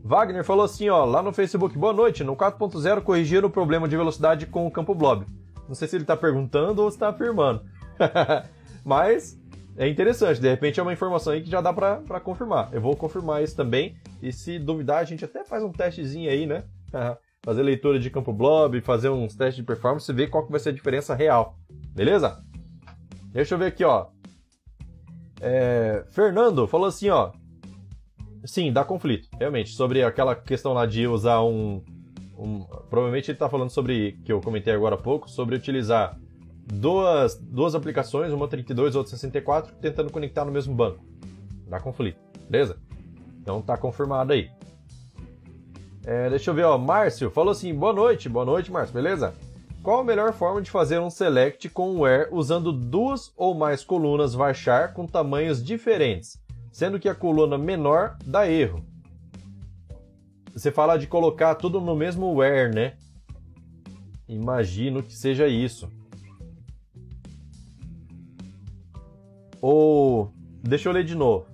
Wagner 0.04 0.44
falou 0.44 0.66
assim, 0.66 0.90
ó, 0.90 1.06
lá 1.06 1.22
no 1.22 1.32
Facebook, 1.32 1.78
boa 1.78 1.94
noite, 1.94 2.24
no 2.24 2.36
4.0 2.36 3.02
corrigiram 3.02 3.48
o 3.48 3.52
problema 3.52 3.88
de 3.88 3.96
velocidade 3.96 4.48
com 4.48 4.66
o 4.66 4.72
campo 4.72 4.96
blob. 4.96 5.26
Não 5.68 5.76
sei 5.76 5.88
se 5.88 5.96
ele 5.96 6.04
está 6.04 6.18
perguntando 6.18 6.82
ou 6.82 6.90
está 6.90 7.10
afirmando. 7.10 7.62
Mas 8.84 9.38
é 9.78 9.88
interessante, 9.88 10.42
de 10.42 10.50
repente 10.50 10.80
é 10.80 10.84
uma 10.84 10.92
informação 10.92 11.34
aí 11.34 11.42
que 11.42 11.50
já 11.50 11.62
dá 11.62 11.72
para 11.72 12.20
confirmar. 12.20 12.70
Eu 12.74 12.82
vou 12.82 12.96
confirmar 12.96 13.44
isso 13.44 13.56
também, 13.56 13.96
e 14.22 14.34
se 14.34 14.58
duvidar, 14.58 14.98
a 14.98 15.04
gente 15.04 15.24
até 15.24 15.46
faz 15.46 15.64
um 15.64 15.72
testezinho 15.72 16.30
aí, 16.30 16.48
né? 16.48 16.64
fazer 17.44 17.62
leitura 17.62 18.00
de 18.00 18.10
campo 18.10 18.34
blob, 18.34 18.82
fazer 18.82 19.10
uns 19.10 19.36
testes 19.36 19.56
de 19.56 19.64
performance 19.64 20.12
e 20.12 20.14
ver 20.14 20.30
qual 20.30 20.46
que 20.46 20.52
vai 20.52 20.60
ser 20.60 20.70
a 20.70 20.74
diferença 20.74 21.16
real. 21.16 21.56
Beleza? 21.96 22.44
Deixa 23.32 23.56
eu 23.56 23.60
ver 23.60 23.68
aqui, 23.68 23.84
ó. 23.84 24.08
É, 25.40 26.04
Fernando 26.10 26.68
falou 26.68 26.88
assim, 26.88 27.10
ó. 27.10 27.32
Sim, 28.44 28.74
dá 28.74 28.84
conflito, 28.84 29.30
realmente. 29.38 29.70
Sobre 29.70 30.04
aquela 30.04 30.36
questão 30.36 30.74
lá 30.74 30.86
de 30.86 31.08
usar 31.08 31.42
um. 31.44 31.84
um 32.38 32.64
provavelmente 32.90 33.30
ele 33.30 33.36
está 33.36 33.48
falando 33.48 33.70
sobre, 33.70 34.14
que 34.26 34.32
eu 34.32 34.42
comentei 34.42 34.74
agora 34.74 34.96
há 34.96 34.98
pouco, 34.98 35.30
sobre 35.30 35.56
utilizar 35.56 36.18
duas, 36.68 37.36
duas 37.36 37.74
aplicações, 37.74 38.32
uma 38.32 38.48
32 38.48 38.94
e 38.94 38.98
outra 38.98 39.12
64, 39.12 39.74
tentando 39.76 40.12
conectar 40.12 40.46
no 40.46 40.52
mesmo 40.52 40.76
banco. 40.76 41.04
Dá 41.68 41.80
conflito, 41.80 42.20
beleza? 42.50 42.78
Então 43.42 43.62
tá 43.62 43.78
confirmado 43.78 44.34
aí. 44.34 44.50
É, 46.06 46.30
deixa 46.30 46.52
eu 46.52 46.54
ver, 46.54 46.64
ó. 46.64 46.78
Márcio 46.78 47.32
falou 47.32 47.52
assim: 47.52 47.74
boa 47.74 47.94
noite, 47.94 48.30
boa 48.30 48.46
noite, 48.46 48.72
Márcio, 48.72 48.94
beleza? 48.94 49.34
Qual 49.82 50.02
a 50.02 50.04
melhor 50.04 50.34
forma 50.34 50.62
de 50.62 50.70
fazer 50.70 51.00
um 51.00 51.10
select 51.10 51.70
com 51.70 52.00
where 52.00 52.30
usando 52.32 52.74
duas 52.74 53.32
ou 53.38 53.54
mais 53.54 53.84
colunas 53.84 54.34
varchar 54.34 54.94
com 54.94 55.06
tamanhos 55.06 55.64
diferentes, 55.64 56.42
sendo 56.72 57.00
que 57.00 57.08
a 57.08 57.16
coluna 57.16 57.58
menor 57.58 58.18
dá 58.26 58.50
erro? 58.50 58.86
Você 60.54 60.72
fala 60.72 60.98
de 60.98 61.08
colocar 61.08 61.56
tudo 61.56 61.80
no 61.80 61.96
mesmo 61.96 62.34
where, 62.34 62.74
né? 62.74 62.98
Imagino 64.28 65.02
que 65.02 65.14
seja 65.14 65.48
isso. 65.48 65.90
Ou, 69.62 70.32
deixa 70.64 70.90
eu 70.90 70.94
ler 70.94 71.04
de 71.04 71.16
novo. 71.16 71.46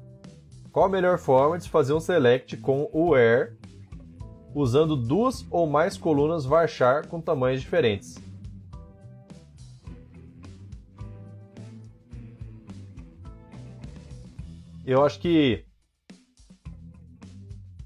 Qual 0.72 0.86
a 0.86 0.90
melhor 0.90 1.18
forma 1.18 1.58
de 1.58 1.70
fazer 1.70 1.94
um 1.94 2.00
select 2.00 2.58
com 2.58 2.90
o 2.92 3.12
where 3.12 3.56
usando 4.56 4.96
duas 4.96 5.46
ou 5.50 5.68
mais 5.68 5.98
colunas 5.98 6.46
varchar 6.46 7.08
com 7.08 7.22
tamanhos 7.22 7.62
diferentes? 7.62 8.16
Eu 14.86 15.06
acho 15.06 15.20
que 15.20 15.64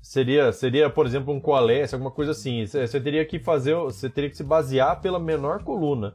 seria, 0.02 0.52
seria 0.52 0.90
por 0.90 1.06
exemplo, 1.06 1.32
um 1.34 1.40
coalesce, 1.40 1.94
alguma 1.94 2.10
coisa 2.10 2.32
assim. 2.32 2.66
Você 2.66 3.00
teria 3.00 3.24
que 3.24 3.38
fazer, 3.38 3.76
você 3.76 4.10
teria 4.10 4.30
que 4.30 4.38
se 4.38 4.44
basear 4.44 5.00
pela 5.00 5.20
menor 5.20 5.64
coluna, 5.64 6.14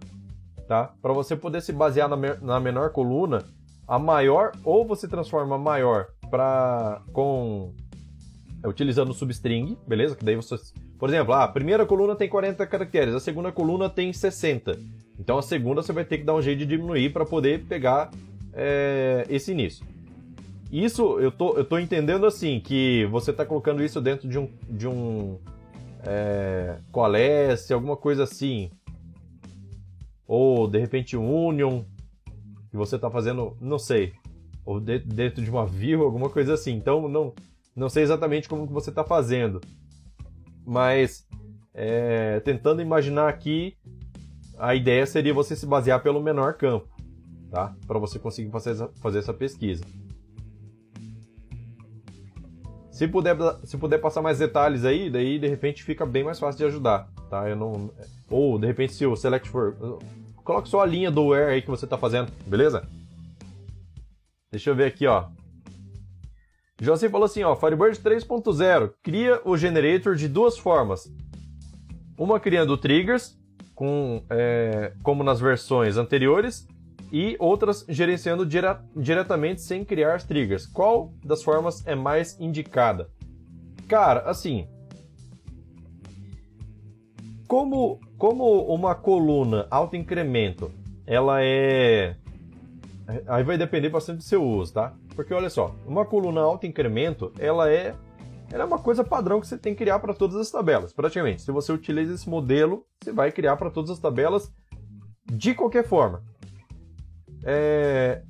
tá? 0.66 0.92
Para 1.00 1.12
você 1.12 1.36
poder 1.36 1.60
se 1.60 1.72
basear 1.72 2.08
na, 2.08 2.16
na 2.16 2.58
menor 2.58 2.90
coluna, 2.90 3.44
a 3.86 3.98
maior 3.98 4.52
ou 4.64 4.86
você 4.86 5.08
transforma 5.08 5.56
a 5.56 5.58
maior 5.58 6.08
para 6.30 7.02
com 7.12 7.72
é, 8.62 8.68
utilizando 8.68 9.10
o 9.10 9.14
substring, 9.14 9.76
beleza? 9.86 10.16
Que 10.16 10.24
daí 10.24 10.36
você, 10.36 10.56
por 10.98 11.08
exemplo, 11.08 11.34
ah, 11.34 11.44
a 11.44 11.48
primeira 11.48 11.84
coluna 11.84 12.14
tem 12.14 12.28
40 12.28 12.66
caracteres, 12.66 13.14
a 13.14 13.20
segunda 13.20 13.50
coluna 13.50 13.90
tem 13.90 14.12
60. 14.12 14.78
Então 15.18 15.36
a 15.36 15.42
segunda 15.42 15.82
você 15.82 15.92
vai 15.92 16.04
ter 16.04 16.18
que 16.18 16.24
dar 16.24 16.34
um 16.34 16.42
jeito 16.42 16.60
de 16.60 16.66
diminuir 16.66 17.12
para 17.12 17.24
poder 17.24 17.64
pegar 17.64 18.10
é, 18.52 19.26
esse 19.28 19.52
início. 19.52 19.84
Isso 20.70 21.20
eu 21.20 21.30
tô, 21.30 21.54
eu 21.56 21.64
tô 21.64 21.78
entendendo 21.78 22.24
assim, 22.24 22.58
que 22.58 23.06
você 23.10 23.30
está 23.30 23.44
colocando 23.44 23.84
isso 23.84 24.00
dentro 24.00 24.26
de 24.28 24.38
um, 24.38 24.48
de 24.70 24.88
um 24.88 25.38
é, 26.02 26.78
coalesce, 26.90 27.74
alguma 27.74 27.96
coisa 27.96 28.22
assim. 28.22 28.70
Ou 30.26 30.66
de 30.66 30.78
repente 30.78 31.16
um 31.16 31.46
union, 31.46 31.82
que 32.72 32.76
você 32.76 32.96
está 32.96 33.11
fazendo, 33.11 33.54
não 33.61 33.78
sei, 33.78 34.14
ou 34.64 34.80
de, 34.80 34.98
dentro 34.98 35.44
de 35.44 35.50
uma 35.50 35.66
view, 35.66 36.02
alguma 36.02 36.30
coisa 36.30 36.54
assim. 36.54 36.72
Então, 36.72 37.06
não, 37.06 37.35
não 37.76 37.90
sei 37.90 38.02
exatamente 38.02 38.48
como 38.48 38.66
que 38.66 38.72
você 38.72 38.88
está 38.88 39.04
fazendo, 39.04 39.61
mas 40.64 41.28
é, 41.74 42.40
tentando 42.40 42.80
imaginar 42.80 43.28
aqui, 43.28 43.76
a 44.58 44.74
ideia 44.74 45.04
seria 45.04 45.35
você 45.35 45.54
se 45.54 45.66
basear 45.66 46.02
pelo 46.02 46.22
menor 46.22 46.54
campo, 46.54 46.88
tá? 47.50 47.76
Para 47.87 47.98
você 47.98 48.18
conseguir 48.18 48.50
fazer 48.50 48.70
essa, 48.70 48.88
fazer 49.02 49.18
essa 49.18 49.35
pesquisa. 49.35 49.85
Se 52.90 53.06
puder, 53.06 53.37
se 53.64 53.76
puder 53.76 53.98
passar 53.98 54.22
mais 54.22 54.38
detalhes 54.38 54.87
aí, 54.87 55.11
daí 55.11 55.38
de 55.38 55.46
repente 55.46 55.85
fica 55.85 56.06
bem 56.06 56.24
mais 56.24 56.38
fácil 56.38 56.56
de 56.56 56.64
ajudar, 56.64 57.06
tá? 57.28 57.46
Eu 57.50 57.56
não, 57.56 57.90
ou 58.30 58.58
de 58.58 58.66
repente 58.66 58.94
se 58.94 59.04
o 59.04 59.14
select 59.14 59.46
for 59.50 59.76
Coloque 60.44 60.68
só 60.68 60.81
a 60.81 60.87
linha 60.87 61.11
do 61.11 61.26
where 61.26 61.52
aí 61.52 61.62
que 61.62 61.70
você 61.70 61.85
está 61.85 61.96
fazendo, 61.96 62.33
beleza? 62.46 62.87
Deixa 64.50 64.70
eu 64.70 64.74
ver 64.74 64.87
aqui, 64.87 65.07
ó. 65.07 65.26
José 66.81 67.09
falou 67.09 67.26
assim, 67.26 67.42
ó, 67.44 67.55
Firebird 67.55 67.98
3.0 68.00 68.92
cria 69.02 69.40
o 69.44 69.57
generator 69.57 70.16
de 70.16 70.26
duas 70.28 70.59
formas. 70.59 71.09
Uma 72.19 72.40
criando 72.40 72.77
triggers, 72.77 73.38
com, 73.75 74.25
é, 74.29 74.92
como 75.02 75.23
nas 75.23 75.40
versões 75.40 75.96
anteriores, 75.96 76.66
e 77.12 77.37
outras 77.38 77.85
gerenciando 77.88 78.44
dire 78.44 78.66
diretamente 78.96 79.60
sem 79.60 79.85
criar 79.85 80.23
triggers. 80.23 80.66
Qual 80.66 81.12
das 81.25 81.42
formas 81.42 81.87
é 81.87 81.94
mais 81.94 82.40
indicada? 82.40 83.08
Cara, 83.87 84.21
assim, 84.29 84.66
como, 87.53 88.00
como 88.17 88.63
uma 88.75 88.94
coluna 88.94 89.67
alto 89.71 89.94
incremento, 89.94 90.73
ela 91.07 91.44
é. 91.44 92.17
Aí 93.27 93.44
vai 93.44 93.59
depender 93.59 93.90
bastante 93.90 94.19
do 94.19 94.23
seu 94.23 94.42
uso, 94.42 94.73
tá? 94.73 94.94
Porque 95.15 95.35
olha 95.35 95.50
só, 95.50 95.77
uma 95.87 96.07
coluna 96.07 96.40
alto 96.40 96.67
incremento, 96.67 97.31
ela 97.38 97.71
é, 97.71 97.94
ela 98.50 98.63
é 98.63 98.67
uma 98.67 98.79
coisa 98.79 99.05
padrão 99.05 99.38
que 99.38 99.46
você 99.46 99.59
tem 99.59 99.75
que 99.75 99.81
criar 99.85 99.98
para 99.98 100.15
todas 100.15 100.37
as 100.37 100.50
tabelas, 100.50 100.94
praticamente. 100.94 101.42
Se 101.42 101.53
você 101.53 101.71
utiliza 101.71 102.15
esse 102.15 102.27
modelo, 102.27 102.87
você 103.05 103.13
vai 103.13 103.31
criar 103.31 103.59
para 103.59 103.69
todas 103.69 103.90
as 103.90 103.98
tabelas 103.98 104.50
de 105.31 105.53
qualquer 105.53 105.85
forma. 105.87 106.23
É... 107.44 108.23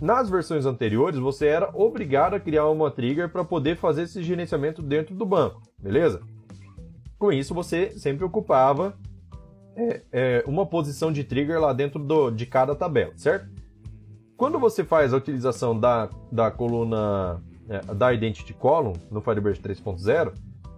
Nas 0.00 0.30
versões 0.30 0.64
anteriores, 0.64 1.18
você 1.18 1.48
era 1.48 1.72
obrigado 1.74 2.34
a 2.34 2.40
criar 2.40 2.68
uma 2.68 2.88
trigger 2.88 3.28
para 3.28 3.42
poder 3.42 3.76
fazer 3.76 4.02
esse 4.02 4.22
gerenciamento 4.22 4.80
dentro 4.80 5.12
do 5.12 5.26
banco, 5.26 5.60
beleza? 5.76 6.22
Com 7.24 7.32
isso, 7.32 7.54
você 7.54 7.90
sempre 7.92 8.22
ocupava 8.22 8.98
é, 9.74 10.02
é 10.12 10.44
uma 10.46 10.66
posição 10.66 11.10
de 11.10 11.24
trigger 11.24 11.58
lá 11.58 11.72
dentro 11.72 11.98
do, 11.98 12.30
de 12.30 12.44
cada 12.44 12.74
tabela, 12.74 13.14
certo? 13.16 13.48
Quando 14.36 14.58
você 14.58 14.84
faz 14.84 15.14
a 15.14 15.16
utilização 15.16 15.80
da, 15.80 16.10
da 16.30 16.50
coluna 16.50 17.42
é, 17.66 17.80
da 17.94 18.12
Identity 18.12 18.52
Column 18.52 18.94
no 19.10 19.22
Firebird 19.22 19.58
3.0, 19.58 20.34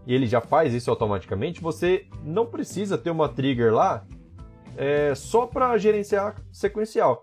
e 0.06 0.14
ele 0.14 0.24
já 0.28 0.40
faz 0.40 0.72
isso 0.72 0.88
automaticamente, 0.88 1.60
você 1.60 2.06
não 2.22 2.46
precisa 2.46 2.96
ter 2.96 3.10
uma 3.10 3.28
trigger 3.28 3.74
lá 3.74 4.06
é, 4.76 5.16
só 5.16 5.48
para 5.48 5.76
gerenciar 5.78 6.36
sequencial. 6.52 7.20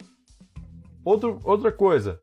Outro, 1.05 1.39
outra 1.45 1.71
coisa, 1.71 2.19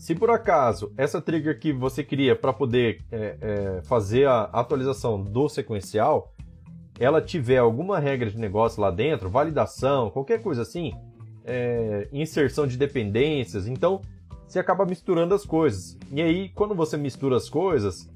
se 0.00 0.14
por 0.14 0.30
acaso 0.30 0.90
essa 0.96 1.20
trigger 1.20 1.60
que 1.60 1.74
você 1.74 2.02
cria 2.02 2.34
para 2.34 2.54
poder 2.54 3.04
é, 3.12 3.36
é, 3.38 3.82
fazer 3.82 4.26
a 4.26 4.44
atualização 4.44 5.22
do 5.22 5.46
sequencial, 5.46 6.32
ela 6.98 7.20
tiver 7.20 7.58
alguma 7.58 7.98
regra 7.98 8.30
de 8.30 8.38
negócio 8.38 8.80
lá 8.80 8.90
dentro, 8.90 9.28
validação, 9.28 10.08
qualquer 10.08 10.42
coisa 10.42 10.62
assim, 10.62 10.94
é, 11.44 12.08
inserção 12.14 12.66
de 12.66 12.78
dependências, 12.78 13.66
então 13.66 14.00
você 14.48 14.58
acaba 14.58 14.86
misturando 14.86 15.34
as 15.34 15.44
coisas. 15.44 15.98
E 16.10 16.22
aí, 16.22 16.48
quando 16.48 16.74
você 16.74 16.96
mistura 16.96 17.36
as 17.36 17.50
coisas, 17.50 18.10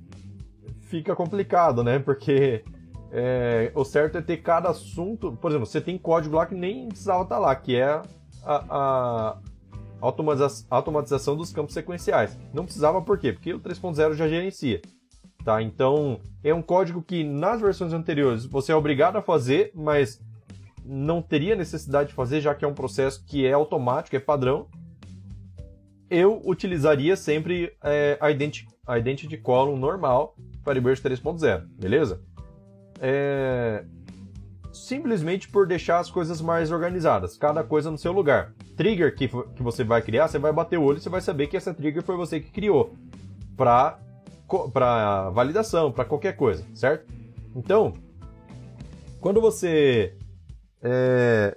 fica 0.81 1.15
complicado, 1.15 1.85
né? 1.85 1.99
Porque 1.99 2.65
é, 3.13 3.71
o 3.75 3.85
certo 3.85 4.17
é 4.17 4.23
ter 4.23 4.39
cada 4.39 4.71
assunto. 4.71 5.33
Por 5.33 5.51
exemplo, 5.51 5.67
você 5.67 5.83
tem 5.83 5.99
código 5.99 6.35
lá 6.35 6.47
que 6.47 6.55
nem 6.55 6.89
precisava 6.89 7.25
estar 7.25 7.35
tá 7.35 7.41
lá, 7.41 7.55
que 7.55 7.77
é 7.77 7.85
a, 7.85 8.03
a 8.47 9.39
automatização 10.71 11.37
dos 11.37 11.53
campos 11.53 11.75
sequenciais. 11.75 12.39
Não 12.53 12.65
precisava 12.65 13.01
por 13.01 13.19
quê? 13.19 13.33
Porque 13.33 13.55
o 13.55 13.61
3.0 13.61 14.15
já 14.15 14.29
gerencia. 14.29 14.81
Tá? 15.45 15.63
Então, 15.63 16.21
é 16.43 16.55
um 16.55 16.63
código 16.63 17.03
que 17.03 17.23
nas 17.23 17.61
versões 17.61 17.93
anteriores 17.93 18.47
você 18.47 18.73
é 18.73 18.77
obrigado 18.77 19.17
a 19.17 19.23
fazer, 19.23 19.71
mas 19.75 20.21
não 20.85 21.23
teria 21.23 21.55
necessidade 21.55 22.11
de 22.11 22.15
fazer, 22.15 22.41
já 22.41 22.55
que 22.55 22.65
é 22.65 22.69
um 22.69 22.75
processo 22.75 23.25
que 23.27 23.47
é 23.47 23.53
automático, 23.53 24.17
é 24.17 24.21
padrão. 24.21 24.69
Eu 26.11 26.41
utilizaria 26.45 27.17
sempre 27.17 27.75
é, 27.83 28.17
a, 28.21 28.31
identity, 28.31 28.69
a 28.87 28.99
Identity 28.99 29.37
Column 29.39 29.79
normal 29.79 30.35
Firebird 30.63 31.01
3.0, 31.01 31.67
beleza? 31.79 32.23
É... 33.01 33.85
Simplesmente 34.75 35.49
por 35.49 35.67
deixar 35.67 36.01
as 36.01 36.11
coisas 36.11 36.41
mais 36.41 36.71
organizadas, 36.71 37.37
cada 37.37 37.63
coisa 37.63 37.91
no 37.91 37.97
seu 37.97 38.13
lugar. 38.13 38.53
Trigger 38.77 39.15
que, 39.15 39.29
que 39.29 39.63
você 39.63 39.85
vai 39.85 40.03
criar, 40.03 40.29
você 40.29 40.39
vai 40.39 40.53
bater 40.53 40.79
o 40.79 40.83
olho 40.83 40.99
e 40.99 41.01
você 41.01 41.09
vai 41.09 41.21
saber 41.21 41.47
que 41.47 41.57
essa 41.57 41.73
trigger 41.73 42.03
foi 42.03 42.17
você 42.17 42.41
que 42.41 42.51
criou. 42.51 42.95
Para 43.57 43.99
para 44.73 45.31
validação, 45.31 45.91
para 45.91 46.05
qualquer 46.05 46.37
coisa, 46.37 46.65
certo? 46.75 47.11
Então, 47.57 47.95
quando 49.21 49.41
você 49.41 50.15
é, 50.83 51.57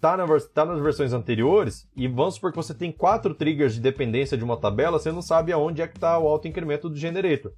tá, 0.00 0.16
na, 0.16 0.26
tá 0.52 0.64
nas 0.64 0.80
versões 0.80 1.12
anteriores, 1.12 1.88
e 1.96 2.06
vamos 2.06 2.34
supor 2.34 2.50
que 2.50 2.56
você 2.56 2.74
tem 2.74 2.92
quatro 2.92 3.34
triggers 3.34 3.74
de 3.74 3.80
dependência 3.80 4.36
de 4.36 4.44
uma 4.44 4.56
tabela, 4.56 4.98
você 4.98 5.10
não 5.10 5.22
sabe 5.22 5.52
aonde 5.52 5.82
é 5.82 5.86
que 5.86 5.96
está 5.96 6.18
o 6.18 6.28
auto-incremento 6.28 6.88
do 6.88 6.96
generator. 6.96 7.52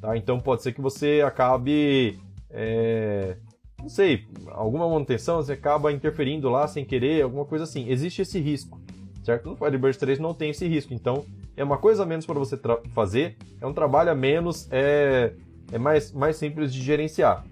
Tá? 0.00 0.16
Então 0.16 0.40
pode 0.40 0.62
ser 0.62 0.72
que 0.72 0.80
você 0.80 1.22
acabe. 1.24 2.18
É, 2.52 3.36
não 3.80 3.88
sei, 3.88 4.26
alguma 4.48 4.88
manutenção, 4.88 5.36
você 5.36 5.54
acaba 5.54 5.90
interferindo 5.90 6.48
lá 6.48 6.68
sem 6.68 6.84
querer, 6.84 7.22
alguma 7.22 7.44
coisa 7.44 7.64
assim. 7.64 7.88
Existe 7.88 8.22
esse 8.22 8.38
risco, 8.38 8.80
certo? 9.24 9.48
No 9.48 9.56
Firebird 9.56 9.98
3 9.98 10.18
não 10.18 10.32
tem 10.32 10.50
esse 10.50 10.66
risco, 10.68 10.94
então 10.94 11.24
é 11.56 11.64
uma 11.64 11.78
coisa 11.78 12.04
a 12.04 12.06
menos 12.06 12.24
para 12.24 12.38
você 12.38 12.58
fazer, 12.94 13.36
é 13.60 13.66
um 13.66 13.72
trabalho 13.72 14.10
a 14.10 14.14
menos, 14.14 14.68
é, 14.70 15.32
é 15.72 15.78
mais, 15.78 16.12
mais 16.12 16.36
simples 16.36 16.72
de 16.72 16.80
gerenciar. 16.80 17.44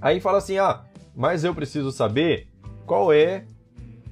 Aí 0.00 0.20
fala 0.20 0.38
assim: 0.38 0.58
ah, 0.58 0.82
mas 1.14 1.44
eu 1.44 1.54
preciso 1.54 1.92
saber 1.92 2.48
qual 2.86 3.12
é 3.12 3.44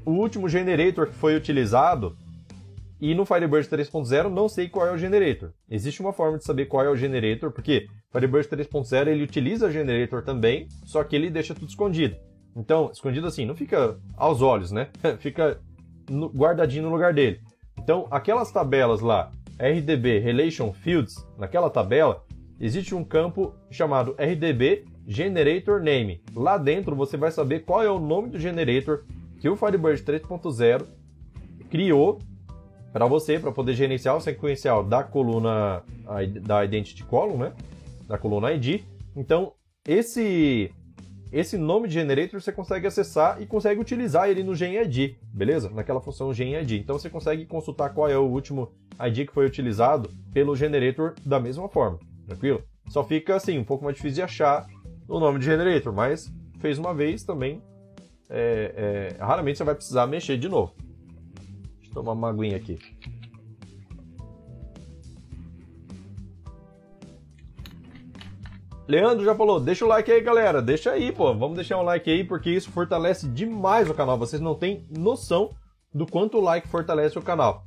o 0.05 0.12
último 0.12 0.49
generator 0.49 1.07
que 1.07 1.14
foi 1.14 1.37
utilizado. 1.37 2.16
E 3.01 3.14
no 3.14 3.24
Firebird 3.24 3.68
3.0 3.68 4.29
não 4.29 4.49
sei 4.49 4.68
qual 4.68 4.87
é 4.87 4.93
o 4.93 4.99
generator. 4.99 5.53
Existe 5.70 6.01
uma 6.01 6.12
forma 6.12 6.39
de 6.39 6.45
saber 6.45 6.66
qual 6.66 6.85
é 6.85 6.91
o 6.91 6.97
generator, 6.97 7.53
porque 7.53 7.89
Firebird 8.11 8.49
3.0 8.49 9.09
ele 9.09 9.23
utiliza 9.23 9.71
generator 9.71 10.23
também, 10.23 10.67
só 10.85 11.05
que 11.05 11.15
ele 11.15 11.31
deixa 11.31 11.55
tudo 11.55 11.69
escondido. 11.69 12.17
Então, 12.57 12.91
escondido 12.93 13.27
assim, 13.27 13.45
não 13.45 13.55
fica 13.55 13.99
aos 14.17 14.43
olhos, 14.43 14.73
né? 14.73 14.89
fica 15.21 15.61
no, 16.09 16.29
guardadinho 16.29 16.85
no 16.85 16.91
lugar 16.91 17.13
dele. 17.13 17.41
Então, 17.79 18.07
aquelas 18.11 18.51
tabelas 18.51 19.01
lá, 19.01 19.31
RDB 19.59 20.19
Relation 20.19 20.73
Fields, 20.73 21.17
naquela 21.39 21.71
tabela, 21.71 22.25
existe 22.59 22.95
um 22.95 23.05
campo 23.05 23.55
chamado 23.71 24.17
RDB 24.19 24.85
Generator 25.07 25.83
Name. 25.83 26.21
Lá 26.35 26.59
dentro 26.59 26.97
você 26.97 27.17
vai 27.17 27.31
saber 27.31 27.61
qual 27.61 27.83
é 27.83 27.91
o 27.91 27.99
nome 27.99 28.31
do 28.31 28.39
generator 28.39 29.05
que 29.41 29.49
o 29.49 29.57
Firebird 29.57 30.03
3.0 30.03 30.85
criou 31.71 32.19
para 32.93 33.07
você, 33.07 33.39
para 33.39 33.53
poder 33.53 33.75
gerenciar 33.75 34.17
o 34.17 34.21
sequencial 34.21 34.83
da 34.83 35.03
coluna 35.03 35.83
da 36.43 36.65
Identity 36.65 37.05
Column, 37.05 37.45
né? 37.45 37.53
Da 38.09 38.19
coluna 38.19 38.53
ID. 38.53 38.81
Então, 39.15 39.53
esse 39.87 40.73
esse 41.31 41.59
nome 41.59 41.89
de 41.89 41.95
generator 41.95 42.41
você 42.41 42.51
consegue 42.51 42.87
acessar 42.87 43.41
e 43.41 43.47
consegue 43.47 43.81
utilizar 43.81 44.31
ele 44.31 44.43
no 44.43 44.55
GenID, 44.55 45.19
beleza? 45.23 45.69
Naquela 45.69 46.01
função 46.01 46.33
GenID. 46.33 46.79
Então 46.79 46.99
você 46.99 47.11
consegue 47.11 47.45
consultar 47.45 47.91
qual 47.91 48.09
é 48.09 48.17
o 48.17 48.25
último 48.25 48.73
ID 48.99 49.27
que 49.27 49.35
foi 49.35 49.45
utilizado 49.45 50.11
pelo 50.33 50.57
generator 50.57 51.15
da 51.25 51.39
mesma 51.39 51.69
forma, 51.69 51.99
tranquilo? 52.27 52.63
Só 52.89 53.05
fica 53.05 53.37
assim, 53.37 53.59
um 53.59 53.65
pouco 53.65 53.85
mais 53.85 53.97
difícil 53.97 54.17
de 54.17 54.23
achar 54.23 54.67
no 55.07 55.21
nome 55.21 55.39
de 55.39 55.45
generator, 55.45 55.93
mas 55.93 56.33
fez 56.61 56.79
uma 56.79 56.95
vez 56.95 57.23
também, 57.25 57.63
é, 58.31 59.15
é, 59.19 59.23
raramente 59.23 59.59
você 59.59 59.65
vai 59.65 59.75
precisar 59.75 60.07
mexer 60.07 60.39
de 60.39 60.49
novo. 60.49 60.75
Deixa 61.77 61.91
eu 61.91 61.95
tomar 61.95 62.13
uma 62.13 62.31
aguinha 62.31 62.57
aqui. 62.57 62.79
Leandro 68.89 69.22
já 69.22 69.34
falou, 69.34 69.61
deixa 69.61 69.84
o 69.84 69.89
like 69.89 70.11
aí, 70.11 70.22
galera. 70.22 70.62
Deixa 70.62 70.93
aí, 70.93 71.12
pô. 71.12 71.34
Vamos 71.34 71.57
deixar 71.57 71.76
um 71.76 71.82
like 71.82 72.11
aí, 72.11 72.24
porque 72.24 72.49
isso 72.49 72.70
fortalece 72.70 73.28
demais 73.28 73.89
o 73.91 73.95
canal. 73.95 74.16
Vocês 74.16 74.41
não 74.41 74.55
têm 74.55 74.86
noção 74.91 75.51
do 75.93 76.07
quanto 76.07 76.39
o 76.39 76.41
like 76.41 76.66
fortalece 76.66 77.18
o 77.18 77.22
canal. 77.22 77.64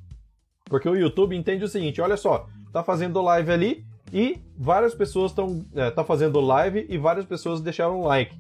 Porque 0.65 0.89
o 0.89 0.95
YouTube 0.95 1.35
entende 1.35 1.63
o 1.63 1.67
seguinte, 1.67 2.01
olha 2.01 2.17
só, 2.17 2.47
tá 2.73 2.81
fazendo 2.81 3.21
live 3.21 3.51
ali, 3.51 3.85
e 4.11 4.39
várias 4.57 4.95
pessoas 4.95 5.31
estão 5.31 5.63
é, 5.75 5.91
tá 5.91 6.03
fazendo 6.03 6.39
live 6.41 6.85
e 6.89 6.97
várias 6.97 7.25
pessoas 7.25 7.61
deixaram 7.61 8.01
like. 8.01 8.35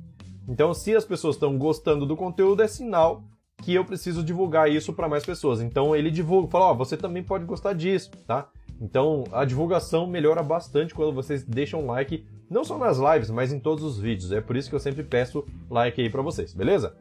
Então, 0.47 0.73
se 0.73 0.95
as 0.95 1.05
pessoas 1.05 1.35
estão 1.35 1.57
gostando 1.57 2.05
do 2.05 2.17
conteúdo, 2.17 2.63
é 2.63 2.67
sinal 2.67 3.23
que 3.61 3.73
eu 3.73 3.85
preciso 3.85 4.23
divulgar 4.23 4.69
isso 4.71 4.91
para 4.91 5.07
mais 5.07 5.23
pessoas. 5.23 5.61
Então, 5.61 5.95
ele 5.95 6.09
divulga, 6.09 6.49
fala: 6.49 6.65
Ó, 6.65 6.71
oh, 6.71 6.75
você 6.75 6.97
também 6.97 7.23
pode 7.23 7.45
gostar 7.45 7.73
disso, 7.73 8.09
tá? 8.25 8.49
Então, 8.81 9.23
a 9.31 9.45
divulgação 9.45 10.07
melhora 10.07 10.41
bastante 10.41 10.95
quando 10.95 11.13
vocês 11.13 11.43
deixam 11.43 11.85
like, 11.85 12.25
não 12.49 12.63
só 12.63 12.79
nas 12.79 12.97
lives, 12.97 13.29
mas 13.29 13.53
em 13.53 13.59
todos 13.59 13.83
os 13.83 13.99
vídeos. 13.99 14.31
É 14.31 14.41
por 14.41 14.57
isso 14.57 14.69
que 14.69 14.75
eu 14.75 14.79
sempre 14.79 15.03
peço 15.03 15.45
like 15.69 16.01
aí 16.01 16.09
para 16.09 16.23
vocês, 16.23 16.51
beleza? 16.51 16.95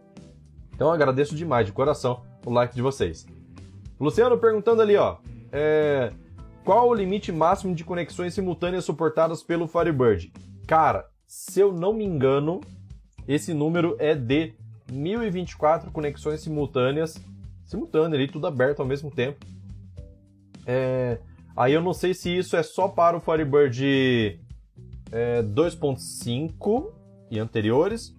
Então, 0.74 0.92
agradeço 0.92 1.34
demais, 1.34 1.64
de 1.64 1.72
coração, 1.72 2.22
o 2.44 2.50
like 2.50 2.74
de 2.74 2.82
vocês. 2.82 3.26
Luciano 3.98 4.36
perguntando 4.36 4.82
ali, 4.82 4.94
ó. 4.94 5.16
É, 5.50 6.12
qual 6.64 6.86
o 6.86 6.94
limite 6.94 7.32
máximo 7.32 7.74
de 7.74 7.82
conexões 7.82 8.34
simultâneas 8.34 8.84
suportadas 8.84 9.42
pelo 9.42 9.66
Firebird? 9.66 10.30
Cara, 10.66 11.08
se 11.26 11.60
eu 11.60 11.72
não 11.72 11.94
me 11.94 12.04
engano, 12.04 12.60
esse 13.26 13.54
número 13.54 13.96
é 13.98 14.14
de 14.14 14.52
1024 14.92 15.90
conexões 15.90 16.42
simultâneas, 16.42 17.18
simultâneas 17.64 18.12
ali, 18.12 18.28
tudo 18.28 18.46
aberto 18.46 18.80
ao 18.80 18.86
mesmo 18.86 19.10
tempo. 19.10 19.44
É, 20.66 21.18
aí 21.60 21.74
eu 21.74 21.82
não 21.82 21.92
sei 21.92 22.14
se 22.14 22.34
isso 22.34 22.56
é 22.56 22.62
só 22.62 22.88
para 22.88 23.14
o 23.14 23.20
Firebird 23.20 24.40
é, 25.12 25.42
2.5 25.42 26.90
e 27.30 27.38
anteriores, 27.38 28.16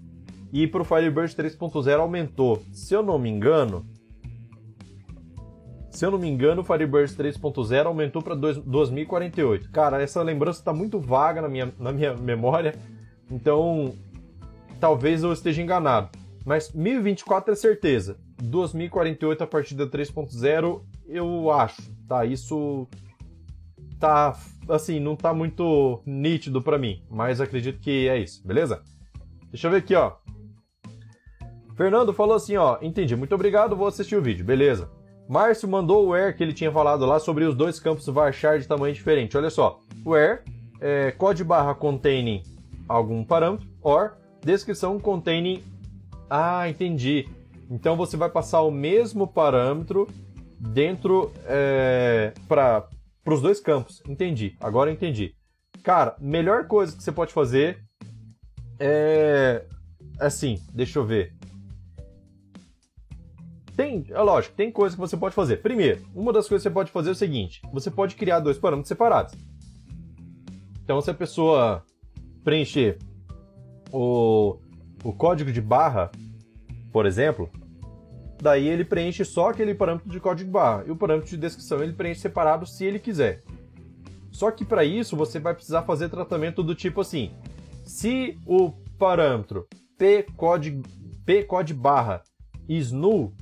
e 0.53 0.67
para 0.67 0.83
o 0.83 0.85
Firebird 0.85 1.35
3.0 1.35 1.99
aumentou. 1.99 2.61
Se 2.71 2.93
eu 2.93 3.01
não 3.01 3.17
me 3.17 3.29
engano, 3.29 3.83
se 5.89 6.05
eu 6.05 6.11
não 6.11 6.19
me 6.19 6.29
engano, 6.29 6.61
o 6.61 6.63
Firebird 6.63 7.11
3.0 7.15 7.85
aumentou 7.87 8.21
para 8.21 8.35
2048. 8.35 9.71
Cara, 9.71 9.99
essa 9.99 10.21
lembrança 10.21 10.59
está 10.59 10.71
muito 10.71 10.99
vaga 10.99 11.41
na 11.41 11.49
minha, 11.49 11.73
na 11.79 11.91
minha 11.91 12.13
memória, 12.13 12.75
então 13.29 13.95
talvez 14.79 15.23
eu 15.23 15.33
esteja 15.33 15.63
enganado. 15.63 16.09
Mas 16.45 16.71
1024 16.71 17.53
é 17.53 17.55
certeza. 17.55 18.19
2048 18.39 19.43
a 19.43 19.47
partir 19.47 19.73
da 19.73 19.87
3.0, 19.87 20.81
eu 21.07 21.51
acho, 21.51 21.81
tá? 22.07 22.23
Isso 22.23 22.87
tá 24.01 24.35
assim, 24.67 24.99
não 24.99 25.15
tá 25.15 25.33
muito 25.33 26.01
nítido 26.05 26.61
para 26.61 26.77
mim, 26.77 27.03
mas 27.09 27.39
acredito 27.39 27.79
que 27.79 28.09
é 28.09 28.17
isso, 28.17 28.45
beleza? 28.45 28.81
Deixa 29.51 29.67
eu 29.67 29.71
ver 29.71 29.77
aqui, 29.77 29.95
ó. 29.95 30.13
Fernando 31.75 32.13
falou 32.13 32.35
assim, 32.35 32.57
ó, 32.57 32.77
entendi, 32.81 33.15
muito 33.15 33.35
obrigado, 33.35 33.75
vou 33.75 33.87
assistir 33.87 34.15
o 34.15 34.21
vídeo, 34.21 34.43
beleza? 34.43 34.89
Márcio 35.29 35.69
mandou 35.69 36.05
o 36.05 36.09
where 36.09 36.33
que 36.33 36.43
ele 36.43 36.53
tinha 36.53 36.71
falado 36.71 37.05
lá 37.05 37.19
sobre 37.19 37.45
os 37.45 37.55
dois 37.55 37.79
campos 37.79 38.05
varchar 38.07 38.59
de 38.59 38.67
tamanho 38.67 38.93
diferente. 38.93 39.37
Olha 39.37 39.49
só, 39.49 39.79
where 40.05 40.41
é, 40.81 41.11
code 41.11 41.43
barra 41.43 41.73
containing 41.73 42.43
algum 42.87 43.23
parâmetro, 43.23 43.67
or 43.81 44.17
descrição 44.43 44.99
contém. 44.99 45.63
Ah, 46.29 46.67
entendi. 46.67 47.29
Então 47.69 47.95
você 47.95 48.17
vai 48.17 48.29
passar 48.29 48.61
o 48.61 48.71
mesmo 48.71 49.25
parâmetro 49.25 50.07
dentro 50.59 51.31
é, 51.45 52.33
para 52.47 52.87
os 53.25 53.41
dois 53.41 53.59
campos. 53.59 54.01
Entendi. 54.07 54.55
Agora 54.59 54.91
entendi. 54.91 55.35
Cara, 55.83 56.15
melhor 56.19 56.67
coisa 56.67 56.95
que 56.95 57.03
você 57.03 57.11
pode 57.11 57.33
fazer 57.33 57.83
é 58.79 59.65
assim, 60.19 60.59
deixa 60.73 60.99
eu 60.99 61.05
ver. 61.05 61.33
Tem, 63.75 64.05
é 64.09 64.21
lógico, 64.21 64.55
tem 64.55 64.71
coisa 64.71 64.95
que 64.95 64.99
você 64.99 65.17
pode 65.17 65.33
fazer. 65.33 65.57
Primeiro, 65.57 66.05
uma 66.13 66.31
das 66.31 66.47
coisas 66.47 66.61
que 66.61 66.69
você 66.69 66.73
pode 66.73 66.91
fazer 66.91 67.09
é 67.09 67.11
o 67.13 67.15
seguinte: 67.15 67.61
você 67.71 67.89
pode 67.89 68.15
criar 68.15 68.39
dois 68.39 68.57
parâmetros 68.57 68.89
separados. 68.89 69.33
Então, 70.83 71.01
se 71.01 71.09
a 71.09 71.13
pessoa 71.13 71.83
preencher 72.43 72.99
o, 73.91 74.57
o 75.03 75.13
código 75.13 75.51
de 75.51 75.61
barra, 75.61 76.11
por 76.91 77.05
exemplo, 77.05 77.49
daí 78.41 78.67
ele 78.67 78.83
preenche 78.83 79.23
só 79.23 79.49
aquele 79.49 79.75
parâmetro 79.75 80.09
de 80.09 80.19
código 80.19 80.49
barra. 80.49 80.83
E 80.87 80.91
o 80.91 80.95
parâmetro 80.95 81.29
de 81.29 81.37
descrição 81.37 81.81
ele 81.83 81.93
preenche 81.93 82.21
separado 82.21 82.65
se 82.65 82.83
ele 82.83 82.99
quiser. 82.99 83.41
Só 84.31 84.49
que 84.49 84.65
para 84.65 84.83
isso 84.83 85.15
você 85.15 85.39
vai 85.39 85.53
precisar 85.53 85.83
fazer 85.83 86.09
tratamento 86.09 86.63
do 86.63 86.73
tipo 86.73 87.01
assim: 87.01 87.31
se 87.85 88.37
o 88.45 88.71
parâmetro 88.97 89.67
p 89.97 90.25
code, 90.35 90.81
p 91.25 91.43
code 91.43 91.73
barra 91.73 92.23
is 92.67 92.91
null, 92.91 93.33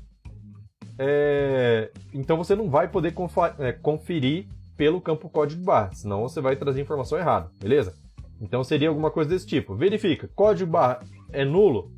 é, 0.98 1.92
então 2.14 2.36
você 2.36 2.56
não 2.56 2.70
vai 2.70 2.90
poder 2.90 3.14
é, 3.60 3.72
conferir 3.72 4.48
pelo 4.76 5.00
campo 5.00 5.30
código 5.30 5.64
barra, 5.64 5.94
senão 5.94 6.22
você 6.22 6.42
vai 6.42 6.56
trazer 6.56 6.82
informação 6.82 7.18
errada, 7.18 7.52
beleza? 7.60 7.94
Então 8.42 8.64
seria 8.64 8.90
alguma 8.90 9.12
coisa 9.12 9.30
desse 9.30 9.46
tipo. 9.46 9.76
Verifica, 9.76 10.30
código 10.36 10.72
barra 10.72 11.02
é 11.32 11.46
nulo, 11.46 11.92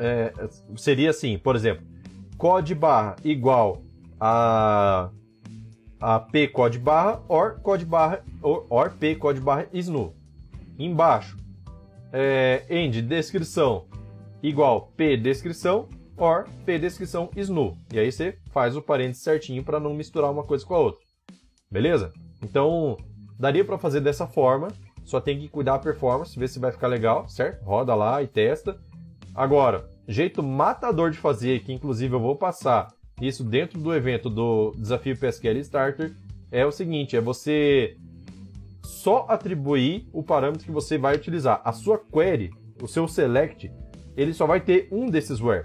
é, 0.00 0.32
seria 0.76 1.10
assim, 1.10 1.38
por 1.38 1.54
exemplo, 1.54 1.86
code 2.38 2.74
barra 2.74 3.16
igual 3.22 3.82
a, 4.18 5.10
a 6.00 6.18
p 6.18 6.48
code 6.48 6.78
barra 6.78 7.22
or 7.28 7.60
code 7.60 7.84
barra 7.84 8.24
or, 8.42 8.66
or 8.70 8.90
p 8.90 9.14
code 9.14 9.40
barra 9.40 9.66
is 9.72 9.88
null. 9.88 10.14
Embaixo, 10.78 11.36
é, 12.12 12.64
end 12.70 13.02
descrição 13.02 13.86
igual 14.42 14.90
p 14.96 15.18
descrição 15.18 15.88
or 16.16 16.46
p 16.64 16.78
descrição 16.78 17.30
is 17.36 17.50
null. 17.50 17.76
E 17.92 17.98
aí 17.98 18.10
você 18.10 18.38
faz 18.50 18.76
o 18.76 18.82
parênteses 18.82 19.22
certinho 19.22 19.62
para 19.62 19.78
não 19.78 19.92
misturar 19.92 20.30
uma 20.30 20.42
coisa 20.42 20.64
com 20.64 20.74
a 20.74 20.78
outra. 20.78 21.00
Beleza? 21.70 22.12
Então, 22.42 22.96
daria 23.38 23.64
para 23.64 23.78
fazer 23.78 24.00
dessa 24.00 24.26
forma, 24.26 24.68
só 25.04 25.20
tem 25.20 25.38
que 25.38 25.48
cuidar 25.48 25.72
da 25.72 25.78
performance, 25.78 26.38
ver 26.38 26.48
se 26.48 26.58
vai 26.58 26.72
ficar 26.72 26.88
legal, 26.88 27.28
certo? 27.28 27.62
Roda 27.64 27.94
lá 27.94 28.22
e 28.22 28.26
testa. 28.26 28.78
Agora, 29.34 29.88
jeito 30.10 30.42
matador 30.42 31.10
de 31.10 31.18
fazer, 31.18 31.60
que 31.60 31.72
inclusive 31.72 32.12
eu 32.14 32.20
vou 32.20 32.34
passar 32.34 32.88
isso 33.20 33.44
dentro 33.44 33.78
do 33.78 33.94
evento 33.94 34.28
do 34.28 34.72
Desafio 34.76 35.16
PSQL 35.16 35.58
Starter, 35.58 36.12
é 36.50 36.66
o 36.66 36.72
seguinte, 36.72 37.16
é 37.16 37.20
você 37.20 37.96
só 38.82 39.24
atribuir 39.28 40.08
o 40.12 40.22
parâmetro 40.22 40.66
que 40.66 40.72
você 40.72 40.98
vai 40.98 41.14
utilizar. 41.14 41.60
A 41.64 41.72
sua 41.72 41.96
query, 41.98 42.50
o 42.82 42.88
seu 42.88 43.06
select, 43.06 43.70
ele 44.16 44.34
só 44.34 44.46
vai 44.46 44.60
ter 44.60 44.88
um 44.90 45.06
desses 45.08 45.40
where. 45.40 45.64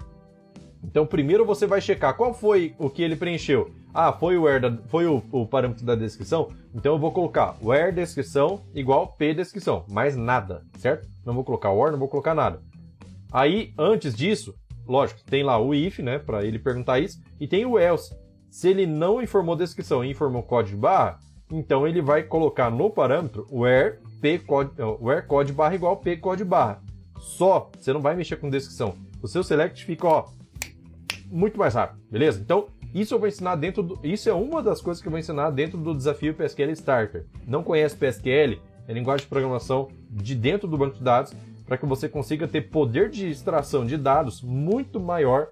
Então, 0.84 1.04
primeiro 1.04 1.44
você 1.44 1.66
vai 1.66 1.80
checar 1.80 2.16
qual 2.16 2.32
foi 2.32 2.74
o 2.78 2.88
que 2.88 3.02
ele 3.02 3.16
preencheu. 3.16 3.72
Ah, 3.92 4.12
foi 4.12 4.36
o 4.36 4.42
where 4.42 4.60
da, 4.60 4.76
foi 4.86 5.06
o, 5.06 5.22
o, 5.32 5.46
parâmetro 5.46 5.84
da 5.84 5.96
descrição. 5.96 6.50
Então 6.74 6.92
eu 6.92 6.98
vou 6.98 7.10
colocar 7.10 7.56
where 7.62 7.90
descrição 7.90 8.60
igual 8.74 9.08
p 9.18 9.32
descrição, 9.32 9.84
mais 9.88 10.14
nada, 10.14 10.62
certo? 10.78 11.08
Não 11.24 11.32
vou 11.34 11.42
colocar 11.42 11.70
or, 11.70 11.90
não 11.90 11.98
vou 11.98 12.06
colocar 12.06 12.34
nada. 12.34 12.60
Aí, 13.32 13.72
antes 13.78 14.14
disso, 14.14 14.54
lógico, 14.86 15.20
tem 15.24 15.42
lá 15.42 15.58
o 15.58 15.74
if, 15.74 15.98
né, 15.98 16.18
para 16.18 16.44
ele 16.44 16.58
perguntar 16.58 17.00
isso, 17.00 17.20
e 17.40 17.46
tem 17.46 17.64
o 17.66 17.78
else. 17.78 18.14
Se 18.48 18.68
ele 18.68 18.86
não 18.86 19.20
informou 19.20 19.56
descrição 19.56 20.04
e 20.04 20.10
informou 20.10 20.42
código 20.42 20.78
barra, 20.78 21.18
então 21.50 21.86
ele 21.86 22.00
vai 22.00 22.22
colocar 22.22 22.70
no 22.70 22.90
parâmetro 22.90 23.46
where 23.50 23.98
p 24.20 24.38
code, 24.38 24.70
where 25.00 25.26
code 25.26 25.52
barra 25.52 25.74
igual 25.74 25.96
p 25.96 26.16
code 26.16 26.44
barra. 26.44 26.82
Só, 27.18 27.70
você 27.78 27.92
não 27.92 28.00
vai 28.00 28.14
mexer 28.14 28.36
com 28.36 28.48
descrição. 28.48 28.94
O 29.22 29.28
seu 29.28 29.42
select 29.42 29.84
fica, 29.84 30.06
ó, 30.06 30.26
muito 31.30 31.58
mais 31.58 31.74
rápido, 31.74 32.00
beleza? 32.10 32.40
Então, 32.40 32.68
isso 32.94 33.14
eu 33.14 33.18
vou 33.18 33.28
ensinar 33.28 33.56
dentro 33.56 33.82
do. 33.82 33.98
Isso 34.02 34.28
é 34.28 34.32
uma 34.32 34.62
das 34.62 34.80
coisas 34.80 35.02
que 35.02 35.08
eu 35.08 35.10
vou 35.10 35.18
ensinar 35.18 35.50
dentro 35.50 35.76
do 35.76 35.94
desafio 35.94 36.34
PSQL 36.34 36.70
Starter. 36.72 37.26
Não 37.46 37.62
conhece 37.62 37.96
PSQL? 37.96 38.58
É 38.88 38.92
linguagem 38.92 39.24
de 39.24 39.28
programação 39.28 39.88
de 40.08 40.34
dentro 40.34 40.68
do 40.68 40.78
banco 40.78 40.96
de 40.96 41.02
dados 41.02 41.34
para 41.66 41.76
que 41.76 41.84
você 41.84 42.08
consiga 42.08 42.46
ter 42.46 42.70
poder 42.70 43.10
de 43.10 43.28
extração 43.28 43.84
de 43.84 43.96
dados 43.96 44.40
muito 44.40 45.00
maior 45.00 45.48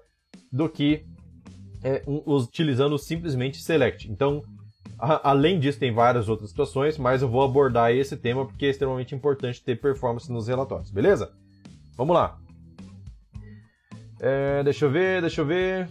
do 0.51 0.69
que 0.69 1.05
é, 1.83 2.01
um, 2.07 2.21
utilizando 2.25 2.97
simplesmente 2.97 3.61
select. 3.61 4.09
Então, 4.09 4.41
a, 4.97 5.29
além 5.29 5.59
disso, 5.59 5.77
tem 5.77 5.93
várias 5.93 6.29
outras 6.29 6.49
situações, 6.49 6.97
mas 6.97 7.21
eu 7.21 7.29
vou 7.29 7.43
abordar 7.43 7.91
esse 7.91 8.15
tema 8.15 8.45
porque 8.45 8.65
é 8.65 8.69
extremamente 8.69 9.13
importante 9.13 9.61
ter 9.61 9.79
performance 9.79 10.31
nos 10.31 10.47
relatórios, 10.47 10.89
beleza? 10.89 11.31
Vamos 11.97 12.15
lá. 12.15 12.37
É, 14.19 14.63
deixa 14.63 14.85
eu 14.85 14.89
ver, 14.89 15.21
deixa 15.21 15.41
eu 15.41 15.45
ver. 15.45 15.89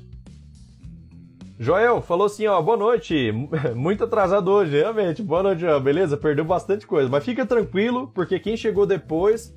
Joel 1.59 2.03
falou 2.03 2.27
assim, 2.27 2.47
ó, 2.47 2.61
boa 2.61 2.77
noite. 2.77 3.31
Muito 3.77 4.05
atrasado 4.05 4.51
hoje, 4.51 4.73
realmente. 4.73 5.23
Boa 5.23 5.43
noite, 5.43 5.61
Joel. 5.61 5.81
Beleza? 5.81 6.17
Perdeu 6.17 6.45
bastante 6.45 6.87
coisa. 6.87 7.09
Mas 7.09 7.25
fica 7.25 7.47
tranquilo, 7.47 8.11
porque 8.13 8.41
quem 8.41 8.57
chegou 8.57 8.87
depois, 8.87 9.55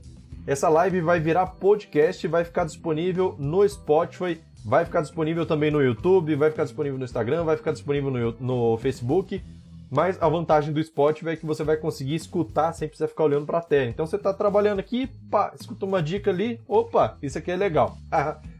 essa 0.48 0.70
live 0.70 1.02
vai 1.02 1.20
virar 1.20 1.46
podcast, 1.46 2.26
vai 2.26 2.46
ficar 2.46 2.64
disponível 2.64 3.36
no 3.38 3.68
Spotify, 3.68 4.40
vai 4.64 4.86
ficar 4.86 5.02
disponível 5.02 5.46
também 5.46 5.70
no 5.70 5.82
YouTube, 5.82 6.36
vai 6.36 6.50
ficar 6.50 6.64
disponível 6.64 6.98
no 6.98 7.04
Instagram, 7.04 7.44
vai 7.44 7.58
ficar 7.58 7.74
disponível 7.74 8.10
no, 8.10 8.32
no 8.40 8.78
Facebook. 8.78 9.44
Mas 9.92 10.22
a 10.22 10.28
vantagem 10.30 10.74
do 10.74 10.82
Spotify 10.82 11.32
é 11.32 11.36
que 11.36 11.46
você 11.46 11.66
vai 11.66 11.76
conseguir 11.76 12.16
escutar 12.16 12.72
sem 12.72 12.88
precisar 12.88 13.10
ficar 13.10 13.26
olhando 13.26 13.46
para 13.46 13.58
a 13.58 13.62
tela. 13.62 13.90
Então 13.90 14.06
você 14.06 14.16
está 14.16 14.34
trabalhando 14.34 14.80
aqui, 14.80 15.08
pá, 15.30 15.54
escuta 15.60 15.86
uma 15.86 16.02
dica 16.02 16.32
ali, 16.32 16.62
opa, 16.66 17.18
isso 17.22 17.38
aqui 17.38 17.52
é 17.52 17.56
legal. 17.58 17.98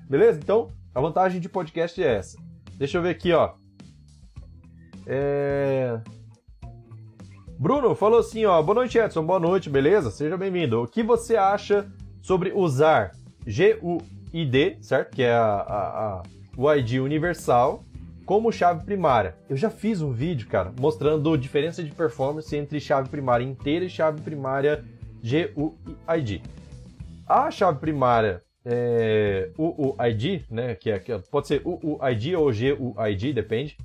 Beleza? 0.10 0.40
Então, 0.42 0.70
a 0.94 1.00
vantagem 1.00 1.40
de 1.40 1.48
podcast 1.48 2.04
é 2.04 2.16
essa. 2.16 2.38
Deixa 2.74 2.98
eu 2.98 3.02
ver 3.02 3.12
aqui, 3.12 3.32
ó. 3.32 3.54
É... 5.06 6.00
Bruno 7.60 7.96
falou 7.96 8.20
assim, 8.20 8.46
ó. 8.46 8.62
Boa 8.62 8.76
noite, 8.76 9.00
Edson. 9.00 9.26
Boa 9.26 9.40
noite, 9.40 9.68
beleza? 9.68 10.12
Seja 10.12 10.38
bem-vindo. 10.38 10.84
O 10.84 10.88
que 10.88 11.02
você 11.02 11.36
acha 11.36 11.88
sobre 12.22 12.52
usar 12.54 13.14
GUID, 13.46 14.78
certo? 14.80 15.16
Que 15.16 15.24
é 15.24 15.34
a, 15.34 15.56
a, 15.56 16.08
a, 16.20 16.24
o 16.56 16.72
ID 16.72 17.00
universal, 17.02 17.84
como 18.28 18.52
chave 18.52 18.86
primária. 18.86 19.36
Eu 19.50 19.58
já 19.58 19.72
fiz 19.72 20.04
um 20.04 20.12
vídeo, 20.12 20.48
cara, 20.48 20.72
mostrando 20.80 21.34
a 21.34 21.38
diferença 21.38 21.84
de 21.84 21.90
performance 21.90 22.56
entre 22.56 22.80
chave 22.80 23.10
primária 23.10 23.44
inteira 23.44 23.86
e 23.86 23.90
chave 23.90 24.22
primária 24.22 24.86
GUID. 25.24 26.44
A 27.26 27.50
chave 27.50 27.80
primária 27.80 28.44
é, 28.64 29.50
UUID, 29.58 30.46
né, 30.52 30.76
que, 30.76 30.92
é, 30.92 31.00
que 31.00 31.12
é, 31.12 31.18
pode 31.18 31.48
ser 31.48 31.64
UUID 31.66 32.36
ou 32.36 32.52
GUID, 32.52 33.34
depende 33.34 33.78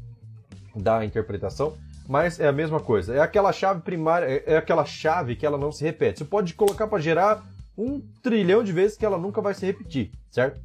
da 0.76 1.02
interpretação, 1.04 1.74
mas 2.12 2.38
é 2.38 2.46
a 2.46 2.52
mesma 2.52 2.78
coisa. 2.78 3.14
É 3.14 3.20
aquela 3.20 3.50
chave 3.54 3.80
primária, 3.80 4.26
é, 4.26 4.52
é 4.52 4.56
aquela 4.58 4.84
chave 4.84 5.34
que 5.34 5.46
ela 5.46 5.56
não 5.56 5.72
se 5.72 5.82
repete. 5.82 6.18
Você 6.18 6.26
pode 6.26 6.52
colocar 6.52 6.86
para 6.86 6.98
gerar 6.98 7.42
um 7.76 8.02
trilhão 8.22 8.62
de 8.62 8.70
vezes 8.70 8.98
que 8.98 9.06
ela 9.06 9.16
nunca 9.16 9.40
vai 9.40 9.54
se 9.54 9.64
repetir, 9.64 10.12
certo? 10.30 10.60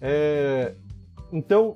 É, 0.00 0.74
então, 1.32 1.72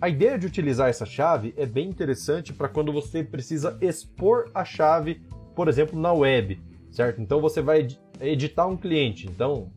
a 0.00 0.08
ideia 0.08 0.38
de 0.38 0.46
utilizar 0.46 0.88
essa 0.88 1.04
chave 1.04 1.52
é 1.54 1.66
bem 1.66 1.86
interessante 1.86 2.50
para 2.50 2.66
quando 2.66 2.94
você 2.94 3.22
precisa 3.22 3.76
expor 3.82 4.50
a 4.54 4.64
chave, 4.64 5.20
por 5.54 5.68
exemplo, 5.68 6.00
na 6.00 6.14
web, 6.14 6.58
certo? 6.90 7.20
Então 7.20 7.42
você 7.42 7.60
vai 7.60 7.86
editar 8.22 8.66
um 8.66 8.76
cliente. 8.78 9.26
Então, 9.26 9.70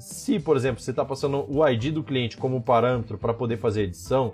se, 0.00 0.40
por 0.40 0.56
exemplo, 0.56 0.82
você 0.82 0.90
está 0.90 1.04
passando 1.04 1.46
o 1.48 1.64
ID 1.68 1.92
do 1.92 2.02
cliente 2.02 2.36
como 2.36 2.60
parâmetro 2.60 3.16
para 3.16 3.32
poder 3.32 3.56
fazer 3.56 3.82
edição, 3.82 4.32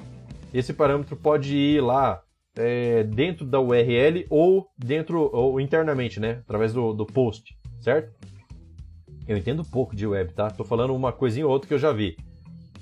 esse 0.50 0.72
parâmetro 0.72 1.14
pode 1.14 1.54
ir 1.54 1.82
lá 1.82 2.22
é, 2.60 3.02
dentro 3.04 3.44
da 3.46 3.60
URL 3.60 4.26
ou 4.28 4.68
dentro 4.78 5.30
ou 5.32 5.60
internamente, 5.60 6.20
né? 6.20 6.40
Através 6.44 6.72
do, 6.72 6.92
do 6.92 7.06
post, 7.06 7.56
certo? 7.80 8.12
Eu 9.26 9.36
entendo 9.36 9.64
pouco 9.64 9.94
de 9.94 10.06
web, 10.06 10.32
tá? 10.32 10.50
Tô 10.50 10.64
falando 10.64 10.94
uma 10.94 11.12
coisinha 11.12 11.46
ou 11.46 11.52
outra 11.52 11.68
que 11.68 11.74
eu 11.74 11.78
já 11.78 11.92
vi. 11.92 12.16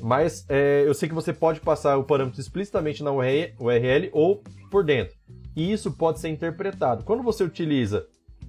Mas 0.01 0.45
é, 0.49 0.85
eu 0.87 0.95
sei 0.95 1.09
que 1.09 1.15
você 1.15 1.33
pode 1.33 1.61
passar 1.61 1.97
o 1.97 2.05
parâmetro 2.05 2.41
explicitamente 2.41 3.03
na 3.03 3.11
URL 3.11 4.09
ou 4.13 4.43
por 4.71 4.85
dentro. 4.85 5.17
E 5.57 5.73
isso 5.73 5.91
pode 5.93 6.21
ser 6.21 6.29
interpretado. 6.29 7.05
Quando 7.05 7.23
você 7.23 7.43
utiliza 7.43 8.07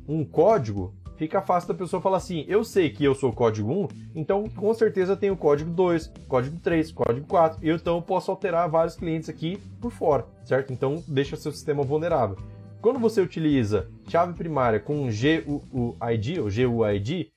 um 0.07 0.23
código, 0.23 0.93
fica 1.19 1.41
fácil 1.41 1.67
da 1.67 1.75
pessoa 1.75 2.01
falar 2.01 2.17
assim: 2.17 2.45
eu 2.47 2.63
sei 2.63 2.89
que 2.89 3.03
eu 3.03 3.13
sou 3.13 3.33
código 3.33 3.69
1, 3.69 3.87
então 4.15 4.47
com 4.49 4.73
certeza 4.73 5.17
tem 5.17 5.29
o 5.29 5.35
código 5.35 5.69
2, 5.69 6.11
código 6.27 6.57
3, 6.59 6.91
código 6.93 7.27
4, 7.27 7.59
e 7.61 7.69
então 7.69 7.97
eu 7.97 8.01
posso 8.01 8.31
alterar 8.31 8.69
vários 8.69 8.95
clientes 8.95 9.27
aqui 9.27 9.57
por 9.81 9.91
fora, 9.91 10.25
certo? 10.45 10.71
Então 10.71 11.03
deixa 11.05 11.35
seu 11.35 11.51
sistema 11.51 11.83
vulnerável. 11.83 12.37
Quando 12.81 12.97
você 12.97 13.19
utiliza 13.19 13.89
chave 14.07 14.33
primária 14.33 14.79
com 14.79 15.09
GUID 15.09 16.39
ou 16.39 16.47
GUID, 16.49 17.29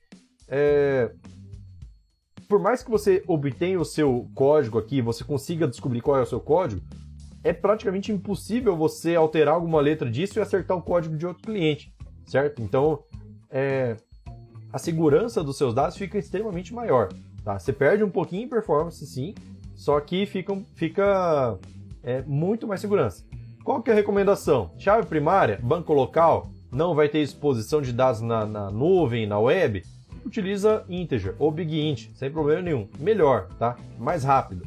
é, 0.47 1.11
por 2.47 2.59
mais 2.59 2.81
que 2.81 2.89
você 2.89 3.21
obtenha 3.27 3.77
o 3.79 3.83
seu 3.83 4.29
código 4.33 4.79
aqui, 4.79 5.01
você 5.01 5.25
consiga 5.25 5.67
descobrir 5.67 5.99
qual 5.99 6.17
é 6.17 6.21
o 6.21 6.25
seu 6.25 6.39
código, 6.39 6.81
é 7.43 7.51
praticamente 7.51 8.13
impossível 8.13 8.77
você 8.77 9.15
alterar 9.15 9.55
alguma 9.55 9.81
letra 9.81 10.09
disso 10.09 10.39
e 10.39 10.41
acertar 10.41 10.77
o 10.77 10.81
código 10.81 11.17
de 11.17 11.27
outro 11.27 11.43
cliente, 11.43 11.93
certo? 12.25 12.61
Então, 12.61 13.03
é, 13.53 13.95
a 14.71 14.79
segurança 14.79 15.43
dos 15.43 15.57
seus 15.57 15.75
dados 15.75 15.95
fica 15.95 16.17
extremamente 16.17 16.73
maior. 16.73 17.09
Tá? 17.45 17.59
Você 17.59 17.71
perde 17.71 18.03
um 18.03 18.09
pouquinho 18.09 18.45
em 18.45 18.49
performance, 18.49 19.05
sim, 19.05 19.35
só 19.75 19.99
que 19.99 20.25
fica, 20.25 20.57
fica 20.73 21.59
é, 22.01 22.23
muito 22.23 22.67
mais 22.67 22.81
segurança. 22.81 23.23
Qual 23.63 23.81
que 23.81 23.91
é 23.91 23.93
a 23.93 23.95
recomendação? 23.95 24.71
Chave 24.79 25.05
primária, 25.05 25.59
banco 25.61 25.93
local, 25.93 26.49
não 26.71 26.95
vai 26.95 27.07
ter 27.07 27.19
exposição 27.19 27.81
de 27.81 27.93
dados 27.93 28.21
na, 28.21 28.45
na 28.45 28.71
nuvem, 28.71 29.27
na 29.27 29.39
web, 29.39 29.83
utiliza 30.25 30.83
integer 30.89 31.35
ou 31.37 31.51
big 31.51 31.79
int, 31.79 32.09
sem 32.15 32.31
problema 32.31 32.63
nenhum. 32.63 32.87
Melhor, 32.99 33.47
tá? 33.59 33.77
Mais 33.99 34.23
rápido. 34.23 34.65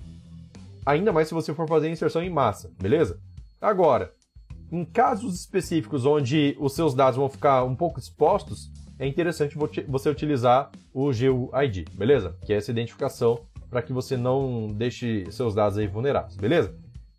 Ainda 0.84 1.12
mais 1.12 1.26
se 1.26 1.34
você 1.34 1.53
for 1.53 1.68
fazer 1.68 1.91
inserção 1.91 2.22
em 2.22 2.30
massa, 2.30 2.70
beleza? 2.80 3.18
Agora, 3.61 4.12
em 4.70 4.84
casos 4.84 5.34
específicos 5.34 6.07
onde 6.07 6.57
os 6.61 6.74
seus 6.74 6.95
dados 6.95 7.16
vão 7.16 7.28
ficar 7.28 7.64
um 7.64 7.74
pouco 7.74 7.99
expostos, 7.99 8.70
é 8.99 9.07
interessante 9.07 9.57
você 9.88 10.09
utilizar 10.09 10.70
o 10.92 11.07
GUID, 11.07 11.84
beleza? 11.94 12.36
Que 12.44 12.53
é 12.53 12.57
essa 12.57 12.70
identificação 12.70 13.40
para 13.68 13.82
que 13.82 13.92
você 13.92 14.16
não 14.16 14.68
deixe 14.68 15.24
seus 15.30 15.55
dados 15.55 15.76
aí 15.78 15.86
vulneráveis, 15.86 16.36
beleza? 16.36 16.74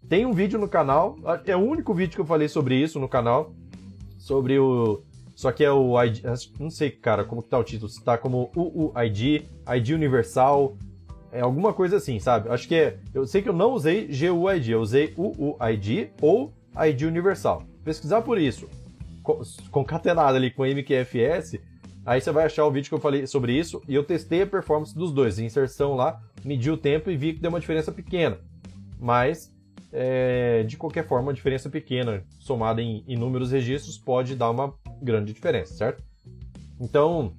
Tem 0.07 0.25
um 0.25 0.31
vídeo 0.31 0.57
no 0.57 0.67
canal, 0.67 1.17
é 1.45 1.55
o 1.55 1.59
único 1.59 1.93
vídeo 1.93 2.15
que 2.15 2.21
eu 2.21 2.25
falei 2.25 2.47
sobre 2.47 2.75
isso 2.75 2.99
no 2.99 3.09
canal, 3.09 3.53
sobre 4.17 4.57
o 4.57 5.03
só 5.37 5.51
que 5.51 5.63
é 5.63 5.71
o 5.71 6.03
ID. 6.03 6.23
Não 6.59 6.71
sei, 6.71 6.89
cara, 6.89 7.23
como 7.23 7.43
que 7.43 7.49
tá 7.49 7.59
o 7.59 7.63
título. 7.63 7.87
Se 7.87 8.03
tá 8.03 8.17
como 8.17 8.49
UUID, 8.55 9.47
ID 9.75 9.89
Universal. 9.89 10.75
É 11.31 11.41
alguma 11.41 11.73
coisa 11.73 11.97
assim, 11.97 12.17
sabe? 12.17 12.49
Acho 12.49 12.67
que 12.67 12.73
é. 12.73 12.97
Eu 13.13 13.27
sei 13.27 13.43
que 13.43 13.49
eu 13.49 13.53
não 13.53 13.73
usei 13.73 14.07
GUID, 14.07 14.71
eu 14.71 14.81
usei 14.81 15.13
UUID 15.15 16.09
ou 16.23 16.51
ID 16.75 17.03
Universal. 17.03 17.61
Pesquisar 17.83 18.23
por 18.23 18.39
isso, 18.39 18.67
concatenado 19.71 20.37
ali 20.37 20.51
com 20.51 20.65
MQFS, 20.65 21.59
aí 22.05 22.21
você 22.21 22.31
vai 22.31 22.45
achar 22.45 22.65
o 22.65 22.71
vídeo 22.71 22.89
que 22.89 22.95
eu 22.95 22.99
falei 22.99 23.27
sobre 23.27 23.57
isso. 23.57 23.81
E 23.87 23.95
eu 23.95 24.03
testei 24.03 24.41
a 24.41 24.47
performance 24.47 24.95
dos 24.95 25.11
dois, 25.11 25.39
inserção 25.39 25.95
lá, 25.95 26.21
medi 26.43 26.71
o 26.71 26.77
tempo 26.77 27.11
e 27.11 27.17
vi 27.17 27.33
que 27.33 27.39
deu 27.39 27.49
uma 27.49 27.59
diferença 27.59 27.91
pequena. 27.91 28.39
Mas 28.99 29.51
é, 29.91 30.63
de 30.63 30.77
qualquer 30.77 31.07
forma, 31.07 31.27
uma 31.27 31.33
diferença 31.33 31.69
pequena, 31.69 32.23
somada 32.39 32.81
em 32.81 33.03
inúmeros 33.07 33.51
registros, 33.51 33.97
pode 33.97 34.35
dar 34.35 34.49
uma 34.49 34.73
grande 35.01 35.33
diferença, 35.33 35.73
certo? 35.73 36.03
Então, 36.79 37.33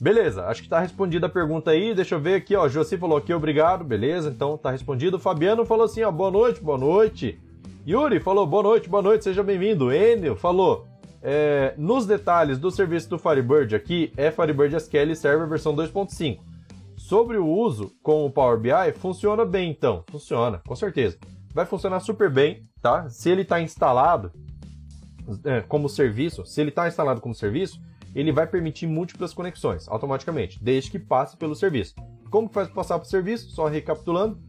beleza, 0.00 0.46
acho 0.46 0.60
que 0.60 0.66
está 0.66 0.78
respondida 0.78 1.26
a 1.26 1.30
pergunta 1.30 1.70
aí. 1.70 1.94
Deixa 1.94 2.14
eu 2.14 2.20
ver 2.20 2.34
aqui, 2.34 2.54
ó. 2.54 2.68
Josi 2.68 2.96
falou 2.96 3.18
aqui, 3.18 3.32
obrigado, 3.32 3.84
beleza, 3.84 4.30
então 4.30 4.54
está 4.54 4.70
respondido. 4.70 5.18
Fabiano 5.18 5.64
falou 5.64 5.86
assim, 5.86 6.02
ó, 6.02 6.12
boa 6.12 6.30
noite, 6.30 6.62
boa 6.62 6.78
noite. 6.78 7.40
Yuri 7.88 8.18
falou, 8.18 8.44
boa 8.44 8.64
noite, 8.64 8.88
boa 8.88 9.00
noite, 9.00 9.22
seja 9.22 9.44
bem-vindo. 9.44 9.92
Enio 9.94 10.34
falou, 10.34 10.88
é, 11.22 11.72
nos 11.78 12.04
detalhes 12.04 12.58
do 12.58 12.68
serviço 12.68 13.08
do 13.08 13.16
Firebird 13.16 13.76
aqui, 13.76 14.12
é 14.16 14.28
Firebird 14.32 14.74
SQL 14.74 15.14
Server 15.14 15.48
versão 15.48 15.72
2.5. 15.72 16.40
Sobre 16.96 17.36
o 17.36 17.46
uso 17.46 17.92
com 18.02 18.26
o 18.26 18.30
Power 18.30 18.58
BI, 18.58 18.92
funciona 18.96 19.44
bem 19.44 19.70
então, 19.70 20.02
funciona, 20.10 20.60
com 20.66 20.74
certeza. 20.74 21.16
Vai 21.54 21.64
funcionar 21.64 22.00
super 22.00 22.28
bem, 22.28 22.68
tá? 22.82 23.08
Se 23.08 23.30
ele 23.30 23.42
está 23.42 23.60
instalado, 23.60 24.32
é, 25.44 25.60
como 25.60 25.88
serviço, 25.88 26.44
se 26.44 26.60
ele 26.60 26.70
está 26.70 26.88
instalado 26.88 27.20
como 27.20 27.36
serviço, 27.36 27.80
ele 28.16 28.32
vai 28.32 28.48
permitir 28.48 28.88
múltiplas 28.88 29.32
conexões 29.32 29.86
automaticamente, 29.86 30.58
desde 30.60 30.90
que 30.90 30.98
passe 30.98 31.36
pelo 31.36 31.54
serviço. 31.54 31.94
Como 32.30 32.48
que 32.48 32.54
faz 32.54 32.66
para 32.66 32.74
passar 32.74 32.98
para 32.98 33.06
o 33.06 33.08
serviço? 33.08 33.48
Só 33.50 33.68
recapitulando, 33.68 34.40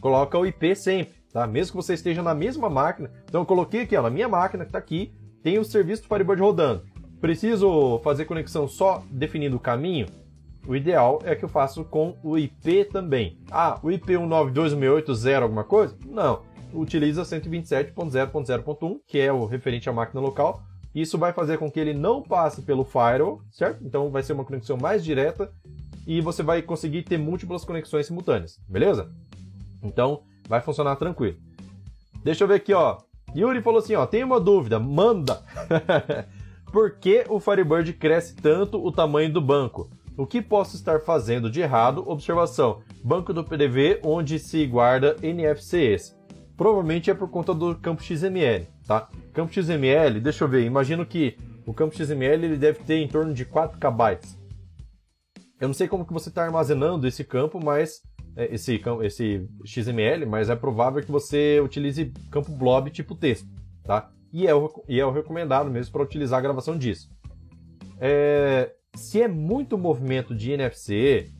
coloca 0.00 0.38
o 0.38 0.46
IP 0.46 0.76
sempre, 0.76 1.23
tá? 1.34 1.46
Mesmo 1.46 1.72
que 1.72 1.84
você 1.84 1.92
esteja 1.92 2.22
na 2.22 2.34
mesma 2.34 2.70
máquina. 2.70 3.10
Então 3.24 3.42
eu 3.42 3.46
coloquei 3.46 3.82
aqui, 3.82 3.94
ó, 3.96 4.02
na 4.02 4.08
minha 4.08 4.28
máquina 4.28 4.64
que 4.64 4.70
está 4.70 4.78
aqui, 4.78 5.12
tem 5.42 5.58
o 5.58 5.64
serviço 5.64 6.02
do 6.02 6.08
Firebird 6.08 6.40
rodando. 6.40 6.84
Preciso 7.20 7.98
fazer 8.02 8.24
conexão 8.24 8.66
só 8.66 9.02
definindo 9.10 9.56
o 9.56 9.60
caminho? 9.60 10.06
O 10.66 10.74
ideal 10.74 11.20
é 11.24 11.34
que 11.34 11.44
eu 11.44 11.48
faça 11.48 11.84
com 11.84 12.16
o 12.22 12.38
IP 12.38 12.86
também. 12.86 13.38
Ah, 13.50 13.78
o 13.82 13.90
IP 13.90 14.14
192.168.0 14.14 15.42
alguma 15.42 15.64
coisa? 15.64 15.94
Não 16.06 16.54
utiliza 16.74 17.22
127.0.0.1, 17.22 19.00
que 19.06 19.18
é 19.18 19.32
o 19.32 19.44
referente 19.44 19.88
à 19.88 19.92
máquina 19.92 20.20
local. 20.20 20.62
Isso 20.94 21.18
vai 21.18 21.32
fazer 21.32 21.58
com 21.58 21.70
que 21.70 21.80
ele 21.80 21.94
não 21.94 22.22
passe 22.22 22.62
pelo 22.62 22.84
firewall, 22.84 23.40
certo? 23.50 23.84
Então 23.84 24.10
vai 24.10 24.22
ser 24.22 24.32
uma 24.32 24.44
conexão 24.44 24.76
mais 24.76 25.04
direta 25.04 25.50
e 26.06 26.20
você 26.20 26.42
vai 26.42 26.62
conseguir 26.62 27.02
ter 27.02 27.18
múltiplas 27.18 27.64
conexões 27.64 28.06
simultâneas, 28.06 28.58
beleza? 28.68 29.10
Então 29.82 30.22
vai 30.48 30.60
funcionar 30.60 30.96
tranquilo. 30.96 31.36
Deixa 32.22 32.44
eu 32.44 32.48
ver 32.48 32.54
aqui, 32.54 32.72
ó. 32.72 32.98
Yuri 33.34 33.60
falou 33.62 33.80
assim, 33.80 33.94
ó, 33.94 34.06
tem 34.06 34.22
uma 34.22 34.40
dúvida, 34.40 34.78
manda. 34.78 35.42
Por 36.72 36.98
que 36.98 37.24
o 37.28 37.38
Firebird 37.38 37.92
cresce 37.94 38.34
tanto 38.34 38.84
o 38.84 38.90
tamanho 38.90 39.32
do 39.32 39.40
banco? 39.40 39.90
O 40.16 40.26
que 40.26 40.40
posso 40.40 40.76
estar 40.76 41.00
fazendo 41.00 41.50
de 41.50 41.60
errado? 41.60 42.08
Observação: 42.08 42.82
banco 43.02 43.32
do 43.32 43.44
PDV 43.44 44.00
onde 44.04 44.38
se 44.38 44.64
guarda 44.66 45.16
NFCs. 45.20 46.16
Provavelmente 46.56 47.10
é 47.10 47.14
por 47.14 47.28
conta 47.28 47.52
do 47.52 47.74
campo 47.74 48.02
XML, 48.02 48.68
tá? 48.86 49.08
Campo 49.32 49.52
XML, 49.52 50.20
deixa 50.20 50.44
eu 50.44 50.48
ver, 50.48 50.64
imagino 50.64 51.04
que 51.04 51.36
o 51.66 51.74
campo 51.74 51.96
XML 51.96 52.44
ele 52.44 52.56
deve 52.56 52.78
ter 52.84 52.98
em 52.98 53.08
torno 53.08 53.34
de 53.34 53.44
4 53.44 53.78
KB. 53.78 54.20
Eu 55.60 55.68
não 55.68 55.74
sei 55.74 55.88
como 55.88 56.04
que 56.04 56.12
você 56.12 56.28
está 56.28 56.44
armazenando 56.44 57.08
esse 57.08 57.24
campo, 57.24 57.58
mas 57.62 58.00
esse, 58.36 58.80
esse 59.02 59.48
XML, 59.64 60.26
mas 60.26 60.50
é 60.50 60.56
provável 60.56 61.02
que 61.02 61.10
você 61.10 61.60
utilize 61.60 62.12
campo 62.30 62.50
blob 62.52 62.90
tipo 62.90 63.14
texto, 63.14 63.48
tá? 63.82 64.10
E 64.32 64.46
é 64.46 64.54
o, 64.54 64.82
e 64.88 64.98
é 64.98 65.06
o 65.06 65.12
recomendado 65.12 65.70
mesmo 65.70 65.92
para 65.92 66.02
utilizar 66.02 66.38
a 66.38 66.42
gravação 66.42 66.76
disso. 66.76 67.08
É, 68.00 68.72
se 68.94 69.22
é 69.22 69.28
muito 69.28 69.78
movimento 69.78 70.34
de 70.34 70.52
NFC, 70.52 71.30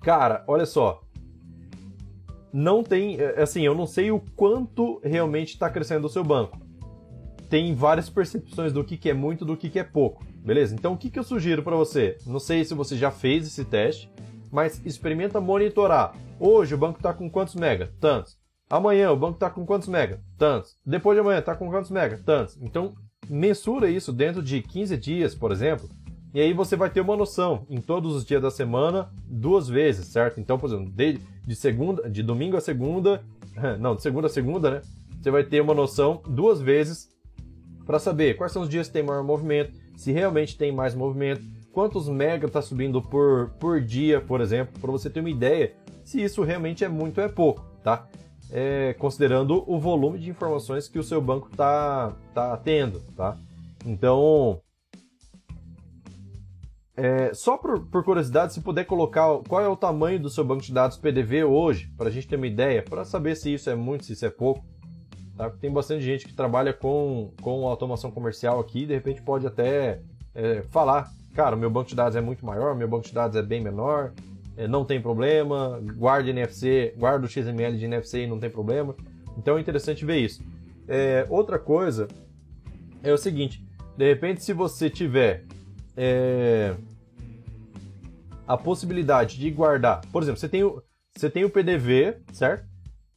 cara, 0.00 0.44
olha 0.48 0.66
só, 0.66 1.00
não 2.52 2.82
tem, 2.82 3.20
é, 3.20 3.42
assim, 3.42 3.62
eu 3.62 3.74
não 3.74 3.86
sei 3.86 4.10
o 4.10 4.18
quanto 4.34 5.00
realmente 5.04 5.50
está 5.50 5.70
crescendo 5.70 6.06
o 6.06 6.10
seu 6.10 6.24
banco. 6.24 6.58
Tem 7.48 7.72
várias 7.74 8.10
percepções 8.10 8.72
do 8.72 8.82
que, 8.82 8.96
que 8.96 9.10
é 9.10 9.14
muito 9.14 9.44
do 9.44 9.56
que, 9.56 9.70
que 9.70 9.78
é 9.78 9.84
pouco, 9.84 10.24
beleza? 10.44 10.74
Então 10.74 10.94
o 10.94 10.96
que, 10.96 11.10
que 11.10 11.18
eu 11.18 11.22
sugiro 11.22 11.62
para 11.62 11.76
você? 11.76 12.18
Não 12.26 12.40
sei 12.40 12.64
se 12.64 12.74
você 12.74 12.96
já 12.96 13.12
fez 13.12 13.46
esse 13.46 13.64
teste, 13.64 14.10
mas 14.56 14.80
experimenta 14.86 15.38
monitorar. 15.38 16.16
Hoje 16.40 16.74
o 16.74 16.78
banco 16.78 16.98
está 16.98 17.12
com 17.12 17.28
quantos 17.28 17.54
mega? 17.54 17.92
Tantos. 18.00 18.38
Amanhã 18.70 19.12
o 19.12 19.16
banco 19.16 19.34
está 19.34 19.50
com 19.50 19.66
quantos 19.66 19.86
mega? 19.86 20.18
Tantos. 20.38 20.78
Depois 20.84 21.14
de 21.14 21.20
amanhã 21.20 21.40
está 21.40 21.54
com 21.54 21.68
quantos 21.68 21.90
mega? 21.90 22.18
Tantos. 22.24 22.56
Então 22.62 22.94
mensura 23.28 23.90
isso 23.90 24.14
dentro 24.14 24.42
de 24.42 24.62
15 24.62 24.96
dias, 24.96 25.34
por 25.34 25.52
exemplo, 25.52 25.86
e 26.32 26.40
aí 26.40 26.54
você 26.54 26.74
vai 26.74 26.88
ter 26.88 27.02
uma 27.02 27.14
noção 27.14 27.66
em 27.68 27.82
todos 27.82 28.16
os 28.16 28.24
dias 28.24 28.40
da 28.40 28.50
semana, 28.50 29.10
duas 29.26 29.68
vezes, 29.68 30.06
certo? 30.06 30.40
Então, 30.40 30.58
por 30.58 30.70
exemplo, 30.70 30.90
de, 30.90 31.20
de 31.46 31.54
segunda, 31.54 32.08
de 32.08 32.22
domingo 32.22 32.56
a 32.56 32.60
segunda, 32.62 33.22
não, 33.78 33.94
de 33.94 34.00
segunda 34.00 34.26
a 34.26 34.30
segunda, 34.30 34.70
né? 34.70 34.82
Você 35.20 35.30
vai 35.30 35.44
ter 35.44 35.60
uma 35.60 35.74
noção 35.74 36.22
duas 36.26 36.62
vezes 36.62 37.10
para 37.84 37.98
saber 37.98 38.38
quais 38.38 38.52
são 38.52 38.62
os 38.62 38.70
dias 38.70 38.86
que 38.86 38.94
tem 38.94 39.02
maior 39.02 39.22
movimento, 39.22 39.74
se 39.98 40.12
realmente 40.12 40.56
tem 40.56 40.72
mais 40.72 40.94
movimento, 40.94 41.44
quantos 41.76 42.08
mega 42.08 42.46
está 42.46 42.62
subindo 42.62 43.02
por, 43.02 43.50
por 43.60 43.82
dia, 43.82 44.18
por 44.18 44.40
exemplo, 44.40 44.80
para 44.80 44.90
você 44.90 45.10
ter 45.10 45.20
uma 45.20 45.28
ideia 45.28 45.74
se 46.02 46.22
isso 46.22 46.42
realmente 46.42 46.82
é 46.82 46.88
muito 46.88 47.18
ou 47.18 47.24
é 47.26 47.28
pouco, 47.28 47.66
tá? 47.82 48.08
É, 48.50 48.94
considerando 48.94 49.62
o 49.70 49.78
volume 49.78 50.18
de 50.18 50.30
informações 50.30 50.88
que 50.88 50.98
o 50.98 51.02
seu 51.02 51.20
banco 51.20 51.50
está 51.52 52.16
tá 52.32 52.56
tendo, 52.56 53.00
tá? 53.14 53.36
Então, 53.84 54.58
é, 56.96 57.34
só 57.34 57.58
por, 57.58 57.86
por, 57.88 58.02
curiosidade, 58.02 58.54
se 58.54 58.62
puder 58.62 58.84
colocar 58.84 59.26
qual 59.46 59.60
é 59.60 59.68
o 59.68 59.76
tamanho 59.76 60.18
do 60.18 60.30
seu 60.30 60.46
banco 60.46 60.62
de 60.62 60.72
dados 60.72 60.96
PDV 60.96 61.44
hoje, 61.44 61.92
para 61.94 62.08
a 62.08 62.10
gente 62.10 62.26
ter 62.26 62.36
uma 62.36 62.46
ideia, 62.46 62.82
para 62.82 63.04
saber 63.04 63.36
se 63.36 63.52
isso 63.52 63.68
é 63.68 63.74
muito, 63.74 64.06
se 64.06 64.14
isso 64.14 64.24
é 64.24 64.30
pouco. 64.30 64.64
Tá? 65.36 65.50
Tem 65.50 65.70
bastante 65.70 66.02
gente 66.02 66.26
que 66.26 66.32
trabalha 66.32 66.72
com, 66.72 67.34
com 67.42 67.66
automação 67.66 68.10
comercial 68.10 68.58
aqui, 68.60 68.86
de 68.86 68.94
repente 68.94 69.20
pode 69.20 69.46
até 69.46 70.00
é, 70.34 70.62
falar, 70.70 71.10
cara, 71.36 71.54
meu 71.54 71.68
banco 71.68 71.90
de 71.90 71.94
dados 71.94 72.16
é 72.16 72.20
muito 72.20 72.44
maior, 72.46 72.74
meu 72.74 72.88
banco 72.88 73.06
de 73.06 73.12
dados 73.12 73.36
é 73.36 73.42
bem 73.42 73.62
menor, 73.62 74.14
é, 74.56 74.66
não 74.66 74.86
tem 74.86 75.00
problema, 75.00 75.78
guarda 75.94 76.30
NFC, 76.30 76.94
guarda 76.96 77.26
o 77.26 77.28
XML 77.28 77.76
de 77.76 77.84
NFC 77.84 78.22
e 78.22 78.26
não 78.26 78.40
tem 78.40 78.48
problema. 78.48 78.96
Então 79.36 79.58
é 79.58 79.60
interessante 79.60 80.02
ver 80.02 80.16
isso. 80.16 80.42
É, 80.88 81.26
outra 81.28 81.58
coisa 81.58 82.08
é 83.02 83.12
o 83.12 83.18
seguinte, 83.18 83.62
de 83.98 84.08
repente 84.08 84.42
se 84.42 84.54
você 84.54 84.88
tiver 84.88 85.44
é, 85.94 86.74
a 88.48 88.56
possibilidade 88.56 89.38
de 89.38 89.50
guardar. 89.50 90.00
Por 90.10 90.22
exemplo, 90.22 90.40
você 90.40 90.48
tem 90.48 90.64
o, 90.64 90.82
você 91.14 91.28
tem 91.28 91.44
o 91.44 91.50
PDV, 91.50 92.16
certo? 92.32 92.64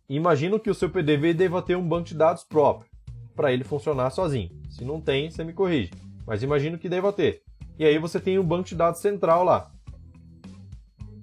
Imagino 0.10 0.60
que 0.60 0.70
o 0.70 0.76
seu 0.76 0.90
PDV 0.90 1.34
deva 1.34 1.62
ter 1.62 1.78
um 1.78 1.88
banco 1.88 2.10
de 2.10 2.16
dados 2.16 2.44
próprio 2.44 2.90
para 3.34 3.54
ele 3.54 3.64
funcionar 3.64 4.10
sozinho. 4.10 4.52
Se 4.70 4.84
não 4.84 5.00
tem, 5.00 5.32
você 5.32 5.42
me 5.46 5.54
corrige. 5.54 5.92
Mas 6.28 6.44
imagino 6.44 6.78
que 6.78 6.90
deva 6.90 7.14
ter. 7.14 7.44
E 7.80 7.86
aí 7.86 7.98
você 7.98 8.20
tem 8.20 8.38
um 8.38 8.44
banco 8.44 8.68
de 8.68 8.76
dados 8.76 9.00
central 9.00 9.46
lá. 9.46 9.72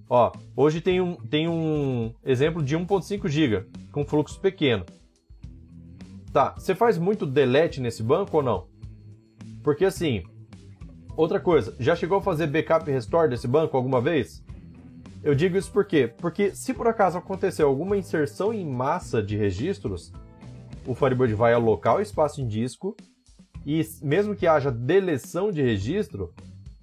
Ó, 0.08 0.32
hoje 0.56 0.80
tem 0.80 1.02
um, 1.02 1.14
tem 1.14 1.46
um 1.46 2.14
exemplo 2.24 2.62
de 2.62 2.74
1.5 2.74 3.28
GB 3.28 3.66
com 3.92 4.06
fluxo 4.06 4.40
pequeno. 4.40 4.86
Tá, 6.32 6.54
você 6.56 6.74
faz 6.74 6.96
muito 6.96 7.26
delete 7.26 7.78
nesse 7.78 8.02
banco 8.02 8.38
ou 8.38 8.42
não? 8.42 8.68
Porque 9.62 9.84
assim, 9.84 10.22
outra 11.14 11.38
coisa, 11.38 11.76
já 11.78 11.94
chegou 11.94 12.18
a 12.18 12.22
fazer 12.22 12.46
backup 12.46 12.88
e 12.88 12.92
restore 12.92 13.28
desse 13.28 13.46
banco 13.46 13.76
alguma 13.76 14.00
vez? 14.00 14.42
Eu 15.22 15.34
digo 15.34 15.58
isso 15.58 15.70
por 15.70 15.84
quê? 15.84 16.10
Porque 16.18 16.54
se 16.54 16.72
por 16.72 16.86
acaso 16.86 17.18
acontecer 17.18 17.64
alguma 17.64 17.96
inserção 17.98 18.54
em 18.54 18.64
massa 18.64 19.22
de 19.22 19.36
registros, 19.36 20.10
o 20.86 20.94
Firebird 20.94 21.34
vai 21.34 21.52
alocar 21.52 21.96
o 21.96 22.00
espaço 22.00 22.40
em 22.40 22.46
disco 22.46 22.96
e 23.66 23.84
mesmo 24.00 24.36
que 24.36 24.46
haja 24.46 24.70
deleção 24.70 25.50
de 25.50 25.60
registro, 25.60 26.32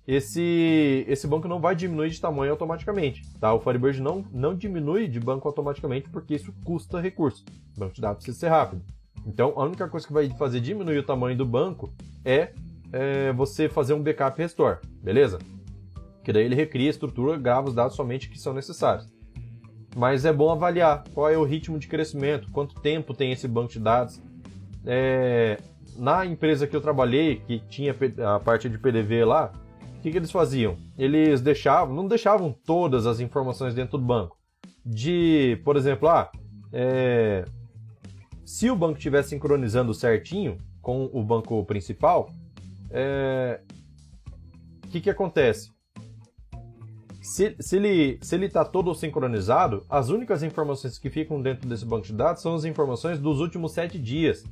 esse, 0.05 1.05
esse 1.07 1.25
banco 1.25 1.47
não 1.47 1.61
vai 1.61 1.73
diminuir 1.73 2.09
de 2.09 2.19
tamanho 2.19 2.51
automaticamente. 2.51 3.21
Tá? 3.39 3.53
O 3.53 3.61
Firebird 3.61 4.01
não, 4.01 4.25
não 4.34 4.53
diminui 4.53 5.07
de 5.07 5.17
banco 5.17 5.47
automaticamente 5.47 6.09
porque 6.09 6.36
isso 6.36 6.53
custa 6.65 6.99
recurso. 6.99 7.45
O 7.77 7.79
banco 7.79 7.95
de 7.95 8.01
dados 8.01 8.17
precisa 8.17 8.38
ser 8.38 8.49
rápido. 8.49 8.81
Então, 9.25 9.53
a 9.55 9.63
única 9.63 9.88
coisa 9.88 10.05
que 10.05 10.11
vai 10.11 10.29
fazer 10.31 10.59
diminuir 10.59 10.97
o 10.97 11.03
tamanho 11.03 11.38
do 11.38 11.45
banco 11.45 11.89
é, 12.25 12.51
é 12.91 13.31
você 13.31 13.69
fazer 13.69 13.93
um 13.93 14.03
backup 14.03 14.38
restore, 14.38 14.79
beleza? 15.01 15.39
Que 16.21 16.34
daí 16.34 16.43
ele 16.43 16.55
recria 16.55 16.88
a 16.88 16.89
estrutura, 16.89 17.38
grava 17.38 17.69
os 17.69 17.75
dados 17.75 17.95
somente 17.95 18.29
que 18.29 18.38
são 18.38 18.53
necessários. 18.53 19.07
Mas 19.95 20.25
é 20.25 20.34
bom 20.34 20.51
avaliar 20.51 21.05
qual 21.13 21.29
é 21.29 21.38
o 21.38 21.45
ritmo 21.45 21.79
de 21.79 21.88
crescimento, 21.88 22.51
quanto 22.51 22.81
tempo 22.81 23.13
tem 23.13 23.31
esse 23.31 23.47
banco 23.47 23.71
de 23.71 23.79
dados. 23.79 24.21
É, 24.86 25.57
na 25.97 26.25
empresa 26.25 26.67
que 26.67 26.75
eu 26.75 26.81
trabalhei, 26.81 27.37
que 27.37 27.59
tinha 27.69 27.95
a 28.35 28.39
parte 28.39 28.69
de 28.69 28.77
PDV 28.77 29.25
lá, 29.25 29.51
que, 30.03 30.11
que 30.11 30.17
eles 30.17 30.31
faziam? 30.31 30.77
Eles 30.97 31.39
deixavam, 31.39 31.95
não 31.95 32.07
deixavam 32.07 32.51
todas 32.51 33.07
as 33.07 33.21
informações 33.21 33.73
dentro 33.73 33.97
do 33.97 34.03
banco. 34.03 34.37
De, 34.85 35.61
por 35.63 35.77
exemplo, 35.77 36.09
ah, 36.09 36.29
é, 36.73 37.45
se 38.45 38.69
o 38.69 38.75
banco 38.75 38.97
estiver 38.97 39.23
sincronizando 39.23 39.93
certinho 39.93 40.57
com 40.81 41.09
o 41.13 41.23
banco 41.23 41.63
principal, 41.63 42.29
é, 42.91 43.61
o 44.85 44.89
que, 44.89 44.99
que 44.99 45.09
acontece? 45.09 45.71
Se, 47.21 47.55
se 47.57 47.77
ele 47.77 48.19
se 48.21 48.35
ele 48.35 48.47
está 48.47 48.65
todo 48.65 48.93
sincronizado, 48.93 49.85
as 49.89 50.09
únicas 50.09 50.43
informações 50.43 50.97
que 50.97 51.09
ficam 51.09 51.41
dentro 51.41 51.69
desse 51.69 51.85
banco 51.85 52.05
de 52.05 52.11
dados 52.11 52.41
são 52.41 52.53
as 52.53 52.65
informações 52.65 53.17
dos 53.17 53.39
últimos 53.39 53.71
sete 53.71 53.97
dias. 53.97 54.43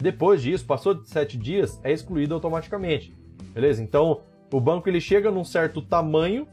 Depois 0.00 0.40
disso, 0.40 0.64
passou 0.64 0.94
de 0.94 1.08
sete 1.08 1.36
dias, 1.36 1.78
é 1.84 1.92
excluído 1.92 2.34
automaticamente. 2.34 3.14
Beleza? 3.52 3.82
Então, 3.82 4.22
o 4.52 4.60
banco 4.60 4.88
ele 4.88 5.00
chega 5.00 5.30
num 5.30 5.44
certo 5.44 5.82
tamanho 5.82 6.46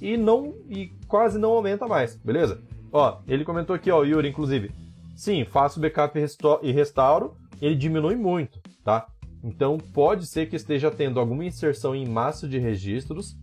e 0.00 0.16
não 0.16 0.54
e 0.68 0.90
quase 1.06 1.38
não 1.38 1.52
aumenta 1.52 1.86
mais, 1.86 2.16
beleza? 2.16 2.60
Ó, 2.90 3.20
ele 3.28 3.44
comentou 3.44 3.76
aqui, 3.76 3.90
ó, 3.90 4.02
Yuri, 4.02 4.28
inclusive. 4.28 4.72
Sim, 5.14 5.44
faço 5.44 5.78
backup 5.80 6.18
e 6.62 6.72
restauro, 6.72 7.36
ele 7.60 7.76
diminui 7.76 8.16
muito, 8.16 8.60
tá? 8.84 9.06
Então 9.44 9.78
pode 9.78 10.26
ser 10.26 10.48
que 10.48 10.56
esteja 10.56 10.90
tendo 10.90 11.20
alguma 11.20 11.44
inserção 11.44 11.94
em 11.94 12.06
massa 12.06 12.48
de 12.48 12.58
registros 12.58 13.36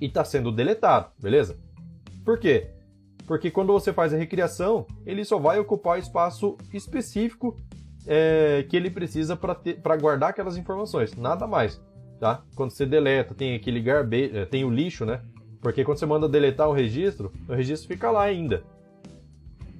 e 0.00 0.06
está 0.06 0.24
sendo 0.24 0.52
deletado, 0.52 1.10
beleza? 1.18 1.58
Por 2.24 2.38
quê? 2.38 2.70
Porque 3.26 3.50
quando 3.50 3.72
você 3.72 3.92
faz 3.92 4.14
a 4.14 4.16
recriação, 4.16 4.86
ele 5.04 5.24
só 5.24 5.38
vai 5.38 5.58
ocupar 5.58 5.98
espaço 5.98 6.56
específico 6.72 7.56
é, 8.06 8.64
que 8.68 8.76
ele 8.76 8.90
precisa 8.90 9.36
para 9.36 9.96
guardar 9.96 10.30
aquelas 10.30 10.56
informações, 10.56 11.14
nada 11.16 11.46
mais 11.46 11.80
tá? 12.20 12.42
Quando 12.54 12.70
você 12.70 12.84
deleta, 12.84 13.34
tem 13.34 13.54
aquele 13.54 13.80
garbage, 13.80 14.36
eh, 14.36 14.44
tem 14.44 14.62
o 14.62 14.70
lixo, 14.70 15.06
né? 15.06 15.22
Porque 15.60 15.82
quando 15.82 15.98
você 15.98 16.06
manda 16.06 16.28
deletar 16.28 16.68
o 16.68 16.72
registro, 16.72 17.32
o 17.48 17.54
registro 17.54 17.88
fica 17.88 18.10
lá 18.10 18.22
ainda. 18.22 18.62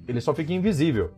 Ele 0.07 0.19
só 0.19 0.33
fica 0.33 0.51
invisível. 0.51 1.11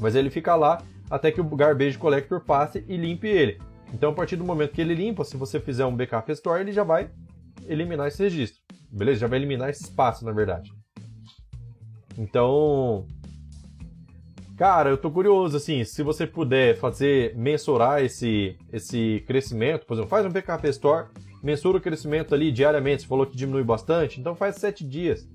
Mas 0.00 0.14
ele 0.14 0.30
fica 0.30 0.54
lá 0.54 0.80
até 1.10 1.30
que 1.30 1.40
o 1.40 1.44
garbage 1.44 1.98
collector 1.98 2.40
passe 2.40 2.84
e 2.88 2.96
limpe 2.96 3.28
ele. 3.28 3.60
Então, 3.92 4.10
a 4.10 4.14
partir 4.14 4.36
do 4.36 4.44
momento 4.44 4.72
que 4.72 4.80
ele 4.80 4.94
limpa, 4.94 5.24
se 5.24 5.36
você 5.36 5.60
fizer 5.60 5.84
um 5.84 5.94
backup 5.94 6.26
restore, 6.26 6.60
ele 6.60 6.72
já 6.72 6.82
vai 6.82 7.10
eliminar 7.66 8.08
esse 8.08 8.22
registro. 8.22 8.62
Beleza? 8.90 9.20
Já 9.20 9.26
vai 9.26 9.38
eliminar 9.38 9.70
esse 9.70 9.84
espaço, 9.84 10.24
na 10.24 10.32
verdade. 10.32 10.72
Então, 12.16 13.06
Cara, 14.56 14.88
eu 14.88 14.96
tô 14.96 15.10
curioso, 15.10 15.56
assim, 15.56 15.82
se 15.82 16.00
você 16.04 16.28
puder 16.28 16.76
fazer, 16.76 17.36
mensurar 17.36 18.04
esse, 18.04 18.56
esse 18.72 19.24
crescimento, 19.26 19.84
por 19.84 19.94
exemplo, 19.94 20.08
faz 20.08 20.24
um 20.24 20.30
backup 20.30 20.68
store, 20.68 21.08
mensura 21.42 21.78
o 21.78 21.80
crescimento 21.80 22.34
ali 22.34 22.52
diariamente, 22.52 23.02
você 23.02 23.08
falou 23.08 23.26
que 23.26 23.36
diminui 23.36 23.64
bastante, 23.64 24.20
então 24.20 24.36
faz 24.36 24.54
sete 24.56 24.84
dias, 24.86 25.28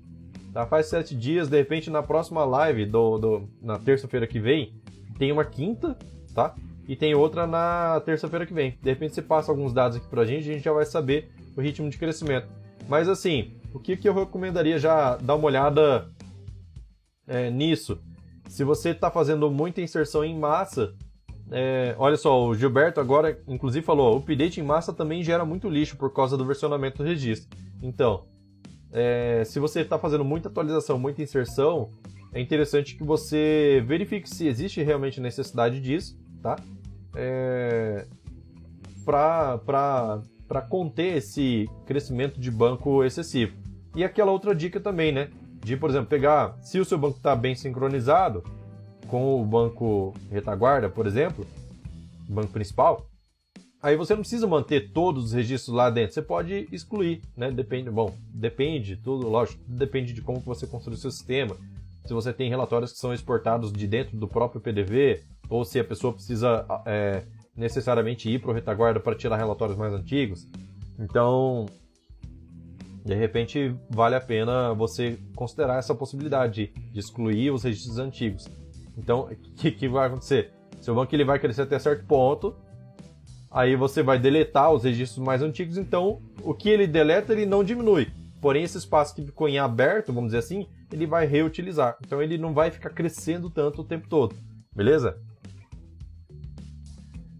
tá? 0.54 0.66
Faz 0.66 0.86
sete 0.86 1.14
dias, 1.14 1.50
de 1.50 1.56
repente 1.58 1.90
na 1.90 2.02
próxima 2.02 2.46
live, 2.46 2.86
do, 2.86 3.18
do 3.18 3.48
na 3.60 3.78
terça-feira 3.78 4.26
que 4.26 4.40
vem, 4.40 4.72
tem 5.18 5.30
uma 5.30 5.44
quinta, 5.44 5.98
tá? 6.34 6.54
E 6.88 6.96
tem 6.96 7.14
outra 7.14 7.46
na 7.46 8.00
terça-feira 8.00 8.46
que 8.46 8.54
vem. 8.54 8.78
De 8.82 8.88
repente 8.88 9.14
você 9.14 9.22
passa 9.22 9.52
alguns 9.52 9.74
dados 9.74 9.98
aqui 9.98 10.08
pra 10.08 10.24
gente, 10.24 10.48
a 10.48 10.52
gente 10.54 10.64
já 10.64 10.72
vai 10.72 10.86
saber 10.86 11.30
o 11.54 11.60
ritmo 11.60 11.90
de 11.90 11.98
crescimento. 11.98 12.48
Mas 12.88 13.06
assim, 13.06 13.52
o 13.74 13.78
que, 13.78 13.98
que 13.98 14.08
eu 14.08 14.14
recomendaria 14.14 14.78
já 14.78 15.16
dar 15.16 15.34
uma 15.34 15.44
olhada 15.44 16.08
é, 17.28 17.50
nisso? 17.50 18.00
Se 18.50 18.64
você 18.64 18.90
está 18.90 19.12
fazendo 19.12 19.48
muita 19.48 19.80
inserção 19.80 20.24
em 20.24 20.36
massa, 20.36 20.92
é, 21.52 21.94
olha 21.96 22.16
só, 22.16 22.48
o 22.48 22.52
Gilberto 22.52 22.98
agora, 22.98 23.40
inclusive, 23.46 23.86
falou: 23.86 24.16
o 24.16 24.18
update 24.18 24.60
em 24.60 24.64
massa 24.64 24.92
também 24.92 25.22
gera 25.22 25.44
muito 25.44 25.68
lixo 25.68 25.96
por 25.96 26.12
causa 26.12 26.36
do 26.36 26.44
versionamento 26.44 26.98
do 26.98 27.04
registro. 27.04 27.48
Então, 27.80 28.24
é, 28.92 29.44
se 29.46 29.60
você 29.60 29.82
está 29.82 30.00
fazendo 30.00 30.24
muita 30.24 30.48
atualização, 30.48 30.98
muita 30.98 31.22
inserção, 31.22 31.92
é 32.32 32.40
interessante 32.40 32.96
que 32.96 33.04
você 33.04 33.84
verifique 33.86 34.28
se 34.28 34.48
existe 34.48 34.82
realmente 34.82 35.20
necessidade 35.20 35.80
disso, 35.80 36.18
tá? 36.42 36.56
É, 37.14 38.04
para 39.04 40.60
conter 40.68 41.18
esse 41.18 41.70
crescimento 41.86 42.40
de 42.40 42.50
banco 42.50 43.04
excessivo. 43.04 43.56
E 43.94 44.02
aquela 44.02 44.32
outra 44.32 44.52
dica 44.56 44.80
também, 44.80 45.12
né? 45.12 45.30
De, 45.60 45.76
por 45.76 45.90
exemplo, 45.90 46.08
pegar, 46.08 46.56
se 46.62 46.78
o 46.78 46.84
seu 46.84 46.98
banco 46.98 47.18
está 47.18 47.36
bem 47.36 47.54
sincronizado 47.54 48.42
com 49.08 49.40
o 49.40 49.44
banco 49.44 50.14
retaguarda, 50.30 50.88
por 50.88 51.06
exemplo, 51.06 51.46
banco 52.28 52.52
principal, 52.52 53.06
aí 53.82 53.96
você 53.96 54.14
não 54.14 54.20
precisa 54.20 54.46
manter 54.46 54.92
todos 54.92 55.26
os 55.26 55.32
registros 55.32 55.74
lá 55.74 55.90
dentro, 55.90 56.14
você 56.14 56.22
pode 56.22 56.68
excluir, 56.72 57.20
né? 57.36 57.50
Depende, 57.50 57.90
bom, 57.90 58.14
depende, 58.32 58.96
tudo, 58.96 59.28
lógico, 59.28 59.62
depende 59.66 60.12
de 60.12 60.22
como 60.22 60.40
você 60.40 60.66
construiu 60.66 60.96
o 60.96 61.00
seu 61.00 61.10
sistema. 61.10 61.56
Se 62.06 62.14
você 62.14 62.32
tem 62.32 62.48
relatórios 62.48 62.92
que 62.92 62.98
são 62.98 63.12
exportados 63.12 63.72
de 63.72 63.86
dentro 63.86 64.16
do 64.16 64.26
próprio 64.26 64.60
PDV, 64.60 65.22
ou 65.48 65.64
se 65.64 65.78
a 65.78 65.84
pessoa 65.84 66.12
precisa 66.12 66.64
é, 66.86 67.22
necessariamente 67.56 68.30
ir 68.30 68.40
para 68.40 68.50
o 68.50 68.54
retaguarda 68.54 69.00
para 69.00 69.16
tirar 69.16 69.36
relatórios 69.36 69.76
mais 69.76 69.92
antigos. 69.92 70.46
Então, 70.98 71.66
de 73.04 73.14
repente 73.14 73.74
vale 73.88 74.14
a 74.14 74.20
pena 74.20 74.74
você 74.74 75.18
considerar 75.34 75.78
essa 75.78 75.94
possibilidade 75.94 76.72
de, 76.92 76.98
excluir 76.98 77.50
os 77.50 77.64
registros 77.64 77.98
antigos. 77.98 78.48
Então, 78.96 79.28
o 79.30 79.36
que, 79.56 79.70
que, 79.70 79.88
vai 79.88 80.06
acontecer? 80.06 80.52
Seu 80.80 80.94
banco 80.94 81.14
ele 81.14 81.24
vai 81.24 81.38
crescer 81.38 81.62
até 81.62 81.78
certo 81.78 82.04
ponto, 82.06 82.54
aí 83.50 83.74
você 83.76 84.02
vai 84.02 84.18
deletar 84.18 84.72
os 84.72 84.84
registros 84.84 85.24
mais 85.24 85.42
antigos, 85.42 85.78
então 85.78 86.20
o 86.42 86.54
que 86.54 86.68
ele 86.68 86.86
deleta 86.86 87.32
ele 87.32 87.46
não 87.46 87.64
diminui. 87.64 88.08
Porém, 88.40 88.62
esse 88.62 88.78
espaço 88.78 89.14
que 89.14 89.22
ficou 89.22 89.48
em 89.48 89.58
aberto, 89.58 90.12
vamos 90.12 90.28
dizer 90.28 90.38
assim, 90.38 90.66
ele 90.92 91.06
vai 91.06 91.26
reutilizar. 91.26 91.96
Então 92.04 92.22
ele 92.22 92.38
não 92.38 92.54
vai 92.54 92.70
ficar 92.70 92.90
crescendo 92.90 93.50
tanto 93.50 93.82
o 93.82 93.84
tempo 93.84 94.08
todo. 94.08 94.34
Beleza? 94.74 95.18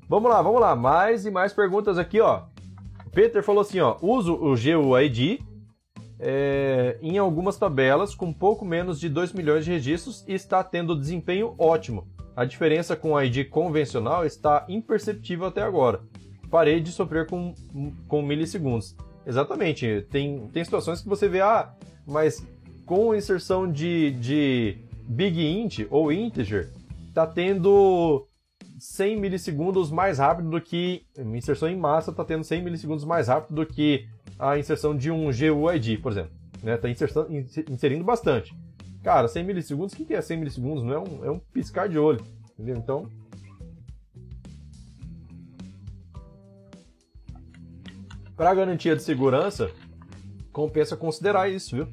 Vamos 0.06 0.30
lá, 0.30 0.42
vamos 0.42 0.60
lá. 0.60 0.76
Mais 0.76 1.24
e 1.24 1.30
mais 1.30 1.52
perguntas 1.54 1.96
aqui, 1.96 2.20
ó. 2.20 2.42
Peter 3.12 3.42
falou 3.42 3.62
assim, 3.62 3.80
ó, 3.80 3.96
uso 4.02 4.34
o 4.34 4.54
GUID 4.54 5.40
é, 6.20 6.98
em 7.00 7.16
algumas 7.18 7.56
tabelas 7.56 8.14
com 8.14 8.32
pouco 8.32 8.64
menos 8.64 9.00
de 9.00 9.08
2 9.08 9.32
milhões 9.32 9.64
de 9.64 9.70
registros 9.70 10.24
e 10.28 10.34
está 10.34 10.62
tendo 10.62 10.98
desempenho 10.98 11.54
ótimo. 11.58 12.06
A 12.36 12.44
diferença 12.44 12.94
com 12.94 13.16
a 13.16 13.24
ID 13.24 13.48
convencional 13.48 14.24
está 14.24 14.64
imperceptível 14.68 15.46
até 15.46 15.62
agora. 15.62 16.00
Parei 16.50 16.80
de 16.80 16.92
sofrer 16.92 17.26
com, 17.26 17.54
com 18.06 18.22
milissegundos. 18.22 18.94
Exatamente, 19.26 20.06
tem, 20.10 20.48
tem 20.48 20.64
situações 20.64 21.00
que 21.00 21.08
você 21.08 21.28
vê, 21.28 21.40
ah, 21.40 21.72
mas 22.06 22.44
com 22.86 23.14
inserção 23.14 23.70
de, 23.70 24.12
de 24.12 24.78
big 25.06 25.40
int 25.40 25.86
ou 25.90 26.10
integer, 26.12 26.70
está 27.08 27.26
tendo 27.26 28.26
100 28.80 29.20
milissegundos 29.20 29.90
mais 29.90 30.18
rápido 30.18 30.50
do 30.50 30.60
que. 30.60 31.04
Inserção 31.18 31.68
em 31.68 31.76
massa 31.76 32.10
está 32.10 32.24
tendo 32.24 32.42
100 32.42 32.62
milissegundos 32.62 33.04
mais 33.04 33.28
rápido 33.28 33.54
do 33.54 33.66
que 33.66 34.08
a 34.38 34.58
inserção 34.58 34.96
de 34.96 35.10
um 35.10 35.26
GUID, 35.26 35.98
por 35.98 36.12
exemplo. 36.12 36.32
Né? 36.62 36.76
Tá 36.76 36.88
inserindo 36.88 38.02
bastante. 38.02 38.56
Cara, 39.02 39.28
100 39.28 39.44
milissegundos, 39.44 39.92
o 39.92 39.96
que 39.96 40.14
é 40.14 40.20
100 40.20 40.38
milissegundos? 40.38 40.82
Não 40.82 40.92
é 40.94 40.98
um, 40.98 41.24
é 41.26 41.30
um 41.30 41.38
piscar 41.38 41.88
de 41.88 41.98
olho. 41.98 42.24
Entendeu? 42.58 42.76
Então. 42.76 43.08
para 48.40 48.54
garantia 48.54 48.96
de 48.96 49.02
segurança, 49.02 49.70
compensa 50.50 50.96
considerar 50.96 51.50
isso, 51.50 51.76
viu? 51.76 51.86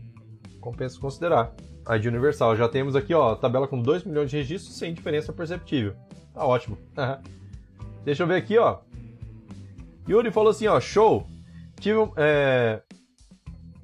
Compensa 0.61 0.97
considerar. 0.97 1.53
A 1.85 1.97
de 1.97 2.07
Universal. 2.07 2.55
Já 2.55 2.69
temos 2.69 2.95
aqui, 2.95 3.13
ó, 3.13 3.35
tabela 3.35 3.67
com 3.67 3.81
2 3.81 4.05
milhões 4.05 4.31
de 4.31 4.38
registros 4.38 4.77
sem 4.77 4.93
diferença 4.93 5.33
perceptível. 5.33 5.93
Tá 6.38 6.45
ótimo. 6.45 6.77
Deixa 8.05 8.21
eu 8.21 8.27
ver 8.27 8.35
aqui, 8.35 8.59
ó. 8.59 8.77
Yuri 10.07 10.29
falou 10.29 10.51
assim, 10.51 10.67
ó, 10.67 10.79
show. 10.79 11.25
Tive, 11.79 12.11
é, 12.15 12.81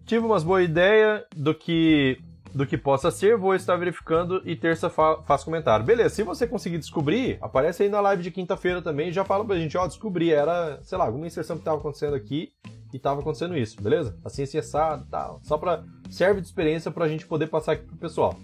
tive 0.05 0.23
umas 0.23 0.43
boas 0.43 0.63
ideias 0.63 1.23
do 1.35 1.53
que 1.53 2.19
do 2.53 2.67
que 2.67 2.77
possa 2.77 3.09
ser, 3.09 3.35
vou 3.35 3.55
estar 3.55 3.75
verificando 3.77 4.39
e 4.45 4.55
terça 4.55 4.87
fa 4.87 5.19
faço 5.23 5.45
comentário. 5.45 5.83
Beleza, 5.83 6.13
se 6.13 6.21
você 6.21 6.45
conseguir 6.45 6.77
descobrir, 6.77 7.39
aparece 7.41 7.81
aí 7.81 7.89
na 7.89 7.99
live 7.99 8.21
de 8.21 8.29
quinta-feira 8.29 8.79
também 8.79 9.11
já 9.11 9.25
fala 9.25 9.43
pra 9.43 9.57
gente, 9.57 9.75
ó, 9.75 9.87
descobri, 9.87 10.31
era, 10.31 10.79
sei 10.83 10.95
lá, 10.99 11.05
alguma 11.05 11.25
inserção 11.25 11.57
que 11.57 11.63
tava 11.63 11.77
acontecendo 11.77 12.13
aqui 12.13 12.53
e 12.93 12.99
tava 12.99 13.21
acontecendo 13.21 13.57
isso, 13.57 13.81
beleza? 13.81 14.15
Assim, 14.23 14.43
assim, 14.43 14.59
assado 14.59 15.03
e 15.07 15.09
tal. 15.09 15.39
Só 15.41 15.57
pra, 15.57 15.83
serve 16.11 16.41
de 16.41 16.45
experiência 16.45 16.91
pra 16.91 17.07
gente 17.07 17.25
poder 17.25 17.47
passar 17.47 17.71
aqui 17.71 17.85
pro 17.85 17.97
pessoal. 17.97 18.35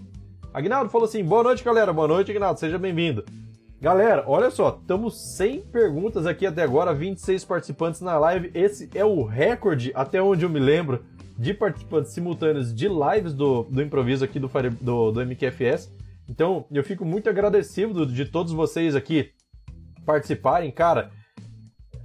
Agnaldo 0.51 0.89
falou 0.89 1.05
assim, 1.05 1.23
boa 1.23 1.43
noite, 1.43 1.63
galera, 1.63 1.93
boa 1.93 2.07
noite, 2.07 2.31
Agnaldo, 2.31 2.59
seja 2.59 2.79
bem-vindo. 2.79 3.23
Galera, 3.81 4.25
olha 4.27 4.51
só, 4.51 4.77
estamos 4.81 5.17
100 5.37 5.61
perguntas 5.61 6.27
aqui 6.27 6.45
até 6.45 6.61
agora, 6.61 6.93
26 6.93 7.45
participantes 7.45 8.01
na 8.01 8.17
live. 8.17 8.51
Esse 8.53 8.89
é 8.93 9.05
o 9.05 9.23
recorde, 9.23 9.93
até 9.95 10.21
onde 10.21 10.43
eu 10.43 10.49
me 10.49 10.59
lembro, 10.59 11.05
de 11.37 11.53
participantes 11.53 12.11
simultâneos 12.11 12.75
de 12.75 12.89
lives 12.89 13.33
do, 13.33 13.63
do 13.63 13.81
improviso 13.81 14.25
aqui 14.25 14.37
do, 14.37 14.49
do, 14.81 15.11
do 15.11 15.25
MQFS. 15.25 15.89
Então, 16.27 16.65
eu 16.69 16.83
fico 16.83 17.05
muito 17.05 17.29
agradecido 17.29 18.05
de 18.05 18.25
todos 18.25 18.51
vocês 18.51 18.97
aqui 18.97 19.31
participarem, 20.05 20.69
cara. 20.71 21.09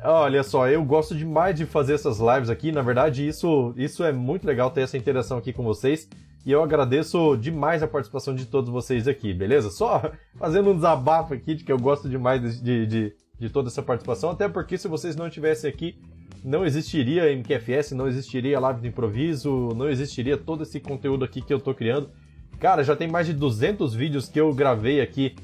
Olha 0.00 0.44
só, 0.44 0.68
eu 0.68 0.84
gosto 0.84 1.12
demais 1.12 1.56
de 1.56 1.66
fazer 1.66 1.94
essas 1.94 2.20
lives 2.20 2.50
aqui. 2.50 2.70
Na 2.70 2.82
verdade, 2.82 3.26
isso, 3.26 3.74
isso 3.76 4.04
é 4.04 4.12
muito 4.12 4.46
legal 4.46 4.70
ter 4.70 4.82
essa 4.82 4.96
interação 4.96 5.38
aqui 5.38 5.52
com 5.52 5.64
vocês. 5.64 6.08
E 6.44 6.52
eu 6.52 6.62
agradeço 6.62 7.36
demais 7.36 7.82
a 7.82 7.88
participação 7.88 8.34
de 8.34 8.44
todos 8.44 8.68
vocês 8.68 9.08
aqui, 9.08 9.32
beleza? 9.32 9.70
Só 9.70 10.12
fazendo 10.36 10.70
um 10.70 10.74
desabafo 10.74 11.32
aqui 11.32 11.54
de 11.54 11.64
que 11.64 11.72
eu 11.72 11.78
gosto 11.78 12.08
demais 12.08 12.60
de, 12.60 12.86
de, 12.86 13.14
de 13.38 13.50
toda 13.50 13.68
essa 13.68 13.82
participação, 13.82 14.30
até 14.30 14.46
porque 14.46 14.76
se 14.76 14.86
vocês 14.86 15.16
não 15.16 15.26
estivessem 15.26 15.70
aqui, 15.70 15.98
não 16.44 16.66
existiria 16.66 17.34
MQFS, 17.34 17.92
não 17.92 18.06
existiria 18.06 18.60
live 18.60 18.82
de 18.82 18.88
improviso, 18.88 19.70
não 19.74 19.88
existiria 19.88 20.36
todo 20.36 20.62
esse 20.64 20.78
conteúdo 20.78 21.24
aqui 21.24 21.40
que 21.40 21.52
eu 21.52 21.58
tô 21.58 21.74
criando. 21.74 22.10
Cara, 22.60 22.84
já 22.84 22.94
tem 22.94 23.08
mais 23.08 23.26
de 23.26 23.32
200 23.32 23.94
vídeos 23.94 24.28
que 24.28 24.38
eu 24.38 24.52
gravei 24.52 25.00
aqui 25.00 25.34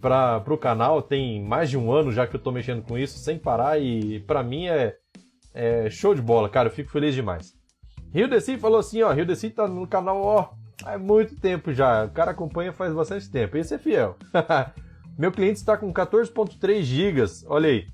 para 0.00 0.42
o 0.48 0.56
canal, 0.56 1.02
tem 1.02 1.42
mais 1.42 1.68
de 1.68 1.76
um 1.76 1.92
ano 1.92 2.10
já 2.10 2.26
que 2.26 2.34
eu 2.36 2.40
tô 2.40 2.50
mexendo 2.50 2.82
com 2.82 2.96
isso 2.96 3.18
sem 3.18 3.38
parar 3.38 3.78
e 3.78 4.20
para 4.20 4.42
mim 4.42 4.68
é, 4.68 4.96
é 5.52 5.90
show 5.90 6.14
de 6.14 6.22
bola, 6.22 6.48
cara, 6.48 6.68
eu 6.68 6.72
fico 6.72 6.90
feliz 6.90 7.14
demais. 7.14 7.54
Rio 8.12 8.28
Desi 8.28 8.56
falou 8.56 8.78
assim, 8.78 9.02
ó, 9.02 9.12
Rio 9.12 9.26
Desi 9.26 9.50
tá 9.50 9.66
no 9.66 9.86
canal, 9.86 10.22
ó, 10.22 10.50
há 10.84 10.98
muito 10.98 11.36
tempo 11.36 11.72
já. 11.72 12.04
O 12.04 12.10
cara 12.10 12.30
acompanha 12.30 12.72
faz 12.72 12.92
bastante 12.92 13.30
tempo. 13.30 13.56
Esse 13.56 13.74
é 13.74 13.78
fiel. 13.78 14.16
Meu 15.18 15.32
cliente 15.32 15.58
está 15.58 15.76
com 15.76 15.92
14.3 15.92 16.82
GB, 16.82 17.24
olha 17.46 17.68
aí. 17.68 17.86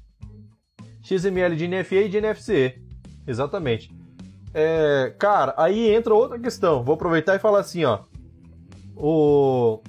XML 1.03 1.57
de 1.57 1.69
NFA 1.69 1.95
e 1.97 2.09
de 2.09 2.17
NFC. 2.19 2.77
Exatamente. 3.27 3.91
É, 4.55 5.15
cara, 5.19 5.55
aí 5.57 5.89
entra 5.95 6.15
outra 6.15 6.39
questão. 6.39 6.83
Vou 6.83 6.95
aproveitar 6.95 7.37
e 7.37 7.39
falar 7.39 7.61
assim, 7.61 7.85
ó. 7.85 8.01
O 8.97 9.81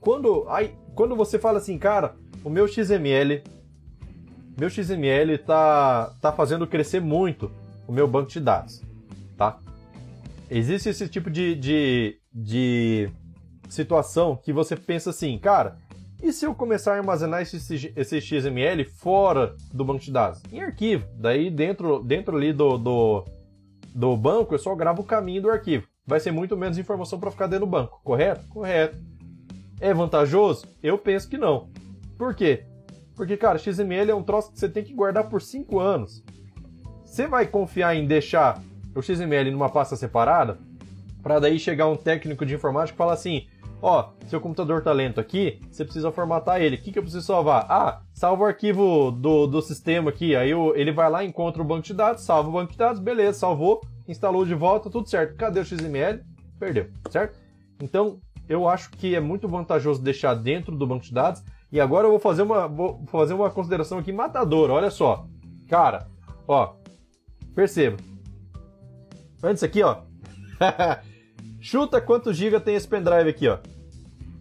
quando 0.00 0.46
aí, 0.48 0.74
quando 0.94 1.14
você 1.14 1.38
fala 1.38 1.58
assim, 1.58 1.78
cara, 1.78 2.14
o 2.42 2.48
meu 2.48 2.66
XML 2.66 3.42
meu 4.58 4.70
XML 4.70 5.38
tá 5.38 6.14
tá 6.20 6.32
fazendo 6.32 6.66
crescer 6.66 7.00
muito 7.00 7.50
o 7.86 7.92
meu 7.92 8.08
banco 8.08 8.30
de 8.30 8.40
dados? 8.40 8.82
Existe 10.50 10.88
esse 10.88 11.08
tipo 11.08 11.30
de, 11.30 11.54
de, 11.54 12.18
de 12.32 13.08
situação 13.68 14.36
que 14.36 14.52
você 14.52 14.74
pensa 14.74 15.10
assim, 15.10 15.38
cara, 15.38 15.78
e 16.20 16.32
se 16.32 16.44
eu 16.44 16.54
começar 16.54 16.94
a 16.94 16.96
armazenar 16.96 17.40
esse, 17.40 17.92
esse 17.96 18.20
XML 18.20 18.84
fora 18.84 19.54
do 19.72 19.84
banco 19.84 20.00
de 20.00 20.10
dados? 20.10 20.42
Em 20.52 20.60
arquivo. 20.60 21.06
Daí 21.14 21.50
dentro, 21.50 22.02
dentro 22.02 22.36
ali 22.36 22.52
do, 22.52 22.76
do, 22.76 23.24
do 23.94 24.16
banco 24.16 24.54
eu 24.54 24.58
só 24.58 24.74
gravo 24.74 25.02
o 25.02 25.06
caminho 25.06 25.42
do 25.42 25.50
arquivo. 25.50 25.86
Vai 26.04 26.18
ser 26.18 26.32
muito 26.32 26.56
menos 26.56 26.76
informação 26.76 27.20
para 27.20 27.30
ficar 27.30 27.46
dentro 27.46 27.64
do 27.64 27.70
banco, 27.70 28.00
correto? 28.02 28.46
Correto. 28.48 28.98
É 29.80 29.94
vantajoso? 29.94 30.66
Eu 30.82 30.98
penso 30.98 31.28
que 31.28 31.38
não. 31.38 31.70
Por 32.18 32.34
quê? 32.34 32.64
Porque, 33.14 33.36
cara, 33.36 33.58
XML 33.58 34.10
é 34.10 34.14
um 34.14 34.22
troço 34.22 34.52
que 34.52 34.58
você 34.58 34.68
tem 34.68 34.82
que 34.82 34.92
guardar 34.92 35.28
por 35.28 35.40
5 35.40 35.78
anos. 35.78 36.24
Você 37.04 37.26
vai 37.26 37.46
confiar 37.46 37.94
em 37.94 38.06
deixar 38.06 38.60
o 38.94 39.02
XML 39.02 39.50
numa 39.50 39.68
pasta 39.68 39.96
separada, 39.96 40.58
para 41.22 41.38
daí 41.38 41.58
chegar 41.58 41.86
um 41.86 41.96
técnico 41.96 42.46
de 42.46 42.54
informática 42.54 42.94
e 42.94 42.98
falar 42.98 43.12
assim: 43.12 43.46
ó, 43.82 44.10
seu 44.26 44.40
computador 44.40 44.82
tá 44.82 44.92
lento 44.92 45.20
aqui, 45.20 45.60
você 45.70 45.84
precisa 45.84 46.10
formatar 46.12 46.60
ele. 46.60 46.76
O 46.76 46.80
que, 46.80 46.92
que 46.92 46.98
eu 46.98 47.02
preciso 47.02 47.26
salvar? 47.26 47.66
Ah, 47.68 48.00
salva 48.12 48.44
o 48.44 48.46
arquivo 48.46 49.10
do, 49.10 49.46
do 49.46 49.62
sistema 49.62 50.10
aqui. 50.10 50.36
Aí 50.36 50.50
eu, 50.50 50.74
ele 50.76 50.92
vai 50.92 51.10
lá, 51.10 51.24
encontra 51.24 51.62
o 51.62 51.64
banco 51.64 51.82
de 51.82 51.94
dados, 51.94 52.22
salva 52.22 52.48
o 52.48 52.52
banco 52.52 52.72
de 52.72 52.78
dados, 52.78 53.00
beleza, 53.00 53.38
salvou, 53.38 53.80
instalou 54.08 54.44
de 54.44 54.54
volta, 54.54 54.90
tudo 54.90 55.08
certo. 55.08 55.36
Cadê 55.36 55.60
o 55.60 55.64
XML? 55.64 56.20
Perdeu, 56.58 56.88
certo? 57.10 57.38
Então, 57.82 58.20
eu 58.48 58.68
acho 58.68 58.90
que 58.90 59.14
é 59.14 59.20
muito 59.20 59.48
vantajoso 59.48 60.02
deixar 60.02 60.34
dentro 60.34 60.76
do 60.76 60.86
banco 60.86 61.04
de 61.04 61.14
dados. 61.14 61.42
E 61.72 61.80
agora 61.80 62.06
eu 62.06 62.10
vou 62.10 62.18
fazer 62.18 62.42
uma, 62.42 62.66
vou 62.66 63.04
fazer 63.06 63.32
uma 63.32 63.48
consideração 63.48 63.98
aqui 63.98 64.12
matadora, 64.12 64.72
olha 64.72 64.90
só. 64.90 65.26
Cara, 65.68 66.08
ó, 66.48 66.74
perceba, 67.54 67.96
Antes 69.42 69.62
aqui, 69.62 69.82
ó. 69.82 70.02
Chuta 71.60 72.00
quantos 72.00 72.36
GB 72.36 72.60
tem 72.60 72.74
esse 72.74 72.88
pendrive 72.88 73.30
aqui, 73.30 73.48
ó. 73.48 73.58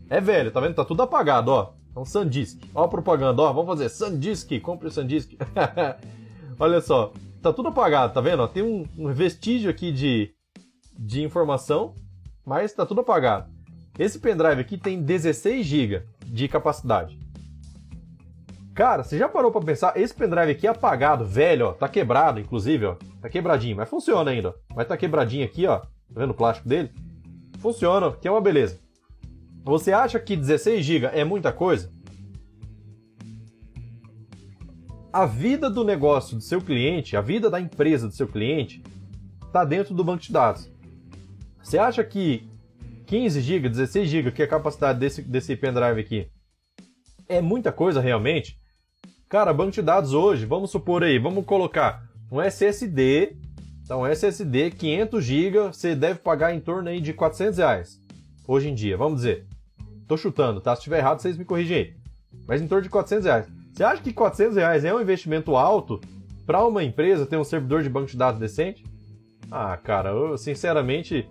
É 0.10 0.20
velho, 0.20 0.52
tá 0.52 0.60
vendo? 0.60 0.76
Tá 0.76 0.84
tudo 0.84 1.04
apagado, 1.04 1.52
ó. 1.52 1.74
É 1.96 2.00
um 2.00 2.06
SanDisk. 2.06 2.62
Ó 2.74 2.84
a 2.84 2.88
propaganda, 2.88 3.42
ó. 3.42 3.54
Vamos 3.54 3.68
fazer 3.68 3.90
SanDisk. 3.90 4.60
Compre 4.62 4.88
o 4.88 4.92
SanDisk. 4.92 5.34
Olha 6.60 6.82
só. 6.82 7.14
Tá 7.42 7.54
tudo 7.54 7.70
apagado, 7.70 8.14
tá 8.14 8.20
vendo? 8.20 8.46
Tem 8.48 8.64
um, 8.64 8.86
um 8.98 9.14
vestígio 9.14 9.70
aqui 9.70 9.92
de, 9.92 10.34
de 10.98 11.24
informação, 11.24 11.94
mas 12.46 12.74
tá 12.74 12.86
tudo 12.86 13.02
apagado. 13.02 13.50
Esse 13.98 14.20
pendrive 14.20 14.60
aqui 14.60 14.78
tem 14.78 15.02
16 15.02 15.66
GB 15.66 16.04
de 16.26 16.48
capacidade. 16.48 17.18
Cara, 18.80 19.04
você 19.04 19.18
já 19.18 19.28
parou 19.28 19.52
para 19.52 19.60
pensar? 19.60 19.98
Esse 19.98 20.14
pendrive 20.14 20.54
aqui 20.54 20.66
é 20.66 20.70
apagado, 20.70 21.26
velho, 21.26 21.66
ó, 21.66 21.74
tá 21.74 21.90
quebrado, 21.90 22.40
inclusive, 22.40 22.86
ó. 22.86 22.96
Tá 23.22 23.28
quebradinho, 23.28 23.76
mas 23.76 23.90
funciona 23.90 24.32
ainda. 24.32 24.56
Mas 24.74 24.88
tá 24.88 24.96
quebradinho 24.96 25.44
aqui, 25.44 25.68
ó. 25.68 25.80
Tá 25.80 25.88
vendo 26.12 26.30
o 26.30 26.34
plástico 26.34 26.70
dele? 26.70 26.90
Funciona, 27.58 28.10
que 28.14 28.26
é 28.26 28.32
uma 28.32 28.40
beleza. 28.40 28.80
Você 29.66 29.92
acha 29.92 30.18
que 30.18 30.34
16 30.34 30.86
GB 30.86 31.08
é 31.08 31.26
muita 31.26 31.52
coisa? 31.52 31.92
A 35.12 35.26
vida 35.26 35.70
do 35.70 35.84
negócio 35.84 36.38
do 36.38 36.42
seu 36.42 36.62
cliente, 36.62 37.18
a 37.18 37.22
vida 37.22 37.50
da 37.50 37.60
empresa 37.60 38.08
do 38.08 38.14
seu 38.14 38.30
cliente, 38.30 38.82
está 39.46 39.66
dentro 39.66 39.94
do 39.94 40.06
banco 40.06 40.24
de 40.24 40.32
dados. 40.32 40.72
Você 41.62 41.78
acha 41.78 42.02
que 42.02 42.50
15 43.08 43.42
GB, 43.42 43.68
16 43.68 44.08
GB, 44.08 44.32
que 44.32 44.42
é 44.42 44.46
a 44.46 44.48
capacidade 44.48 44.98
desse, 44.98 45.22
desse 45.22 45.54
pendrive 45.58 46.00
aqui, 46.00 46.32
é 47.28 47.42
muita 47.42 47.74
coisa 47.74 48.00
realmente? 48.00 48.59
Cara, 49.30 49.54
banco 49.54 49.70
de 49.70 49.84
dados 49.84 50.12
hoje, 50.12 50.44
vamos 50.44 50.72
supor 50.72 51.04
aí, 51.04 51.20
vamos 51.20 51.46
colocar 51.46 52.04
um 52.32 52.42
SSD, 52.42 53.38
então 53.84 54.04
SSD 54.04 54.72
500 54.72 55.24
GB, 55.24 55.60
você 55.68 55.94
deve 55.94 56.18
pagar 56.18 56.52
em 56.52 56.60
torno 56.60 56.90
aí 56.90 57.00
de 57.00 57.14
400 57.14 57.60
reais, 57.60 58.02
hoje 58.48 58.70
em 58.70 58.74
dia, 58.74 58.98
vamos 58.98 59.18
dizer. 59.18 59.46
Tô 60.08 60.18
chutando, 60.18 60.60
tá? 60.60 60.76
Se 60.76 60.80
estiver 60.80 60.98
errado, 60.98 61.22
vocês 61.22 61.38
me 61.38 61.46
corrigem 61.46 61.78
aí. 61.78 61.94
Mas 62.48 62.60
em 62.60 62.68
torno 62.68 62.82
de 62.82 62.90
400 62.90 63.24
reais. 63.24 63.48
Você 63.72 63.84
acha 63.84 64.02
que 64.02 64.12
400 64.12 64.58
reais 64.58 64.84
é 64.84 64.92
um 64.92 65.00
investimento 65.00 65.56
alto 65.56 66.02
para 66.44 66.66
uma 66.66 66.84
empresa 66.84 67.28
ter 67.28 67.38
um 67.38 67.44
servidor 67.44 67.84
de 67.84 67.90
banco 67.90 68.08
de 68.08 68.18
dados 68.18 68.40
decente? 68.40 68.84
Ah, 69.52 69.78
cara, 69.78 70.10
eu 70.10 70.40
sinceramente 70.40 71.30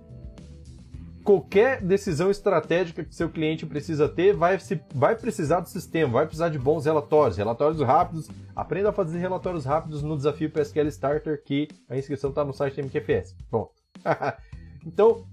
qualquer 1.29 1.83
decisão 1.83 2.31
estratégica 2.31 3.05
que 3.05 3.15
seu 3.15 3.29
cliente 3.29 3.67
precisa 3.67 4.09
ter 4.09 4.33
vai, 4.33 4.59
se, 4.59 4.81
vai 4.95 5.15
precisar 5.15 5.61
do 5.61 5.69
sistema, 5.69 6.15
vai 6.15 6.25
precisar 6.25 6.49
de 6.49 6.59
bons 6.59 6.87
relatórios, 6.87 7.37
relatórios 7.37 7.83
rápidos. 7.83 8.31
Aprenda 8.57 8.89
a 8.89 8.93
fazer 8.95 9.19
relatórios 9.19 9.67
rápidos 9.67 10.03
no 10.03 10.17
desafio 10.17 10.51
PSQL 10.51 10.89
Starter, 10.89 11.45
que 11.45 11.69
a 11.87 11.99
inscrição 11.99 12.31
está 12.31 12.43
no 12.47 12.55
site 12.55 12.81
MQFS. 12.81 13.37
Bom, 13.51 13.71
então, 14.87 15.27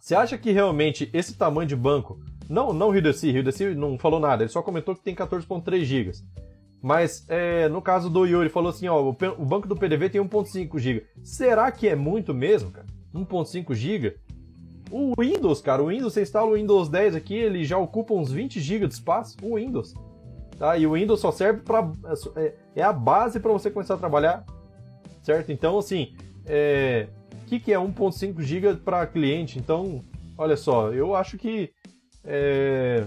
você 0.00 0.14
acha 0.14 0.38
que 0.38 0.52
realmente 0.52 1.10
esse 1.12 1.36
tamanho 1.36 1.68
de 1.68 1.76
banco, 1.76 2.18
não, 2.48 2.72
não 2.72 2.96
Hideci, 2.96 3.28
Hideci 3.28 3.74
não 3.74 3.98
falou 3.98 4.20
nada, 4.20 4.42
ele 4.42 4.50
só 4.50 4.62
comentou 4.62 4.94
que 4.94 5.04
tem 5.04 5.14
14.3 5.14 5.84
GB. 5.84 6.12
Mas 6.82 7.26
é, 7.28 7.68
no 7.68 7.82
caso 7.82 8.08
do 8.08 8.24
Yuri, 8.24 8.48
falou 8.48 8.70
assim: 8.70 8.88
ó, 8.88 8.98
o, 9.02 9.10
o 9.10 9.44
banco 9.44 9.68
do 9.68 9.76
PDV 9.76 10.08
tem 10.08 10.20
1.5 10.22 10.78
GB. 10.78 11.04
Será 11.22 11.70
que 11.70 11.86
é 11.86 11.94
muito 11.94 12.32
mesmo, 12.32 12.70
cara? 12.70 12.86
1.5 13.14 13.74
GB? 13.74 14.16
O 14.90 15.12
Windows, 15.18 15.60
cara, 15.60 15.82
o 15.82 15.86
Windows, 15.86 16.12
você 16.12 16.22
instala 16.22 16.50
o 16.50 16.54
Windows 16.54 16.88
10 16.88 17.14
aqui, 17.14 17.34
ele 17.34 17.64
já 17.64 17.78
ocupa 17.78 18.12
uns 18.12 18.32
20 18.32 18.60
GB 18.60 18.88
de 18.88 18.94
espaço, 18.94 19.36
o 19.40 19.54
Windows. 19.54 19.94
Tá? 20.58 20.76
E 20.76 20.86
o 20.86 20.94
Windows 20.94 21.20
só 21.20 21.30
serve 21.30 21.60
para 21.62 21.90
é, 22.36 22.54
é 22.76 22.82
a 22.82 22.92
base 22.92 23.38
para 23.38 23.52
você 23.52 23.70
começar 23.70 23.94
a 23.94 23.98
trabalhar. 23.98 24.44
certo? 25.22 25.52
Então, 25.52 25.78
assim, 25.78 26.14
é... 26.44 27.08
o 27.42 27.46
que, 27.46 27.60
que 27.60 27.72
é 27.72 27.78
1.5 27.78 28.40
GB 28.42 28.76
para 28.76 29.06
cliente? 29.06 29.58
Então, 29.58 30.04
olha 30.36 30.56
só, 30.56 30.92
eu 30.92 31.14
acho 31.14 31.38
que 31.38 31.70
é... 32.24 33.06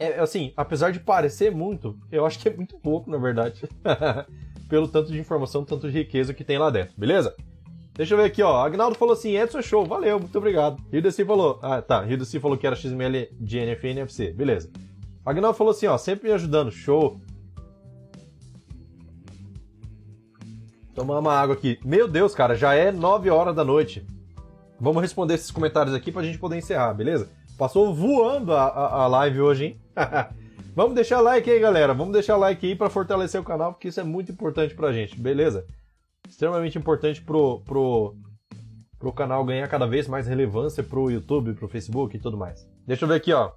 é... 0.00 0.18
assim, 0.18 0.52
apesar 0.56 0.90
de 0.90 0.98
parecer 0.98 1.52
muito, 1.52 1.96
eu 2.10 2.26
acho 2.26 2.40
que 2.40 2.48
é 2.48 2.54
muito 2.54 2.76
pouco, 2.78 3.08
na 3.08 3.18
verdade, 3.18 3.62
pelo 4.68 4.88
tanto 4.88 5.12
de 5.12 5.18
informação, 5.18 5.64
tanto 5.64 5.88
de 5.88 5.96
riqueza 5.96 6.34
que 6.34 6.42
tem 6.42 6.58
lá 6.58 6.70
dentro, 6.70 6.94
beleza? 6.98 7.34
Deixa 7.94 8.14
eu 8.14 8.18
ver 8.18 8.24
aqui, 8.24 8.42
ó. 8.42 8.64
Agnaldo 8.64 8.96
falou 8.96 9.12
assim: 9.12 9.36
Edson 9.36 9.60
show, 9.60 9.84
valeu, 9.84 10.18
muito 10.18 10.36
obrigado. 10.36 10.82
Rio 10.90 11.02
Desi 11.02 11.24
falou. 11.24 11.58
Ah, 11.62 11.82
tá. 11.82 12.00
Rio 12.02 12.16
Desi 12.16 12.40
falou 12.40 12.56
que 12.56 12.66
era 12.66 12.74
XML 12.74 13.28
de 13.38 13.58
NF 13.58 13.86
NFC. 13.86 14.32
Beleza. 14.32 14.70
Agnaldo 15.24 15.56
falou 15.56 15.72
assim: 15.72 15.86
ó, 15.86 15.98
sempre 15.98 16.28
me 16.28 16.34
ajudando, 16.34 16.70
show. 16.70 17.20
Tomar 20.94 21.18
uma 21.18 21.34
água 21.34 21.54
aqui. 21.54 21.78
Meu 21.84 22.08
Deus, 22.08 22.34
cara, 22.34 22.54
já 22.54 22.74
é 22.74 22.90
9 22.90 23.30
horas 23.30 23.54
da 23.54 23.64
noite. 23.64 24.06
Vamos 24.80 25.00
responder 25.00 25.34
esses 25.34 25.50
comentários 25.50 25.94
aqui 25.94 26.10
pra 26.10 26.22
gente 26.22 26.38
poder 26.38 26.58
encerrar, 26.58 26.92
beleza? 26.92 27.30
Passou 27.56 27.94
voando 27.94 28.52
a, 28.52 28.64
a, 28.64 29.02
a 29.02 29.06
live 29.06 29.40
hoje, 29.40 29.64
hein? 29.64 29.80
Vamos 30.74 30.94
deixar 30.94 31.20
like 31.20 31.48
aí, 31.50 31.60
galera. 31.60 31.94
Vamos 31.94 32.12
deixar 32.12 32.36
like 32.36 32.66
aí 32.66 32.74
para 32.74 32.90
fortalecer 32.90 33.40
o 33.40 33.44
canal, 33.44 33.72
porque 33.72 33.88
isso 33.88 34.00
é 34.00 34.04
muito 34.04 34.32
importante 34.32 34.74
pra 34.74 34.92
gente, 34.92 35.18
beleza? 35.18 35.66
Extremamente 36.32 36.78
importante 36.78 37.20
pro, 37.20 37.60
pro, 37.60 38.16
pro 38.98 39.12
canal 39.12 39.44
ganhar 39.44 39.68
cada 39.68 39.86
vez 39.86 40.08
mais 40.08 40.26
relevância 40.26 40.82
pro 40.82 41.10
YouTube, 41.10 41.52
pro 41.52 41.68
Facebook 41.68 42.16
e 42.16 42.20
tudo 42.20 42.38
mais. 42.38 42.66
Deixa 42.86 43.04
eu 43.04 43.08
ver 43.08 43.16
aqui, 43.16 43.32
ó. 43.32 43.52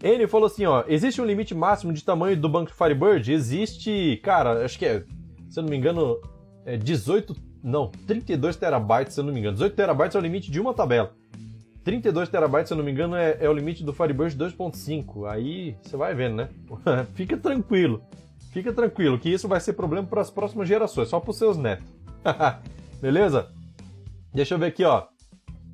Ele 0.00 0.26
falou 0.28 0.46
assim, 0.46 0.64
ó, 0.64 0.84
existe 0.86 1.20
um 1.20 1.24
limite 1.24 1.54
máximo 1.54 1.92
de 1.92 2.04
tamanho 2.04 2.36
do 2.36 2.48
banco 2.48 2.72
Firebird? 2.72 3.32
Existe, 3.32 4.20
cara, 4.22 4.64
acho 4.64 4.78
que 4.78 4.86
é, 4.86 5.04
se 5.48 5.58
eu 5.58 5.62
não 5.62 5.70
me 5.70 5.76
engano, 5.76 6.20
é 6.64 6.76
18, 6.76 7.36
não, 7.62 7.88
32 8.06 8.56
terabytes, 8.56 9.14
se 9.14 9.20
eu 9.20 9.24
não 9.24 9.32
me 9.32 9.40
engano. 9.40 9.54
18 9.54 9.74
terabytes 9.74 10.14
é 10.14 10.18
o 10.18 10.22
limite 10.22 10.50
de 10.50 10.60
uma 10.60 10.72
tabela. 10.72 11.12
32 11.84 12.28
terabytes, 12.28 12.68
se 12.68 12.74
eu 12.74 12.78
não 12.78 12.84
me 12.84 12.92
engano, 12.92 13.16
é, 13.16 13.38
é 13.40 13.48
o 13.48 13.52
limite 13.52 13.82
do 13.82 13.92
Firebird 13.92 14.36
2.5. 14.36 15.28
Aí 15.28 15.76
você 15.82 15.96
vai 15.96 16.14
vendo, 16.14 16.36
né? 16.36 16.48
Fica 17.14 17.36
tranquilo. 17.36 18.02
Fica 18.52 18.72
tranquilo 18.72 19.18
que 19.18 19.30
isso 19.30 19.48
vai 19.48 19.60
ser 19.60 19.72
problema 19.72 20.06
para 20.06 20.20
as 20.20 20.30
próximas 20.30 20.68
gerações, 20.68 21.08
só 21.08 21.18
para 21.18 21.30
os 21.30 21.38
seus 21.38 21.56
netos. 21.56 21.86
Beleza? 23.00 23.48
Deixa 24.32 24.54
eu 24.54 24.58
ver 24.58 24.66
aqui, 24.66 24.84
ó. 24.84 25.04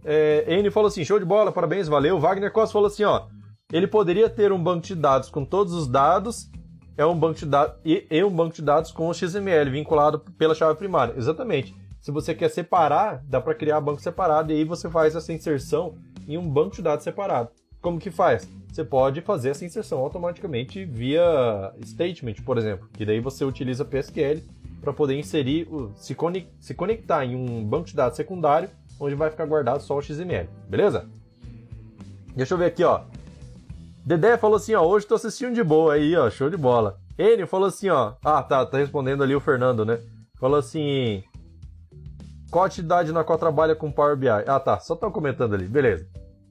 É, 0.04 0.44
N 0.56 0.70
falou 0.70 0.88
assim: 0.88 1.04
show 1.04 1.18
de 1.18 1.24
bola, 1.24 1.52
parabéns, 1.52 1.88
valeu. 1.88 2.18
Wagner 2.18 2.52
Costa 2.52 2.72
falou 2.72 2.86
assim: 2.86 3.04
ó. 3.04 3.26
Ele 3.70 3.86
poderia 3.86 4.30
ter 4.30 4.50
um 4.52 4.62
banco 4.62 4.86
de 4.86 4.94
dados 4.94 5.28
com 5.28 5.44
todos 5.44 5.74
os 5.74 5.86
dados 5.86 6.50
é 6.98 7.06
um 7.06 7.16
banco 7.16 7.38
de 7.38 7.46
dados 7.46 7.76
e, 7.84 8.04
e 8.10 8.24
um 8.24 8.30
banco 8.30 8.56
de 8.56 8.60
dados 8.60 8.90
com 8.90 9.08
o 9.08 9.14
XML 9.14 9.70
vinculado 9.70 10.18
pela 10.36 10.54
chave 10.54 10.76
primária. 10.76 11.14
Exatamente. 11.16 11.74
Se 12.00 12.10
você 12.10 12.34
quer 12.34 12.48
separar, 12.48 13.22
dá 13.24 13.40
para 13.40 13.54
criar 13.54 13.80
banco 13.80 14.02
separado 14.02 14.52
e 14.52 14.56
aí 14.56 14.64
você 14.64 14.90
faz 14.90 15.14
essa 15.14 15.32
inserção 15.32 15.96
em 16.26 16.36
um 16.36 16.48
banco 16.48 16.74
de 16.74 16.82
dados 16.82 17.04
separado. 17.04 17.50
Como 17.80 18.00
que 18.00 18.10
faz? 18.10 18.48
Você 18.78 18.84
pode 18.84 19.20
fazer 19.22 19.48
essa 19.48 19.64
inserção 19.64 19.98
automaticamente 19.98 20.84
via 20.84 21.74
statement, 21.82 22.34
por 22.46 22.56
exemplo, 22.56 22.88
que 22.92 23.04
daí 23.04 23.18
você 23.18 23.44
utiliza 23.44 23.84
PSQL 23.84 24.40
para 24.80 24.92
poder 24.92 25.18
inserir, 25.18 25.66
se, 25.96 26.16
se 26.60 26.74
conectar 26.74 27.24
em 27.24 27.34
um 27.34 27.64
banco 27.64 27.88
de 27.88 27.96
dados 27.96 28.14
secundário, 28.16 28.70
onde 29.00 29.16
vai 29.16 29.32
ficar 29.32 29.46
guardado 29.46 29.82
só 29.82 29.98
o 29.98 30.00
XML, 30.00 30.48
beleza? 30.68 31.08
Deixa 32.36 32.54
eu 32.54 32.58
ver 32.58 32.66
aqui, 32.66 32.84
ó. 32.84 33.00
Dedé 34.06 34.36
falou 34.36 34.58
assim, 34.58 34.74
ó, 34.74 34.86
hoje 34.86 35.08
tô 35.08 35.16
assistindo 35.16 35.56
de 35.56 35.64
boa 35.64 35.94
aí, 35.94 36.14
ó, 36.14 36.30
show 36.30 36.48
de 36.48 36.56
bola. 36.56 37.00
Enio 37.18 37.48
falou 37.48 37.66
assim, 37.66 37.88
ó, 37.88 38.12
ah, 38.24 38.44
tá, 38.44 38.64
tá 38.64 38.78
respondendo 38.78 39.24
ali 39.24 39.34
o 39.34 39.40
Fernando, 39.40 39.84
né? 39.84 39.98
Falou 40.38 40.56
assim, 40.56 41.24
qual 42.48 42.64
atividade 42.64 43.10
na 43.10 43.24
qual 43.24 43.40
trabalha 43.40 43.74
com 43.74 43.90
Power 43.90 44.16
BI? 44.16 44.28
Ah, 44.28 44.60
tá, 44.60 44.78
só 44.78 44.94
tá 44.94 45.10
comentando 45.10 45.54
ali, 45.54 45.66
beleza. 45.66 46.06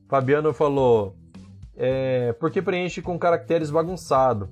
Fabiano 0.09 0.53
falou: 0.53 1.15
é, 1.77 2.33
porque 2.33 2.61
preenche 2.61 3.01
com 3.01 3.17
caracteres 3.17 3.69
bagunçado. 3.69 4.49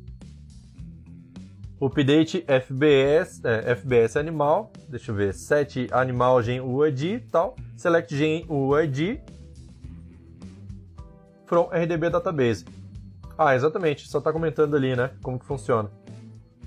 Update 1.82 2.46
FBS, 2.48 3.44
é, 3.44 3.76
FBS 3.76 4.16
animal, 4.16 4.72
deixa 4.88 5.12
eu 5.12 5.16
ver, 5.16 5.34
set 5.34 5.88
animal 5.92 6.42
gen 6.42 6.62
UID 6.62 7.26
tal, 7.32 7.56
select 7.76 8.16
gen 8.16 8.46
UID 8.48 9.20
from 11.46 11.70
RDB 11.72 12.10
database. 12.10 12.64
Ah, 13.38 13.56
exatamente, 13.56 14.08
só 14.08 14.20
está 14.20 14.32
comentando 14.32 14.76
ali, 14.76 14.96
né, 14.96 15.12
como 15.22 15.38
que 15.38 15.46
funciona. 15.46 15.92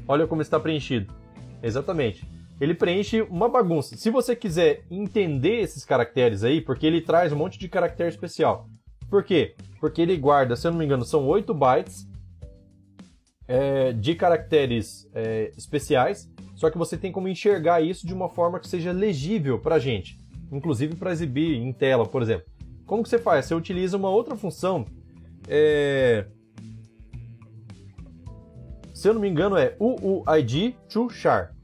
Olha 0.07 0.27
como 0.27 0.43
está 0.43 0.61
preenchido. 0.61 1.13
Exatamente. 1.63 2.29
Ele 2.61 2.75
preenche 2.75 3.23
uma 3.23 3.49
bagunça. 3.49 3.97
Se 3.97 4.11
você 4.11 4.35
quiser 4.35 4.83
entender 4.91 5.61
esses 5.61 5.85
caracteres 5.85 6.43
aí, 6.43 6.61
porque 6.61 6.87
ele 6.87 7.01
traz 7.01 7.33
um 7.33 7.37
monte 7.37 7.59
de 7.59 7.69
caractere 7.69 8.09
especial. 8.09 8.69
Por 9.09 9.25
quê? 9.25 9.55
Porque 9.81 10.03
ele 10.03 10.17
guarda, 10.17 10.57
se 10.57 10.67
eu 10.67 10.71
não 10.71 10.79
me 10.79 10.85
engano, 10.85 11.05
são 11.05 11.27
8 11.27 11.55
bytes 11.55 12.07
é, 13.47 13.93
de 13.93 14.15
caracteres 14.15 15.09
é, 15.15 15.51
especiais, 15.57 16.31
só 16.55 16.71
que 16.71 16.77
você 16.77 16.97
tem 16.97 17.11
como 17.11 17.29
enxergar 17.29 17.81
isso 17.81 18.07
de 18.07 18.13
uma 18.13 18.29
forma 18.29 18.61
que 18.61 18.69
seja 18.69 18.93
legível 18.93 19.59
para 19.59 19.79
gente, 19.79 20.19
inclusive 20.53 20.95
para 20.97 21.13
exibir 21.13 21.57
em 21.57 21.73
tela, 21.73 22.05
por 22.05 22.21
exemplo. 22.21 22.47
Como 22.85 23.03
que 23.03 23.09
você 23.09 23.19
faz? 23.19 23.47
Você 23.47 23.55
utiliza 23.55 23.97
uma 23.97 24.11
outra 24.11 24.37
função, 24.37 24.85
é... 25.47 26.27
se 28.93 29.09
eu 29.09 29.15
não 29.15 29.21
me 29.21 29.29
engano 29.29 29.57
é 29.57 29.77
UUID 29.81 30.77
to 30.89 31.09
char. 31.09 31.55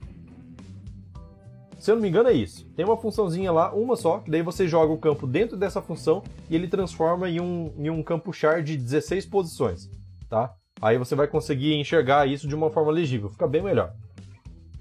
Se 1.84 1.90
eu 1.90 1.96
não 1.96 2.02
me 2.02 2.08
engano, 2.08 2.30
é 2.30 2.32
isso. 2.32 2.64
Tem 2.74 2.82
uma 2.82 2.96
funçãozinha 2.96 3.52
lá, 3.52 3.70
uma 3.74 3.94
só, 3.94 4.20
que 4.20 4.30
daí 4.30 4.40
você 4.40 4.66
joga 4.66 4.90
o 4.90 4.96
campo 4.96 5.26
dentro 5.26 5.54
dessa 5.54 5.82
função 5.82 6.22
e 6.48 6.54
ele 6.54 6.66
transforma 6.66 7.28
em 7.28 7.42
um, 7.42 7.74
em 7.76 7.90
um 7.90 8.02
campo 8.02 8.32
char 8.32 8.62
de 8.62 8.74
16 8.74 9.26
posições, 9.26 9.90
tá? 10.26 10.54
Aí 10.80 10.96
você 10.96 11.14
vai 11.14 11.28
conseguir 11.28 11.74
enxergar 11.74 12.26
isso 12.26 12.48
de 12.48 12.54
uma 12.54 12.70
forma 12.70 12.90
legível, 12.90 13.28
fica 13.28 13.46
bem 13.46 13.60
melhor. 13.60 13.92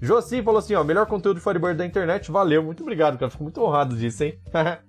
Josi 0.00 0.42
falou 0.42 0.60
assim, 0.60 0.74
ó, 0.74 0.82
melhor 0.82 1.04
conteúdo 1.04 1.36
de 1.36 1.44
Firebird 1.44 1.76
da 1.76 1.84
internet, 1.84 2.30
valeu, 2.30 2.62
muito 2.62 2.82
obrigado, 2.82 3.18
cara, 3.18 3.30
fico 3.30 3.42
muito 3.42 3.62
honrado 3.62 3.94
disso, 3.94 4.24
hein? 4.24 4.38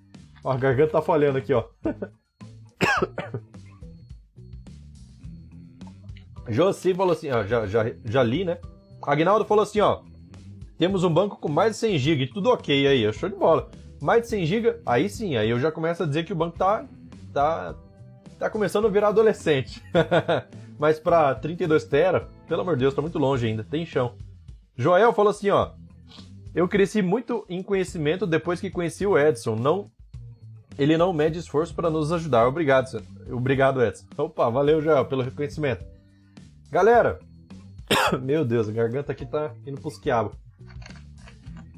ó, 0.42 0.54
a 0.54 0.58
garganta 0.58 0.94
tá 0.94 1.02
falhando 1.02 1.38
aqui, 1.38 1.52
ó. 1.52 1.66
Josi 6.48 6.94
falou 6.94 7.12
assim, 7.12 7.30
ó, 7.30 7.44
já, 7.44 7.68
já, 7.68 7.92
já 8.06 8.24
li, 8.24 8.46
né? 8.46 8.58
Agnaldo 9.06 9.44
falou 9.44 9.64
assim, 9.64 9.82
ó, 9.82 10.00
temos 10.78 11.04
um 11.04 11.14
banco 11.14 11.38
com 11.38 11.50
mais 11.50 11.74
de 11.74 11.78
100 11.78 11.98
GB, 11.98 12.28
tudo 12.28 12.50
ok 12.50 12.88
aí, 12.88 13.14
show 13.14 13.30
de 13.30 13.36
bola. 13.36 13.70
Mais 14.02 14.24
de 14.24 14.28
100 14.28 14.46
GB, 14.46 14.76
aí 14.86 15.10
sim, 15.10 15.38
aí 15.38 15.50
eu 15.50 15.60
já 15.60 15.72
começo 15.72 16.04
a 16.04 16.06
dizer 16.06 16.26
que 16.26 16.34
o 16.34 16.36
banco 16.36 16.58
tá 16.58 16.86
tá 17.34 17.76
tá 18.38 18.50
começando 18.50 18.86
a 18.86 18.90
virar 18.90 19.10
adolescente. 19.10 19.82
Mas 20.78 21.00
para 21.00 21.34
32 21.36 21.86
tera, 21.86 22.28
pelo 22.48 22.62
amor 22.62 22.76
de 22.76 22.82
Deus, 22.82 22.94
tá 22.94 23.02
muito 23.02 23.18
longe 23.18 23.48
ainda, 23.48 23.64
tem 23.64 23.86
chão. 23.86 24.16
Joel 24.76 25.14
falou 25.14 25.32
assim, 25.32 25.50
ó: 25.50 25.72
Eu 26.54 26.68
cresci 26.68 27.02
muito 27.02 27.46
em 27.48 27.64
conhecimento 27.64 28.28
depois 28.28 28.60
que 28.60 28.70
conheci 28.70 29.06
o 29.06 29.18
Edson, 29.18 29.56
não 29.56 29.90
ele 30.78 30.98
não 30.98 31.14
mede 31.14 31.40
esforço 31.40 31.74
para 31.74 31.90
nos 31.90 32.12
ajudar. 32.12 32.46
Obrigado, 32.48 33.02
obrigado 33.32 33.82
Edson. 33.82 34.06
Opa, 34.18 34.50
valeu 34.50 34.82
Joel 34.82 35.06
pelo 35.06 35.24
reconhecimento. 35.24 35.86
Galera, 36.70 37.20
meu 38.22 38.44
Deus, 38.44 38.68
a 38.68 38.74
garganta 38.74 39.14
aqui 39.14 39.26
tá 39.26 39.54
indo 39.66 39.80
pros 39.80 39.98
quiabos. 39.98 40.36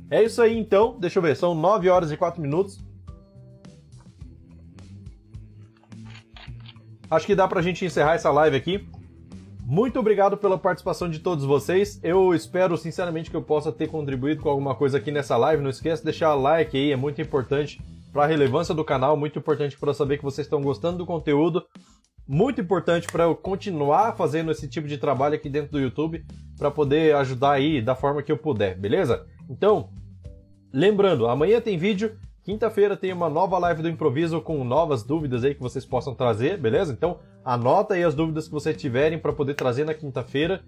É 0.10 0.24
isso 0.24 0.42
aí 0.42 0.58
então, 0.58 0.98
deixa 1.00 1.20
eu 1.20 1.24
ver, 1.24 1.36
são 1.36 1.54
9 1.54 1.90
horas 1.90 2.12
e 2.12 2.18
4 2.18 2.42
minutos. 2.42 2.80
Acho 7.10 7.26
que 7.26 7.36
dá 7.36 7.48
pra 7.48 7.62
gente 7.62 7.86
encerrar 7.86 8.16
essa 8.16 8.32
live 8.32 8.56
aqui. 8.56 8.88
Muito 9.62 10.00
obrigado 10.00 10.38
pela 10.38 10.58
participação 10.58 11.10
de 11.10 11.20
todos 11.20 11.44
vocês. 11.44 12.00
Eu 12.02 12.34
espero 12.34 12.78
sinceramente 12.78 13.30
que 13.30 13.36
eu 13.36 13.42
possa 13.42 13.72
ter 13.72 13.88
contribuído 13.88 14.42
com 14.42 14.50
alguma 14.50 14.74
coisa 14.76 14.98
aqui 14.98 15.12
nessa 15.12 15.36
live. 15.36 15.62
Não 15.62 15.70
esqueça 15.70 16.02
de 16.02 16.06
deixar 16.06 16.34
like 16.36 16.76
aí, 16.76 16.92
é 16.92 16.96
muito 16.96 17.22
importante 17.22 17.82
para 18.14 18.24
a 18.24 18.28
relevância 18.28 18.74
do 18.74 18.84
canal, 18.84 19.18
muito 19.18 19.40
importante 19.40 19.78
para 19.78 19.94
saber 19.94 20.18
que 20.18 20.24
vocês 20.24 20.48
estão 20.48 20.62
gostando 20.62 21.00
do 21.00 21.06
conteúdo, 21.06 21.66
muito 22.28 22.60
importante 22.60 23.08
para 23.08 23.24
eu 23.24 23.36
continuar 23.36 24.16
fazendo 24.16 24.52
esse 24.52 24.68
tipo 24.68 24.88
de 24.88 24.98
trabalho 24.98 25.36
aqui 25.36 25.50
dentro 25.50 25.72
do 25.72 25.80
YouTube, 25.80 26.26
para 26.58 26.70
poder 26.70 27.16
ajudar 27.16 27.52
aí 27.52 27.82
da 27.82 27.96
forma 27.96 28.22
que 28.22 28.32
eu 28.32 28.38
puder, 28.38 28.78
beleza? 28.78 29.26
Então, 29.50 29.90
lembrando, 30.74 31.28
amanhã 31.28 31.62
tem 31.62 31.78
vídeo, 31.78 32.18
quinta-feira 32.44 32.98
tem 32.98 33.14
uma 33.14 33.30
nova 33.30 33.58
live 33.60 33.82
do 33.82 33.90
improviso 33.90 34.42
com 34.42 34.64
novas 34.64 35.04
dúvidas 35.04 35.44
aí 35.44 35.56
que 35.56 35.62
vocês 35.62 35.86
possam 35.86 36.14
trazer, 36.14 36.58
beleza? 36.58 36.92
Então, 36.92 37.20
anota 37.46 37.94
aí 37.94 38.04
as 38.04 38.16
dúvidas 38.16 38.48
que 38.48 38.54
vocês 38.54 38.76
tiverem 38.76 39.20
para 39.20 39.32
poder 39.32 39.54
trazer 39.54 39.86
na 39.86 39.94
quinta-feira. 39.94 40.62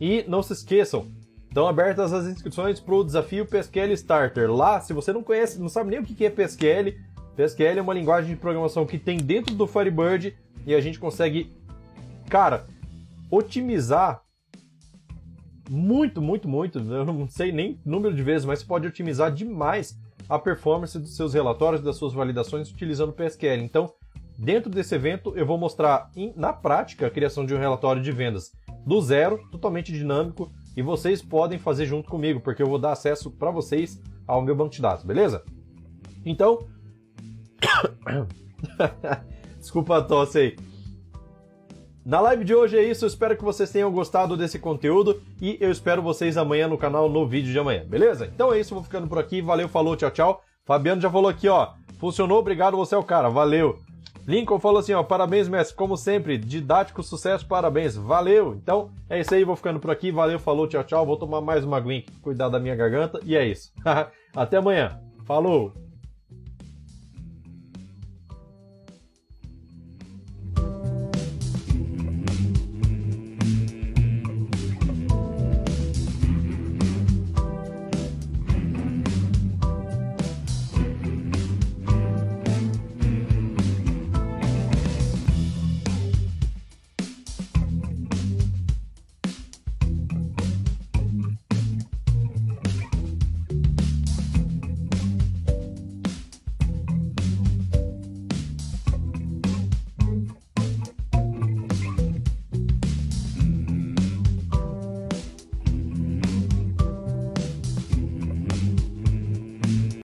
E 0.00 0.24
não 0.28 0.42
se 0.42 0.52
esqueçam, 0.52 1.06
estão 1.48 1.66
abertas 1.66 2.12
as 2.12 2.26
inscrições 2.26 2.78
para 2.78 2.94
o 2.94 3.04
desafio 3.04 3.46
PSQL 3.46 3.92
Starter. 3.92 4.52
Lá, 4.52 4.80
se 4.80 4.92
você 4.92 5.12
não 5.12 5.22
conhece, 5.22 5.60
não 5.60 5.68
sabe 5.68 5.90
nem 5.90 6.00
o 6.00 6.04
que 6.04 6.24
é 6.24 6.30
PSQL, 6.30 6.94
PSQL 7.38 7.78
é 7.78 7.80
uma 7.80 7.94
linguagem 7.94 8.30
de 8.30 8.36
programação 8.36 8.84
que 8.84 8.98
tem 8.98 9.16
dentro 9.16 9.54
do 9.54 9.66
Firebird 9.66 10.36
e 10.68 10.74
a 10.74 10.80
gente 10.82 10.98
consegue, 10.98 11.50
cara, 12.28 12.66
otimizar 13.30 14.22
muito, 15.70 16.20
muito, 16.20 16.46
muito, 16.46 16.78
eu 16.78 17.06
não 17.06 17.26
sei 17.26 17.50
nem 17.50 17.80
número 17.86 18.14
de 18.14 18.22
vezes, 18.22 18.44
mas 18.44 18.62
pode 18.62 18.86
otimizar 18.86 19.32
demais 19.32 19.98
a 20.28 20.38
performance 20.38 20.98
dos 20.98 21.16
seus 21.16 21.32
relatórios, 21.32 21.80
das 21.80 21.96
suas 21.96 22.12
validações 22.12 22.70
utilizando 22.70 23.08
o 23.08 23.12
PSQL. 23.14 23.62
Então, 23.62 23.90
dentro 24.38 24.70
desse 24.70 24.94
evento, 24.94 25.32
eu 25.38 25.46
vou 25.46 25.56
mostrar 25.56 26.10
na 26.36 26.52
prática 26.52 27.06
a 27.06 27.10
criação 27.10 27.46
de 27.46 27.54
um 27.54 27.58
relatório 27.58 28.02
de 28.02 28.12
vendas 28.12 28.52
do 28.84 29.00
zero, 29.00 29.40
totalmente 29.50 29.90
dinâmico, 29.90 30.52
e 30.76 30.82
vocês 30.82 31.22
podem 31.22 31.58
fazer 31.58 31.86
junto 31.86 32.10
comigo, 32.10 32.40
porque 32.40 32.62
eu 32.62 32.68
vou 32.68 32.78
dar 32.78 32.92
acesso 32.92 33.30
para 33.30 33.50
vocês 33.50 34.02
ao 34.26 34.42
meu 34.42 34.54
banco 34.54 34.74
de 34.74 34.82
dados, 34.82 35.02
beleza? 35.02 35.42
Então, 36.26 36.68
desculpa 39.68 39.98
a 39.98 40.02
tosse 40.02 40.38
aí. 40.38 40.56
Na 42.04 42.20
live 42.22 42.42
de 42.42 42.54
hoje 42.54 42.78
é 42.78 42.82
isso, 42.82 43.04
espero 43.04 43.36
que 43.36 43.44
vocês 43.44 43.70
tenham 43.70 43.92
gostado 43.92 44.34
desse 44.34 44.58
conteúdo 44.58 45.20
e 45.42 45.58
eu 45.60 45.70
espero 45.70 46.00
vocês 46.00 46.38
amanhã 46.38 46.66
no 46.66 46.78
canal 46.78 47.06
no 47.06 47.26
vídeo 47.26 47.52
de 47.52 47.58
amanhã, 47.58 47.84
beleza? 47.86 48.26
Então 48.34 48.50
é 48.50 48.58
isso, 48.58 48.74
vou 48.74 48.82
ficando 48.82 49.06
por 49.06 49.18
aqui, 49.18 49.42
valeu, 49.42 49.68
falou, 49.68 49.94
tchau, 49.94 50.10
tchau. 50.10 50.42
Fabiano 50.64 51.02
já 51.02 51.10
falou 51.10 51.28
aqui, 51.28 51.48
ó, 51.48 51.72
funcionou, 51.98 52.38
obrigado, 52.38 52.78
você 52.78 52.94
é 52.94 52.98
o 52.98 53.04
cara, 53.04 53.28
valeu. 53.28 53.78
Lincoln 54.26 54.58
falou 54.58 54.78
assim, 54.78 54.94
ó, 54.94 55.02
parabéns, 55.02 55.48
mestre, 55.48 55.76
como 55.76 55.98
sempre, 55.98 56.38
didático, 56.38 57.02
sucesso, 57.02 57.46
parabéns, 57.46 57.94
valeu. 57.94 58.54
Então 58.54 58.90
é 59.10 59.20
isso 59.20 59.34
aí, 59.34 59.44
vou 59.44 59.56
ficando 59.56 59.78
por 59.78 59.90
aqui, 59.90 60.10
valeu, 60.10 60.38
falou, 60.38 60.66
tchau, 60.66 60.84
tchau. 60.84 61.04
Vou 61.04 61.16
tomar 61.18 61.42
mais 61.42 61.62
uma 61.62 61.76
aguinha, 61.76 62.04
cuidar 62.22 62.48
da 62.48 62.58
minha 62.58 62.74
garganta 62.74 63.20
e 63.22 63.36
é 63.36 63.46
isso. 63.46 63.70
Até 64.34 64.56
amanhã, 64.56 64.98
falou! 65.26 65.87